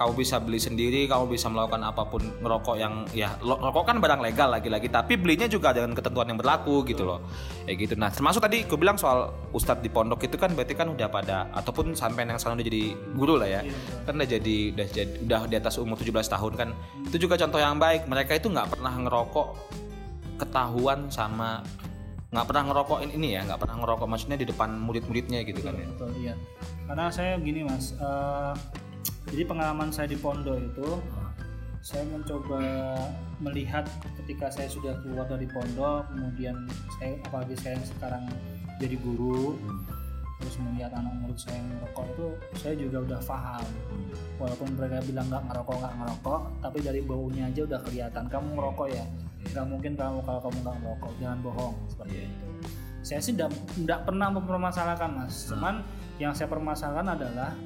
kamu 0.00 0.16
bisa 0.16 0.40
beli 0.40 0.56
sendiri, 0.56 1.04
kamu 1.04 1.28
bisa 1.28 1.52
melakukan 1.52 1.84
apa 1.84 2.08
pun 2.08 2.24
ngerokok 2.40 2.76
yang 2.80 3.04
ya 3.12 3.36
rokok 3.44 3.84
kan 3.84 4.00
barang 4.00 4.24
legal 4.24 4.48
lagi-lagi, 4.48 4.88
tapi 4.88 5.20
belinya 5.20 5.44
juga 5.44 5.76
dengan 5.76 5.92
ketentuan 5.92 6.24
yang 6.24 6.40
berlaku 6.40 6.88
gitu 6.88 7.04
loh, 7.04 7.20
kayak 7.68 7.84
gitu. 7.84 7.94
Nah 8.00 8.08
termasuk 8.08 8.40
tadi 8.40 8.64
gue 8.64 8.78
bilang 8.80 8.96
soal 8.96 9.28
ustadz 9.52 9.84
di 9.84 9.92
pondok 9.92 10.24
itu 10.24 10.40
kan 10.40 10.56
berarti 10.56 10.72
kan 10.72 10.88
udah 10.88 11.04
pada 11.12 11.52
ataupun 11.52 11.92
sampai 11.92 12.24
yang 12.24 12.40
sekarang 12.40 12.56
udah 12.56 12.68
jadi 12.72 12.82
guru 13.12 13.36
lah 13.36 13.60
ya, 13.60 13.60
kan 14.08 14.16
udah 14.16 14.28
jadi 14.40 14.56
udah 14.72 14.86
jadi 14.88 15.12
udah 15.20 15.40
di 15.44 15.56
atas 15.60 15.76
umur 15.76 16.00
17 16.00 16.16
tahun 16.32 16.52
kan, 16.56 16.68
itu 17.04 17.28
juga 17.28 17.36
contoh 17.36 17.60
yang 17.60 17.76
baik. 17.76 18.08
Mereka 18.08 18.40
itu 18.40 18.48
nggak 18.48 18.72
pernah 18.72 18.96
ngerokok 19.04 19.48
ketahuan 20.40 21.12
sama 21.12 21.60
nggak 22.32 22.46
pernah 22.48 22.62
ngerokok 22.72 22.98
ini- 23.04 23.14
ini 23.20 23.28
ya, 23.36 23.44
nggak 23.44 23.60
pernah 23.60 23.76
ngerokok 23.84 24.06
maksudnya 24.08 24.40
di 24.40 24.48
depan 24.48 24.80
murid-muridnya 24.80 25.44
gitu 25.44 25.60
kan 25.60 25.76
ya. 25.76 25.84
Betul, 25.92 26.10
iya. 26.24 26.34
Karena 26.88 27.12
saya 27.12 27.36
gini 27.42 27.66
mas, 27.68 27.92
eh, 28.00 28.54
jadi 29.30 29.42
pengalaman 29.46 29.94
saya 29.94 30.10
di 30.10 30.18
pondok 30.18 30.58
itu, 30.58 30.98
saya 31.80 32.04
mencoba 32.10 32.60
melihat 33.40 33.88
ketika 34.20 34.52
saya 34.52 34.68
sudah 34.68 34.98
keluar 35.00 35.24
dari 35.30 35.48
pondok, 35.48 36.04
kemudian 36.12 36.68
saya 36.98 37.16
apalagi 37.24 37.56
saya 37.56 37.78
yang 37.78 37.86
sekarang 37.88 38.24
jadi 38.82 38.96
guru, 39.00 39.56
terus 40.42 40.56
melihat 40.60 40.92
anak 40.98 41.14
murid 41.22 41.38
saya 41.38 41.56
yang 41.62 41.68
merokok 41.78 42.04
itu, 42.10 42.26
saya 42.58 42.74
juga 42.74 42.98
udah 43.06 43.20
paham. 43.24 43.64
Walaupun 44.36 44.68
mereka 44.76 44.98
bilang 45.06 45.26
nggak 45.30 45.44
ngerokok 45.46 45.76
nggak 45.78 45.94
ngerokok, 46.00 46.40
tapi 46.60 46.78
dari 46.82 47.00
baunya 47.00 47.44
aja 47.48 47.60
udah 47.64 47.80
kelihatan. 47.86 48.24
Kamu 48.28 48.48
ngerokok 48.56 48.88
ya. 48.90 49.04
Nggak 49.52 49.66
mungkin 49.68 49.92
kamu 49.96 50.18
kalau 50.26 50.40
kamu 50.42 50.56
nggak 50.60 50.76
ngerokok, 50.84 51.10
jangan 51.22 51.38
bohong 51.40 51.76
seperti 51.88 52.16
itu. 52.28 52.46
Saya 53.00 53.20
sih 53.24 53.32
tidak 53.32 54.00
pernah 54.04 54.28
mempermasalahkan 54.28 55.10
mas. 55.16 55.48
Cuman 55.48 55.80
yang 56.20 56.36
saya 56.36 56.52
permasalahkan 56.52 57.16
adalah 57.16 57.56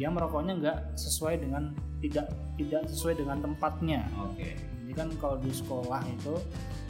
dia 0.00 0.08
merokoknya 0.08 0.56
nggak 0.56 0.96
sesuai 0.96 1.36
dengan 1.38 1.76
tidak 2.00 2.26
tidak 2.56 2.88
sesuai 2.88 3.20
dengan 3.20 3.36
tempatnya 3.38 4.00
Oke. 4.18 4.56
jadi 4.56 4.92
kan 4.96 5.08
kalau 5.20 5.36
di 5.36 5.52
sekolah 5.52 6.00
itu 6.08 6.34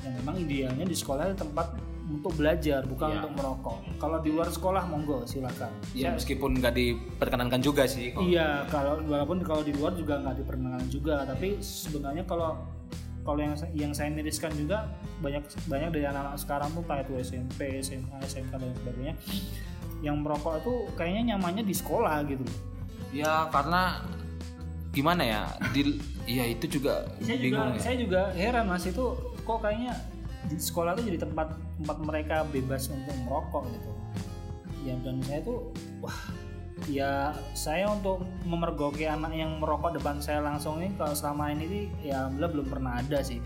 yang 0.01 0.15
memang 0.23 0.39
idealnya 0.39 0.87
di 0.87 0.95
sekolah 0.95 1.27
itu 1.27 1.37
tempat 1.37 1.75
untuk 2.07 2.35
belajar 2.35 2.83
bukan 2.87 3.07
Iya. 3.07 3.19
untuk 3.21 3.33
merokok 3.35 3.77
kalau 3.99 4.19
di 4.19 4.31
luar 4.31 4.47
sekolah 4.49 4.83
monggo 4.85 5.23
silakan 5.25 5.71
Ya 5.91 6.11
meskipun 6.11 6.55
nggak 6.55 6.71
diperkenankan 6.73 7.59
juga 7.59 7.87
sih. 7.87 8.11
kalau- 8.11 8.27
Iya, 8.27 8.49
kalau 8.67 8.99
walaupun 9.05 9.43
kalau 9.43 9.63
di 9.63 9.71
luar 9.71 9.93
juga 9.93 10.19
nggak 10.19 10.37
diperkenalkan 10.39 10.87
juga, 10.89 11.23
tapi 11.23 11.59
sebenarnya 11.59 12.23
kalau 12.25 12.63
kalau 13.21 13.39
yang 13.39 13.55
yang 13.75 13.93
saya 13.93 14.11
miriskan 14.11 14.51
juga 14.55 14.91
banyak 15.21 15.45
banyak 15.69 15.91
dari 15.93 16.07
anak-anak 16.09 16.35
sekarang 16.35 16.71
tuh 16.73 16.83
kayak 16.83 17.05
tuh 17.07 17.17
SMP, 17.21 17.79
SMA, 17.79 18.17
SMK 18.23 18.53
dan 18.55 18.71
sebagainya 18.73 19.15
yang 20.01 20.17
merokok 20.19 20.57
itu 20.59 20.73
kayaknya 20.97 21.37
nyamannya 21.37 21.63
di 21.63 21.75
sekolah 21.77 22.25
gitu. 22.25 22.43
Ya 23.11 23.51
karena 23.51 24.03
gimana 24.95 25.23
ya? 25.23 25.43
Di 25.75 25.99
ya 26.27 26.47
itu 26.47 26.79
juga 26.79 27.07
Saya 27.19 27.37
juga 27.39 27.43
bingung 27.43 27.71
ya. 27.75 27.81
saya 27.83 27.97
juga 27.99 28.21
heran 28.39 28.67
mas 28.71 28.87
itu 28.87 29.05
kok 29.43 29.59
kayaknya 29.63 29.99
di 30.47 30.57
sekolah 30.59 30.95
tuh 30.95 31.05
jadi 31.07 31.19
tempat 31.27 31.59
tempat 31.83 31.99
mereka 32.07 32.37
bebas 32.51 32.87
untuk 32.91 33.15
merokok 33.27 33.67
gitu. 33.71 33.91
Ya 34.87 34.95
dan 35.03 35.19
saya 35.27 35.41
tuh 35.43 35.75
wah 36.01 36.17
ya 36.89 37.37
saya 37.53 37.93
untuk 37.93 38.25
memergoki 38.49 39.05
anak 39.05 39.37
yang 39.37 39.61
merokok 39.61 40.01
depan 40.01 40.17
saya 40.23 40.41
langsung 40.41 40.81
ini 40.81 40.97
kalau 40.97 41.13
selama 41.13 41.53
ini 41.53 41.65
sih 41.69 41.85
ya 42.09 42.25
alhamdulillah 42.25 42.51
belum 42.57 42.67
pernah 42.73 42.93
ada 43.03 43.19
sih. 43.21 43.39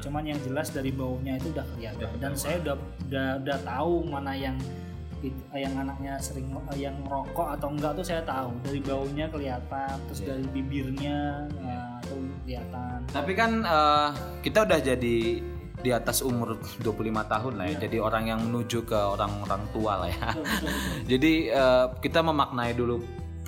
Cuman 0.00 0.26
yang 0.26 0.40
jelas 0.42 0.72
dari 0.72 0.90
baunya 0.90 1.36
itu 1.36 1.52
udah 1.54 1.66
kelihatan 1.76 2.08
dan 2.18 2.32
saya 2.34 2.56
udah 2.64 2.76
udah, 3.06 3.28
udah 3.44 3.58
tahu 3.68 3.94
mana 4.08 4.32
yang 4.34 4.56
yang 5.52 5.74
anaknya 5.76 6.16
sering 6.16 6.48
yang 6.76 6.96
merokok 7.04 7.52
atau 7.58 7.68
enggak 7.70 7.92
tuh 7.96 8.04
saya 8.06 8.22
tahu. 8.24 8.50
Dari 8.64 8.80
baunya 8.80 9.26
kelihatan 9.28 9.96
terus 10.08 10.20
dari 10.24 10.44
bibirnya 10.48 11.48
nah, 11.60 12.00
tuh 12.04 12.24
kelihatan. 12.44 12.98
Tapi 13.12 13.32
kan 13.36 13.50
eh, 13.64 14.08
kita 14.40 14.64
udah 14.64 14.80
jadi 14.80 15.18
di 15.80 15.90
atas 15.96 16.20
umur 16.20 16.60
25 16.84 17.32
tahun 17.32 17.52
lah 17.56 17.66
ya. 17.72 17.76
Jadi 17.88 17.96
orang 18.00 18.24
yang 18.28 18.40
menuju 18.48 18.84
ke 18.84 18.96
orang-orang 18.96 19.62
tua 19.72 20.04
lah 20.04 20.10
ya. 20.10 20.28
jadi 21.10 21.32
eh, 21.52 21.86
kita 22.00 22.20
memaknai 22.24 22.72
dulu 22.76 23.00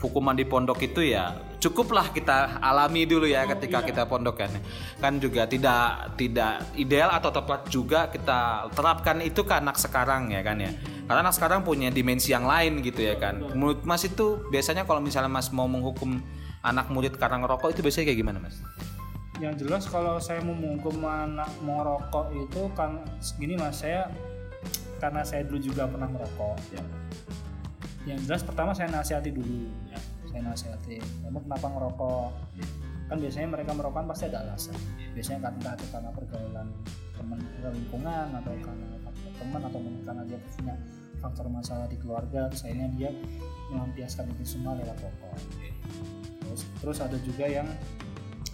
hukuman 0.02 0.34
di 0.34 0.42
pondok 0.42 0.82
itu 0.82 1.14
ya 1.14 1.38
cukuplah 1.62 2.10
kita 2.10 2.58
alami 2.58 3.06
dulu 3.06 3.30
ya 3.30 3.46
ketika 3.46 3.86
kita 3.86 4.02
pondok 4.10 4.42
kan. 4.42 4.50
Kan 4.98 5.22
juga 5.22 5.46
tidak 5.46 6.18
tidak 6.18 6.66
ideal 6.74 7.14
atau 7.14 7.30
tepat 7.30 7.70
juga 7.70 8.10
kita 8.10 8.66
terapkan 8.74 9.22
itu 9.22 9.46
ke 9.46 9.54
anak 9.54 9.78
sekarang 9.78 10.34
ya 10.34 10.42
kan 10.42 10.58
ya. 10.58 10.74
Karena 11.06 11.22
anak 11.22 11.38
sekarang 11.38 11.62
punya 11.62 11.94
dimensi 11.94 12.34
yang 12.34 12.50
lain 12.50 12.82
gitu 12.82 13.06
ya 13.06 13.14
kan. 13.14 13.38
Menurut 13.54 13.86
mas 13.86 14.02
itu 14.02 14.42
biasanya 14.50 14.82
kalau 14.82 14.98
misalnya 14.98 15.30
mas 15.30 15.54
mau 15.54 15.70
menghukum 15.70 16.18
anak 16.66 16.90
murid 16.90 17.14
karena 17.14 17.46
ngerokok 17.46 17.70
itu 17.70 17.80
biasanya 17.86 18.06
kayak 18.10 18.18
gimana 18.18 18.38
mas? 18.42 18.58
Yang 19.38 19.66
jelas 19.66 19.86
kalau 19.86 20.18
saya 20.18 20.42
mau 20.42 20.58
menghukum 20.58 20.98
anak 21.06 21.50
merokok 21.62 22.34
itu 22.34 22.66
kan 22.74 23.06
gini 23.38 23.54
mas 23.54 23.86
saya 23.86 24.10
karena 24.98 25.22
saya 25.26 25.46
dulu 25.46 25.58
juga 25.62 25.86
pernah 25.86 26.10
merokok 26.10 26.58
Ya. 26.74 26.82
Yang 28.02 28.18
jelas 28.22 28.42
pertama 28.42 28.70
saya 28.72 28.90
nasihati 28.90 29.30
dulu 29.30 29.70
Ya. 29.88 29.98
saya 30.26 30.42
nasihati 30.44 30.96
kamu 31.22 31.38
kenapa 31.42 31.66
ngerokok 31.68 32.28
Ya. 32.58 32.66
kan 33.06 33.16
biasanya 33.20 33.48
mereka 33.50 33.70
merokok 33.72 34.02
pasti 34.08 34.24
ada 34.26 34.38
alasan 34.42 34.74
biasanya 35.12 35.40
kan 35.44 35.52
entah 35.60 35.74
itu 35.76 35.86
karena 35.92 36.10
pergaulan 36.10 36.68
teman 37.12 37.38
lingkungan 37.62 38.26
atau 38.32 38.52
karena 38.58 38.86
faktor 39.04 39.30
teman 39.38 39.60
atau 39.62 39.78
mungkin 39.78 40.02
karena 40.02 40.22
dia 40.24 40.38
punya 40.40 40.74
faktor 41.20 41.46
masalah 41.46 41.86
di 41.86 41.96
keluarga 41.96 42.50
terus 42.50 42.64
akhirnya 42.64 42.88
dia 42.96 43.10
melampiaskan 43.70 44.26
itu 44.32 44.58
semua 44.58 44.74
lewat 44.74 44.96
rokok 44.98 45.36
terus 46.42 46.60
terus 46.80 46.98
ada 46.98 47.16
juga 47.22 47.46
yang 47.46 47.68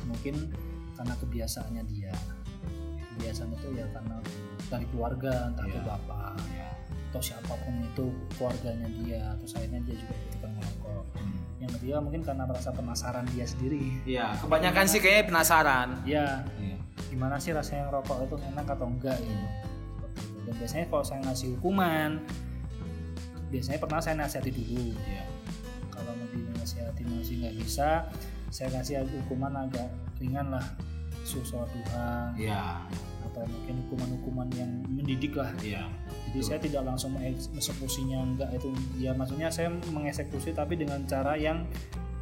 mungkin 0.04 0.52
karena 0.92 1.14
kebiasaannya 1.16 1.82
dia 1.88 2.12
kebiasaan 3.14 3.50
itu 3.54 3.68
ya 3.72 3.86
karena 3.94 4.16
dari 4.68 4.84
keluarga 4.90 5.48
entah 5.48 5.64
itu 5.64 5.78
Iya. 5.78 5.86
bapak 5.86 6.32
atau 7.08 7.20
siapa 7.20 7.52
pun 7.56 7.74
itu 7.78 8.06
keluarganya 8.34 8.88
dia 8.96 9.22
terus 9.36 9.52
akhirnya 9.54 9.80
dia 9.82 9.96
juga 9.96 10.14
ikutan 10.22 10.50
merokok 10.52 11.02
yang 11.58 11.70
ketiga 11.72 11.96
mungkin 11.98 12.20
karena 12.22 12.44
merasa 12.44 12.70
penasaran 12.70 13.24
dia 13.28 13.42
sendiri 13.42 13.82
Iya, 14.04 14.36
kebanyakan 14.38 14.84
sih 14.86 15.00
kayaknya 15.00 15.24
penasaran. 15.26 15.88
ya 16.04 16.44
Iya. 16.54 16.76
gimana 17.08 17.36
sih 17.36 17.50
rasanya 17.50 17.88
ngerokok 17.88 18.16
itu 18.22 18.36
enak 18.46 18.66
atau 18.68 18.86
enggak 18.86 19.16
gitu 19.18 19.32
itu. 19.32 19.48
dan 20.44 20.54
biasanya 20.54 20.84
kalau 20.86 21.02
saya 21.02 21.20
ngasih 21.24 21.48
hukuman 21.56 22.10
biasanya 23.48 23.78
pernah 23.80 23.98
saya 23.98 24.14
nasihati 24.16 24.50
dulu 24.52 24.92
Iya. 24.94 25.24
kalau 25.88 26.12
lebih 26.14 26.44
nasihati 26.54 27.02
masih 27.04 27.34
nggak 27.40 27.54
bisa 27.58 27.88
saya 28.48 28.68
kasih 28.70 28.94
hukuman 29.18 29.52
agak 29.58 29.88
ringan 30.16 30.52
lah 30.52 30.64
susah 31.24 31.64
duha 31.66 32.36
Iya. 32.36 32.84
Atau 33.38 33.46
mungkin 33.46 33.74
hukuman-hukuman 33.86 34.48
yang 34.58 34.70
mendidik 34.90 35.32
lah 35.32 35.54
Iya. 35.62 35.86
jadi 36.28 36.40
saya 36.42 36.58
tidak 36.58 36.82
langsung 36.84 37.14
mengeksekusinya 37.14 38.18
enggak 38.20 38.50
itu 38.52 38.68
ya 38.98 39.14
maksudnya 39.14 39.48
saya 39.48 39.70
mengeksekusi 39.70 40.50
tapi 40.52 40.74
dengan 40.74 41.06
cara 41.06 41.38
yang 41.38 41.62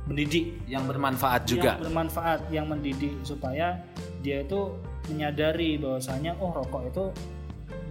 mendidik 0.06 0.54
Yang 0.68 0.84
bermanfaat 0.94 1.42
juga. 1.48 1.74
yang 1.74 1.82
bermanfaat 1.82 2.40
yang 2.52 2.66
mendidik 2.68 3.10
supaya 3.24 3.80
dia 4.20 4.44
itu 4.44 4.76
menyadari 5.08 5.74
bahwasanya 5.76 6.36
oh 6.38 6.52
rokok 6.52 6.82
itu 6.86 7.04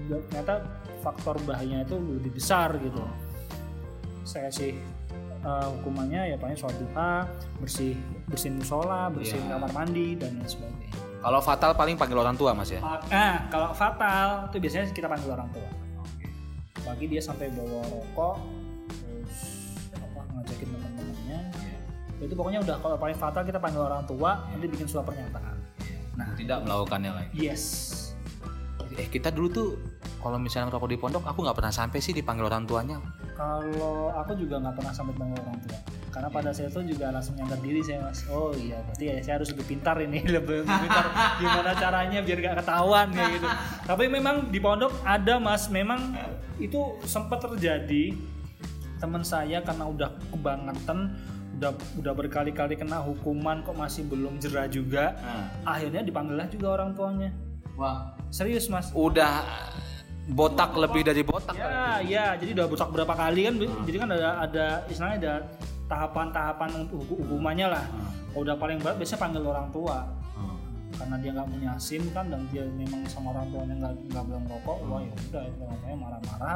ternyata 0.05 0.61
faktor 1.01 1.35
bahayanya 1.43 1.83
itu 1.83 1.97
lebih 1.97 2.31
besar 2.37 2.77
gitu 2.77 3.01
saya 4.23 4.49
kasih 4.49 4.73
uh, 5.43 5.69
hukumannya 5.75 6.33
ya 6.33 6.37
paling 6.37 6.57
sholat 6.57 6.77
duha 6.77 7.25
bersih 7.59 7.93
bersihin 8.25 8.57
musola 8.57 9.09
bersihin 9.09 9.45
Iya. 9.45 9.51
kamar 9.57 9.71
mandi 9.73 10.07
dan 10.17 10.39
lain 10.39 10.49
sebagainya 10.49 10.91
Kalau 11.25 11.41
fatal 11.41 11.73
paling 11.73 11.97
panggil 11.97 12.21
orang 12.21 12.37
tua 12.37 12.53
mas 12.53 12.69
ya. 12.69 12.77
nah 13.09 13.49
kalau 13.49 13.73
fatal 13.73 14.45
itu 14.53 14.61
biasanya 14.61 14.85
kita 14.93 15.09
panggil 15.09 15.33
orang 15.33 15.49
tua 15.49 15.65
bagi 16.85 17.09
dia 17.09 17.17
sampai 17.17 17.49
bawa 17.49 17.81
rokok 17.89 18.35
terus 18.93 19.33
apa 19.97 20.21
ngajakin 20.37 20.67
teman-temannya 20.69 21.39
itu 22.21 22.33
pokoknya 22.37 22.59
udah 22.61 22.75
kalau 22.77 22.97
paling 23.01 23.17
fatal 23.17 23.41
kita 23.41 23.57
panggil 23.57 23.81
orang 23.89 24.05
tua 24.05 24.45
nanti 24.53 24.69
bikin 24.69 24.85
surat 24.85 25.01
pernyataan 25.09 25.57
nah 26.13 26.29
Tidak 26.37 26.61
melakukannya 26.61 27.11
lagi. 27.11 27.33
yes 27.33 27.95
Eh 28.95 29.11
kita 29.11 29.27
dulu 29.33 29.47
tuh 29.51 29.67
kalau 30.23 30.39
misalnya 30.39 30.71
ngerokok 30.71 30.89
di 30.89 30.97
pondok, 30.97 31.23
aku 31.27 31.43
nggak 31.43 31.57
pernah 31.57 31.73
sampai 31.73 31.99
sih 32.01 32.15
dipanggil 32.15 32.47
orang 32.47 32.63
tuanya. 32.65 32.97
Kalau 33.35 34.15
aku 34.15 34.31
juga 34.39 34.63
nggak 34.63 34.75
pernah 34.79 34.93
sampai 34.95 35.13
panggil 35.19 35.39
orang 35.43 35.59
tua. 35.67 35.79
Karena 36.07 36.31
pada 36.31 36.55
saat 36.55 36.71
itu 36.71 36.95
juga 36.95 37.11
langsung 37.11 37.35
nyadar 37.35 37.59
diri 37.59 37.83
saya 37.83 37.99
mas. 38.07 38.23
Oh 38.31 38.55
iya 38.55 38.79
berarti 38.87 39.03
ya 39.11 39.15
saya 39.19 39.43
harus 39.43 39.51
lebih 39.51 39.65
pintar 39.75 39.99
ini 39.99 40.23
lebih, 40.23 40.63
lebih 40.63 40.79
pintar 40.87 41.05
gimana 41.43 41.71
caranya 41.75 42.19
biar 42.23 42.37
gak 42.39 42.55
ketahuan 42.63 43.07
kayak 43.11 43.29
gitu. 43.35 43.47
Tapi 43.83 44.03
memang 44.07 44.35
di 44.47 44.59
pondok 44.63 44.95
ada 45.03 45.35
mas. 45.43 45.67
Memang 45.67 46.15
itu 46.63 46.95
sempat 47.03 47.43
terjadi. 47.43 48.15
Teman 48.95 49.27
saya 49.27 49.59
karena 49.59 49.91
udah 49.91 50.09
kebangetan 50.31 51.11
udah 51.59 51.71
udah 51.99 52.13
berkali-kali 52.15 52.75
kena 52.75 52.99
hukuman 52.99 53.63
kok 53.63 53.79
masih 53.79 54.03
belum 54.11 54.43
jerah 54.43 54.67
juga 54.67 55.15
akhirnya 55.63 56.03
dipanggillah 56.03 56.47
juga 56.47 56.79
orang 56.79 56.95
tuanya. 56.95 57.29
Wah. 57.75 58.15
serius 58.31 58.71
mas. 58.71 58.91
Udah 58.95 59.43
botak 60.25 60.73
lebih 60.73 61.05
dari 61.05 61.21
botak. 61.21 61.53
Ya, 61.53 62.01
ya, 62.01 62.25
jadi 62.33 62.57
udah 62.57 62.65
botak 62.65 62.89
berapa 62.89 63.13
kali 63.13 63.45
kan? 63.45 63.55
Jadi 63.61 63.97
kan 64.01 64.09
ada 64.09 64.29
ada 64.41 64.65
istilahnya 64.89 65.17
ada 65.21 65.33
tahapan-tahapan 65.85 66.89
hukumannya 66.89 67.67
lah. 67.69 67.85
Kalau 68.33 68.41
udah 68.41 68.55
paling 68.57 68.77
berat 68.81 68.97
biasanya 68.97 69.21
panggil 69.21 69.43
orang 69.45 69.69
tua. 69.69 69.97
Karena 70.95 71.19
dia 71.19 71.31
nggak 71.35 71.47
punya 71.51 71.71
SIM 71.75 72.07
kan 72.15 72.31
dan 72.31 72.47
dia 72.55 72.63
memang 72.71 73.03
sama 73.11 73.35
orang 73.35 73.51
tuanya 73.51 73.75
nggak 73.83 73.93
nggak 74.15 74.23
boleh 74.31 74.41
merokok, 74.47 74.77
wah 74.87 74.99
ya 75.03 75.11
udah 75.27 75.43
itu 75.43 75.59
orang 75.67 75.77
tuanya 75.83 75.97
marah-marah. 75.99 76.55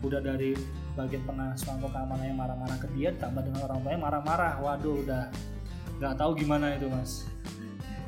Udah 0.00 0.20
dari 0.24 0.50
bagian 0.96 1.22
penasihat 1.28 1.76
atau 1.76 1.90
keamanan 1.92 2.24
yang 2.32 2.38
marah-marah 2.40 2.76
ke 2.80 2.88
dia, 2.96 3.12
ditambah 3.12 3.42
dengan 3.44 3.60
orang 3.68 3.78
tuanya 3.84 4.00
marah-marah. 4.00 4.52
Waduh, 4.64 4.96
udah 5.04 5.22
nggak 6.00 6.14
tahu 6.16 6.30
gimana 6.40 6.80
itu 6.80 6.88
mas. 6.88 7.28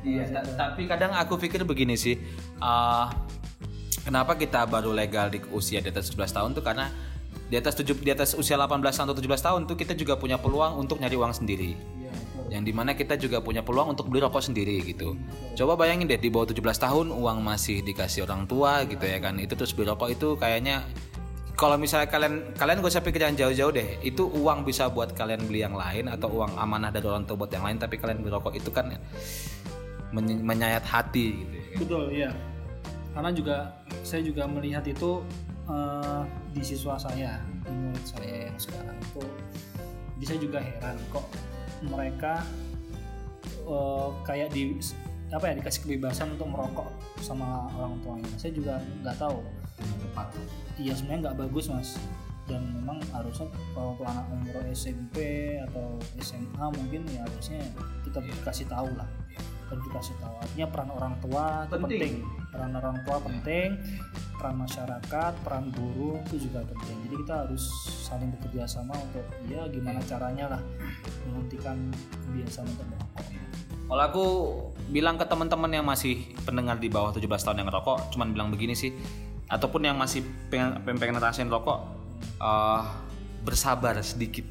Iya, 0.01 0.23
ta- 0.33 0.49
tapi 0.57 0.89
kadang 0.89 1.13
aku 1.13 1.37
pikir 1.37 1.61
begini 1.61 1.93
sih. 1.93 2.17
eh, 2.57 3.05
kenapa 4.05 4.37
kita 4.37 4.65
baru 4.65 4.91
legal 4.93 5.29
di 5.29 5.39
usia 5.53 5.79
di 5.81 5.89
atas 5.89 6.09
17 6.13 6.37
tahun 6.37 6.49
tuh 6.57 6.63
karena 6.65 6.89
di 7.51 7.55
atas 7.59 7.75
7 7.75 7.99
di 7.99 8.11
atas 8.11 8.31
usia 8.35 8.55
18 8.55 8.79
tahun 8.79 9.07
atau 9.11 9.17
17 9.19 9.27
tahun 9.43 9.59
tuh 9.67 9.75
kita 9.75 9.93
juga 9.95 10.15
punya 10.15 10.39
peluang 10.39 10.79
untuk 10.79 11.03
nyari 11.03 11.15
uang 11.19 11.35
sendiri. 11.35 11.75
Iya, 11.75 12.11
Yang 12.47 12.63
di 12.71 12.73
mana 12.75 12.91
kita 12.95 13.15
juga 13.19 13.43
punya 13.43 13.59
peluang 13.59 13.91
untuk 13.91 14.07
beli 14.07 14.23
rokok 14.23 14.39
sendiri 14.39 14.79
gitu. 14.83 15.19
Coba 15.59 15.75
bayangin 15.75 16.07
deh 16.07 16.19
di 16.19 16.31
bawah 16.31 16.47
17 16.47 16.59
tahun 16.79 17.07
uang 17.11 17.37
masih 17.43 17.83
dikasih 17.83 18.23
orang 18.23 18.47
tua 18.47 18.87
gitu 18.87 19.03
ya 19.03 19.19
kan. 19.19 19.35
Itu 19.39 19.59
terus 19.59 19.75
beli 19.75 19.91
rokok 19.91 20.09
itu 20.11 20.39
kayaknya 20.39 20.87
kalau 21.59 21.75
misalnya 21.75 22.07
kalian 22.09 22.55
kalian 22.55 22.79
gak 22.81 22.91
usah 22.95 23.03
pikir 23.03 23.19
yang 23.19 23.35
jauh-jauh 23.35 23.71
deh. 23.75 23.99
Itu 23.99 24.31
uang 24.31 24.63
bisa 24.63 24.87
buat 24.87 25.11
kalian 25.11 25.43
beli 25.47 25.63
yang 25.63 25.75
lain 25.75 26.07
atau 26.07 26.31
uang 26.31 26.55
amanah 26.55 26.91
dari 26.91 27.03
orang 27.07 27.27
tua 27.27 27.35
buat 27.35 27.51
yang 27.51 27.67
lain 27.67 27.79
tapi 27.79 27.99
kalian 27.99 28.23
beli 28.23 28.31
rokok 28.31 28.55
itu 28.55 28.71
kan 28.71 28.95
men- 30.15 30.43
menyayat 30.43 30.83
hati 30.87 31.35
gitu 31.35 31.55
ya. 31.55 31.67
Betul, 31.79 32.03
iya. 32.11 32.31
Karena 33.11 33.29
juga 33.35 33.57
saya 34.01 34.23
juga 34.23 34.47
melihat 34.47 34.87
itu 34.87 35.23
eh, 35.67 36.21
di 36.55 36.63
siswa 36.63 36.95
saya, 36.95 37.39
di 37.63 37.71
murid 37.71 38.05
saya 38.07 38.35
yang 38.51 38.57
sekarang 38.59 38.97
itu, 38.99 39.23
jadi 40.19 40.25
saya 40.25 40.39
juga 40.39 40.59
heran 40.63 40.97
kok 41.11 41.25
mereka 41.83 42.33
eh, 43.67 44.09
kayak 44.23 44.49
di 44.55 44.79
apa 45.31 45.47
ya 45.47 45.53
dikasih 45.63 45.87
kebebasan 45.87 46.35
untuk 46.35 46.47
merokok 46.51 46.87
sama 47.23 47.71
orang 47.79 47.95
tuanya. 48.03 48.31
Saya 48.35 48.51
juga 48.51 48.83
nggak 49.03 49.15
tahu. 49.15 49.39
Iya 50.75 50.93
sebenarnya 50.95 51.31
nggak 51.31 51.37
bagus 51.47 51.71
mas. 51.71 51.95
Dan 52.51 52.67
memang 52.75 52.99
harusnya 53.15 53.47
kalau 53.71 53.95
untuk 53.95 54.07
anak 54.11 54.27
umur 54.27 54.59
SMP 54.75 55.55
atau 55.71 55.95
SMA 56.19 56.65
mungkin 56.75 57.07
ya 57.07 57.23
harusnya 57.23 57.63
kita 58.03 58.19
dikasih 58.19 58.67
tahu 58.67 58.91
lah 58.99 59.07
dan 59.71 59.79
dikasih 59.87 60.15
tahu 60.19 60.35
artinya 60.43 60.67
peran 60.67 60.89
orang 60.91 61.13
tua 61.23 61.45
itu 61.63 61.73
Penting. 61.79 61.87
penting. 61.87 62.13
Peran 62.51 62.71
orang 62.75 62.97
tua 63.07 63.17
penting 63.23 63.67
peran 64.35 64.57
masyarakat 64.57 65.33
peran 65.45 65.65
guru 65.71 66.17
itu 66.27 66.49
juga 66.49 66.65
penting. 66.67 66.97
Jadi 67.07 67.15
kita 67.23 67.33
harus 67.45 67.63
saling 68.03 68.33
bekerja 68.35 68.67
sama 68.67 68.97
untuk 68.97 69.23
ya 69.47 69.63
gimana 69.71 70.01
caranya 70.03 70.57
lah 70.57 70.61
menghentikan 71.29 71.77
kebiasaan 72.27 72.65
untuk 72.67 72.85
merokok. 72.89 73.25
Kalau 73.91 74.03
aku 74.07 74.25
bilang 74.89 75.15
ke 75.21 75.25
teman-teman 75.27 75.71
yang 75.71 75.85
masih 75.85 76.33
pendengar 76.43 76.79
di 76.81 76.89
bawah 76.89 77.13
17 77.13 77.27
tahun 77.27 77.63
yang 77.63 77.67
ngerokok, 77.69 78.15
cuman 78.15 78.27
bilang 78.31 78.49
begini 78.49 78.71
sih, 78.71 78.95
ataupun 79.51 79.83
yang 79.83 79.99
masih 79.99 80.23
pengen 80.47 80.79
pengen, 80.83 80.97
pengen 80.99 81.15
ngerasain 81.19 81.47
rokok, 81.51 81.79
eh, 82.39 82.81
bersabar 83.43 83.99
sedikit. 84.01 84.47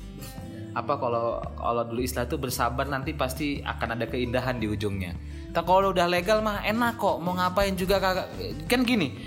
Apa 0.70 0.98
kalau 1.02 1.42
kalau 1.58 1.82
dulu 1.82 2.00
istilah 2.02 2.30
itu 2.30 2.38
bersabar 2.38 2.86
nanti 2.86 3.10
pasti 3.14 3.58
akan 3.62 3.98
ada 3.98 4.06
keindahan 4.06 4.62
di 4.62 4.70
ujungnya. 4.70 5.18
Tak 5.50 5.66
kalau 5.66 5.90
udah 5.90 6.06
legal 6.06 6.38
mah 6.46 6.62
enak 6.62 6.94
kok, 6.94 7.18
mau 7.18 7.34
ngapain 7.34 7.74
juga 7.74 7.98
kagak 7.98 8.30
kan 8.70 8.86
gini. 8.86 9.18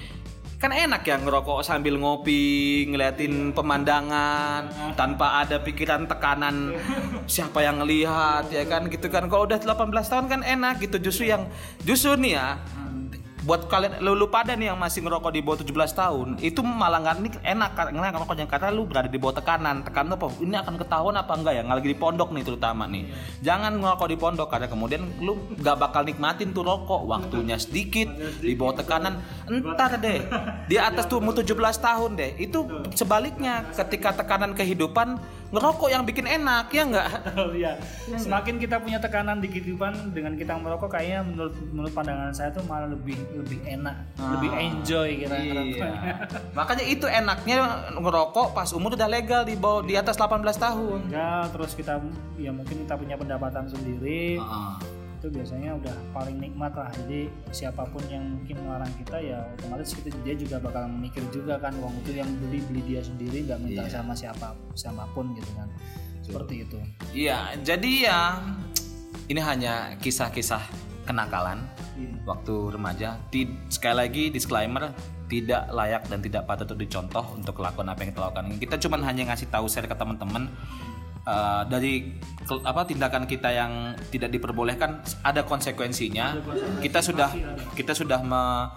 Kan 0.63 0.71
enak 0.71 1.03
ya 1.03 1.19
ngerokok 1.19 1.59
sambil 1.59 1.99
ngopi, 1.99 2.87
ngeliatin 2.87 3.51
pemandangan 3.51 4.95
tanpa 4.95 5.43
ada 5.43 5.59
pikiran 5.59 6.07
tekanan 6.07 6.71
siapa 7.27 7.59
yang 7.59 7.83
ngelihat 7.83 8.47
ya 8.47 8.63
kan 8.63 8.87
gitu 8.87 9.11
kan. 9.11 9.27
Kalau 9.27 9.43
udah 9.43 9.59
18 9.59 9.91
tahun 9.91 10.25
kan 10.31 10.39
enak 10.39 10.79
gitu 10.79 11.03
justru 11.03 11.27
yang 11.27 11.51
justru 11.83 12.15
nih 12.15 12.39
ya 12.39 12.63
buat 13.43 13.67
kalian 13.67 13.99
lu, 13.99 14.15
lu 14.15 14.31
pada 14.31 14.55
nih 14.55 14.71
yang 14.71 14.79
masih 14.79 15.03
ngerokok 15.03 15.31
di 15.35 15.43
bawah 15.43 15.59
17 15.59 15.99
tahun 15.99 16.27
itu 16.39 16.63
malah 16.63 17.03
nggak 17.03 17.15
ini 17.19 17.29
enak 17.43 17.71
karena 17.75 18.09
ngerokoknya 18.15 18.47
karena 18.47 18.69
lu 18.71 18.87
berada 18.87 19.11
di 19.11 19.19
bawah 19.19 19.35
tekanan. 19.35 19.83
Tekanan 19.83 20.15
apa 20.15 20.27
ini 20.39 20.55
akan 20.55 20.75
ketahuan 20.79 21.15
apa 21.19 21.33
enggak 21.35 21.53
ya? 21.59 21.61
Nggak 21.67 21.77
lagi 21.83 21.89
di 21.91 21.97
pondok 21.99 22.29
nih 22.31 22.43
terutama 22.47 22.83
nih. 22.87 23.03
Jangan 23.43 23.71
ngerokok 23.83 24.07
di 24.07 24.17
pondok 24.17 24.47
karena 24.47 24.67
kemudian 24.71 25.01
lu 25.19 25.33
nggak 25.59 25.75
bakal 25.75 26.01
nikmatin 26.07 26.55
tuh 26.55 26.63
rokok. 26.63 27.03
Waktunya 27.03 27.59
sedikit 27.59 28.07
di 28.39 28.55
bawah 28.55 28.79
tekanan. 28.79 29.19
Entar 29.51 29.99
deh 29.99 30.23
di 30.71 30.79
atas 30.79 31.11
tuh 31.11 31.19
umur 31.19 31.35
17 31.35 31.51
tahun 31.83 32.11
deh. 32.15 32.31
Itu 32.39 32.65
sebaliknya 32.95 33.67
ketika 33.75 34.15
tekanan 34.15 34.55
kehidupan 34.55 35.19
ngerokok 35.53 35.89
yang 35.93 36.03
bikin 36.03 36.25
enak 36.25 36.65
ya 36.73 36.83
nggak 36.89 37.09
Oh 37.33 37.49
iya. 37.53 37.77
Semakin 38.17 38.57
kita 38.57 38.81
punya 38.81 38.97
tekanan 38.97 39.37
di 39.41 39.49
kehidupan 39.49 40.13
dengan 40.13 40.33
kita 40.33 40.57
merokok 40.57 40.97
kayaknya 40.97 41.21
menurut 41.25 41.55
menurut 41.69 41.91
pandangan 41.93 42.33
saya 42.33 42.49
tuh 42.53 42.65
malah 42.65 42.89
lebih 42.89 43.17
lebih 43.33 43.61
enak, 43.65 43.95
lebih 44.17 44.51
enjoy 44.53 45.09
kita 45.17 45.33
ngerokoknya. 45.33 45.77
Iya. 45.77 46.13
makanya 46.57 46.85
itu 46.85 47.05
enaknya 47.05 47.55
ngerokok 47.97 48.47
pas 48.53 48.69
umur 48.73 48.97
udah 48.97 49.09
legal 49.09 49.41
di 49.45 49.53
bawah 49.57 49.81
di 49.85 49.93
atas 49.97 50.17
18 50.17 50.41
tahun 50.57 50.99
Ya, 51.13 51.45
terus 51.53 51.77
kita 51.77 52.01
ya 52.37 52.49
mungkin 52.49 52.85
kita 52.85 52.97
punya 52.97 53.15
pendapatan 53.17 53.69
sendiri. 53.69 54.41
Itu 55.23 55.31
biasanya 55.31 55.79
udah 55.79 55.95
paling 56.11 56.35
nikmat 56.35 56.75
lah. 56.75 56.91
Jadi 56.99 57.31
siapa 57.47 57.87
pun 57.87 58.03
yang 58.11 58.27
mungkin 58.27 58.59
melarang 58.59 58.91
kita 58.99 59.23
ya 59.23 59.39
otomatis 59.55 59.95
kita 59.95 60.11
dia 60.19 60.35
juga 60.35 60.59
bakal 60.59 60.83
mikir 60.91 61.23
juga 61.31 61.55
kan 61.63 61.71
uang 61.79 61.95
itu 62.03 62.19
yang 62.19 62.27
beli 62.43 62.59
beli 62.67 62.83
dia 62.83 62.99
sendiri 62.99 63.47
nggak 63.47 63.55
minta 63.63 63.87
Iya. 63.87 64.03
sama 64.03 64.11
siapa 64.11 64.51
siapa 64.75 65.07
pun 65.15 65.31
gitu 65.31 65.47
kan. 65.55 65.71
Seperti 66.19 66.67
itu. 66.67 66.75
Iya, 67.15 67.55
jadi 67.63 67.91
ya 68.03 68.19
ini 69.31 69.39
hanya 69.39 69.95
kisah-kisah 69.95 70.59
kenakalan 71.07 71.63
Iya. 71.95 72.19
waktu 72.27 72.75
remaja. 72.75 73.15
Ti- 73.31 73.71
sekali 73.71 73.95
lagi 74.03 74.23
disclaimer 74.27 74.91
tidak 75.31 75.71
layak 75.71 76.03
dan 76.11 76.19
tidak 76.19 76.43
patut 76.43 76.67
untuk 76.67 76.83
dicontoh 76.83 77.23
untuk 77.31 77.55
kelakuan 77.55 77.87
apa 77.87 78.03
yang 78.03 78.11
kita 78.11 78.21
lakukan. 78.21 78.45
Kita 78.59 78.75
cuman 78.75 79.07
hanya 79.07 79.31
ngasih 79.31 79.47
tahu 79.47 79.71
share 79.71 79.87
ke 79.87 79.95
teman-teman 79.95 80.51
eh, 81.23 81.61
dari 81.67 81.93
apa 82.43 82.83
tindakan 82.83 83.23
kita 83.23 83.49
yang 83.55 83.95
tidak 84.11 84.29
diperbolehkan 84.35 84.99
ada 85.23 85.47
konsekuensinya. 85.47 86.35
Kita 86.83 86.99
sudah 86.99 87.31
kita 87.73 87.95
sudah 87.95 88.19
me- 88.19 88.67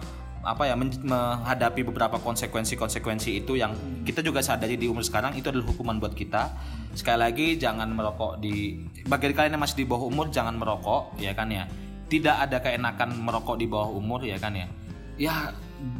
apa 0.47 0.63
ya 0.63 0.79
men- 0.79 1.03
menghadapi 1.03 1.83
beberapa 1.83 2.23
konsekuensi-konsekuensi 2.23 3.43
itu 3.43 3.59
yang 3.59 3.75
kita 4.07 4.23
juga 4.23 4.39
sadari 4.39 4.79
di 4.79 4.87
umur 4.87 5.03
sekarang 5.03 5.35
itu 5.35 5.51
adalah 5.51 5.67
hukuman 5.67 5.99
buat 5.99 6.15
kita. 6.15 6.55
Sekali 6.95 7.19
lagi 7.19 7.47
jangan 7.59 7.91
merokok 7.91 8.39
di 8.39 8.79
bagi 9.03 9.35
kalian 9.35 9.59
yang 9.59 9.63
masih 9.67 9.83
di 9.83 9.85
bawah 9.85 10.07
umur 10.07 10.31
jangan 10.31 10.55
merokok 10.55 11.19
ya 11.19 11.35
kan 11.35 11.51
ya. 11.51 11.67
Tidak 12.07 12.35
ada 12.47 12.63
keenakan 12.63 13.19
merokok 13.19 13.59
di 13.59 13.67
bawah 13.67 13.91
umur 13.91 14.23
ya 14.23 14.39
kan 14.39 14.55
ya. 14.55 14.71
Ya 15.19 15.51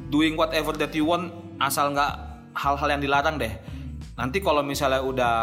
doing 0.08 0.40
whatever 0.40 0.72
that 0.80 0.96
you 0.96 1.04
want 1.04 1.28
asal 1.60 1.92
nggak 1.92 2.16
hal-hal 2.56 2.88
yang 2.88 3.04
dilarang 3.04 3.36
deh. 3.36 3.52
Nanti 4.18 4.42
kalau 4.42 4.66
misalnya 4.66 5.06
udah 5.06 5.36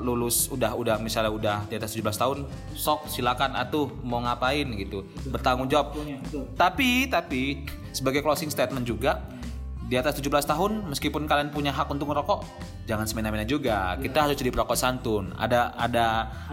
lulus, 0.00 0.48
udah 0.48 0.72
udah 0.72 0.96
misalnya 0.96 1.28
udah 1.28 1.56
di 1.68 1.76
atas 1.76 1.92
17 1.92 2.08
tahun, 2.16 2.38
sok 2.72 3.12
silakan 3.12 3.52
atuh 3.52 3.92
mau 4.00 4.24
ngapain 4.24 4.64
gitu, 4.80 5.04
bertanggung 5.28 5.68
jawab. 5.68 5.92
Tapi 6.56 7.04
tapi 7.12 7.68
sebagai 7.92 8.24
closing 8.24 8.48
statement 8.48 8.88
juga 8.88 9.20
di 9.84 10.00
atas 10.00 10.16
17 10.16 10.48
tahun 10.48 10.88
meskipun 10.88 11.28
kalian 11.28 11.52
punya 11.52 11.68
hak 11.76 11.84
untuk 11.92 12.08
merokok, 12.08 12.48
jangan 12.88 13.04
semena-mena 13.04 13.44
juga. 13.44 13.92
Kita 14.00 14.24
harus 14.24 14.40
jadi 14.40 14.48
perokok 14.56 14.72
santun. 14.72 15.36
Ada 15.36 15.76
ada 15.76 16.06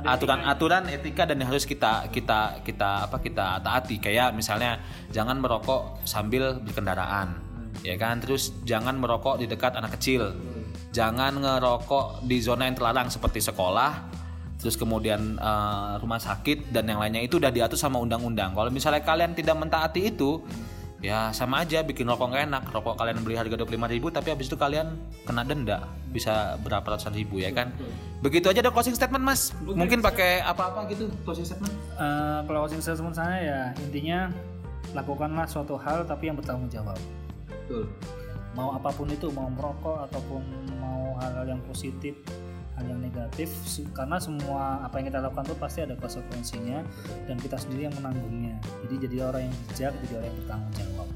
aturan-aturan 0.03 0.91
etika 0.91 1.23
dan 1.23 1.39
yang 1.39 1.55
harus 1.55 1.63
kita 1.63 2.11
kita 2.11 2.67
kita 2.67 3.07
apa 3.07 3.23
kita 3.23 3.63
taati 3.63 4.03
kayak 4.03 4.35
misalnya 4.35 4.83
jangan 5.15 5.39
merokok 5.39 6.03
sambil 6.03 6.59
berkendaraan. 6.59 7.39
Ya 7.79 7.95
kan? 7.95 8.19
Terus 8.19 8.51
jangan 8.67 8.99
merokok 8.99 9.39
di 9.39 9.47
dekat 9.47 9.79
anak 9.79 9.95
kecil 9.95 10.35
jangan 10.91 11.39
ngerokok 11.39 12.27
di 12.27 12.37
zona 12.43 12.67
yang 12.67 12.75
terlarang 12.75 13.07
seperti 13.07 13.39
sekolah 13.39 14.21
terus 14.61 14.77
kemudian 14.77 15.41
eh, 15.41 15.93
rumah 15.97 16.21
sakit 16.21 16.69
dan 16.69 16.85
yang 16.85 17.01
lainnya. 17.01 17.25
Itu 17.25 17.41
udah 17.41 17.49
diatur 17.49 17.75
sama 17.75 17.97
undang-undang. 17.97 18.53
Kalau 18.53 18.69
misalnya 18.69 19.01
kalian 19.01 19.33
tidak 19.33 19.57
mentaati 19.57 20.13
itu 20.13 20.37
ya 21.01 21.33
sama 21.33 21.65
aja 21.65 21.81
bikin 21.81 22.05
rokok 22.05 22.29
nggak 22.29 22.43
enak. 22.45 22.63
Rokok 22.69 22.93
kalian 22.93 23.25
beli 23.25 23.41
harga 23.41 23.57
25.000 23.57 23.93
ribu 23.97 24.07
tapi 24.13 24.29
habis 24.29 24.45
itu 24.45 24.55
kalian 24.55 24.93
kena 25.25 25.41
denda. 25.41 25.89
Bisa 26.13 26.61
berapa 26.61 26.85
ratusan 26.85 27.17
ribu 27.17 27.41
ya 27.41 27.49
kan? 27.49 27.73
Begitu 28.21 28.53
aja 28.53 28.61
ada 28.61 28.69
closing 28.69 28.93
statement 28.93 29.25
mas. 29.25 29.49
Mungkin 29.65 30.05
pakai 30.05 30.45
apa-apa 30.45 30.85
gitu 30.93 31.09
closing 31.25 31.43
statement? 31.49 31.73
Eh, 31.97 32.39
kalau 32.45 32.69
closing 32.69 32.85
statement 32.85 33.17
saya 33.17 33.37
ya 33.41 33.61
intinya 33.81 34.29
lakukanlah 34.93 35.49
suatu 35.49 35.73
hal 35.81 36.05
tapi 36.05 36.29
yang 36.29 36.37
bertanggung 36.37 36.69
jawab. 36.69 36.99
betul 37.49 37.87
mau 38.57 38.75
apa 38.75 38.91
pun 38.91 39.07
itu 39.07 39.31
mau 39.31 39.47
merokok 39.47 40.11
ataupun 40.11 40.43
mau 40.79 41.15
hal-hal 41.23 41.55
yang 41.55 41.61
positif 41.63 42.17
hal 42.75 42.85
yang 42.87 43.01
negatif 43.03 43.51
karena 43.93 44.17
semua 44.17 44.81
apa 44.81 44.97
yang 44.97 45.13
kita 45.13 45.19
lakukan 45.21 45.45
itu 45.45 45.57
pasti 45.61 45.79
ada 45.85 45.95
konsekuensinya 45.99 46.81
dan 47.29 47.37
kita 47.37 47.59
sendiri 47.59 47.85
yang 47.91 47.95
menanggungnya. 47.99 48.57
Jadi 48.87 48.95
jadi 49.07 49.15
orang 49.29 49.41
yang 49.45 49.55
bijak 49.69 49.93
jadi 50.07 50.13
orang 50.17 50.27
yang 50.27 50.37
bertanggung 50.41 50.73
jawab. 50.73 51.09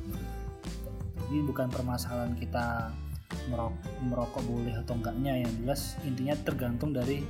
Jadi 1.26 1.38
bukan 1.42 1.68
permasalahan 1.74 2.34
kita 2.38 2.94
merokok, 3.50 3.92
merokok 4.06 4.44
boleh 4.46 4.74
atau 4.78 4.94
enggaknya 4.98 5.34
yang 5.46 5.52
jelas 5.64 5.98
intinya 6.06 6.36
tergantung 6.46 6.94
dari 6.94 7.26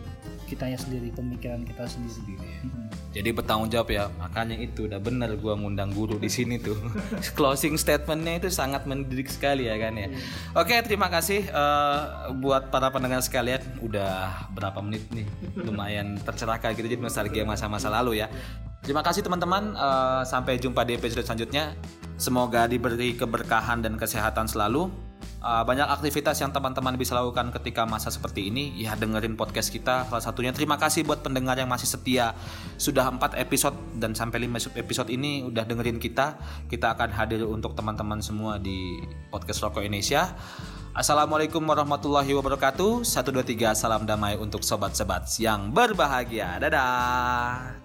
kitanya 0.46 0.78
sendiri 0.78 1.10
pemikiran 1.12 1.66
kita 1.66 1.90
sendiri 1.90 2.38
Mm-mm. 2.38 2.86
Jadi 3.16 3.32
bertanggung 3.32 3.72
jawab 3.72 3.88
ya. 3.96 4.12
Makanya 4.20 4.60
itu 4.60 4.92
udah 4.92 5.00
bener 5.00 5.40
gua 5.40 5.56
ngundang 5.56 5.96
guru 5.96 6.20
di 6.20 6.28
sini 6.28 6.60
tuh. 6.60 6.76
Closing 7.40 7.80
statementnya 7.80 8.44
itu 8.44 8.52
sangat 8.52 8.84
mendidik 8.84 9.32
sekali 9.32 9.72
ya 9.72 9.80
kan 9.80 9.96
ya. 9.96 10.12
Oke 10.52 10.76
terima 10.84 11.08
kasih 11.08 11.48
eh, 11.48 12.00
buat 12.36 12.68
para 12.76 12.92
pendengar 12.92 13.24
sekalian. 13.24 13.64
Udah 13.80 14.52
berapa 14.52 14.84
menit 14.84 15.08
nih? 15.16 15.24
Lumayan 15.64 16.20
tercerahkan 16.20 16.76
gitu 16.76 16.92
jadi 16.92 17.00
nostalgia 17.00 17.48
masa-masa 17.48 17.88
lalu 17.88 18.20
ya. 18.20 18.28
Terima 18.84 19.00
kasih 19.00 19.24
teman-teman. 19.24 19.72
Eh, 19.72 20.24
sampai 20.28 20.60
jumpa 20.60 20.84
di 20.84 21.00
episode 21.00 21.24
selanjutnya. 21.24 21.72
Semoga 22.20 22.68
diberi 22.68 23.16
keberkahan 23.16 23.80
dan 23.80 23.96
kesehatan 23.96 24.52
selalu. 24.52 24.92
Uh, 25.40 25.62
banyak 25.62 25.86
aktivitas 25.86 26.42
yang 26.42 26.50
teman-teman 26.50 26.98
bisa 26.98 27.14
lakukan 27.14 27.54
ketika 27.54 27.86
masa 27.86 28.10
seperti 28.10 28.50
ini. 28.50 28.74
Ya 28.76 28.98
dengerin 28.98 29.38
podcast 29.38 29.70
kita. 29.70 30.10
Salah 30.10 30.24
satunya 30.24 30.50
terima 30.52 30.76
kasih 30.76 31.06
buat 31.06 31.22
pendengar 31.22 31.56
yang 31.56 31.70
masih 31.70 31.86
setia. 31.86 32.34
Sudah 32.82 33.08
4 33.14 33.38
episode 33.38 33.78
dan 33.96 34.18
sampai 34.18 34.50
5 34.50 34.74
episode 34.74 35.10
ini 35.14 35.46
udah 35.46 35.64
dengerin 35.64 36.02
kita. 36.02 36.36
Kita 36.66 36.98
akan 36.98 37.14
hadir 37.14 37.46
untuk 37.46 37.78
teman-teman 37.78 38.20
semua 38.26 38.58
di 38.58 39.00
podcast 39.30 39.62
Rokok 39.62 39.86
Indonesia. 39.86 40.34
Assalamualaikum 40.96 41.60
warahmatullahi 41.60 42.32
wabarakatuh. 42.34 43.04
1, 43.04 43.30
2, 43.30 43.44
3 43.44 43.76
salam 43.76 44.08
damai 44.08 44.40
untuk 44.40 44.64
sobat-sobat 44.64 45.28
yang 45.44 45.70
berbahagia. 45.70 46.58
Dadah 46.58 47.85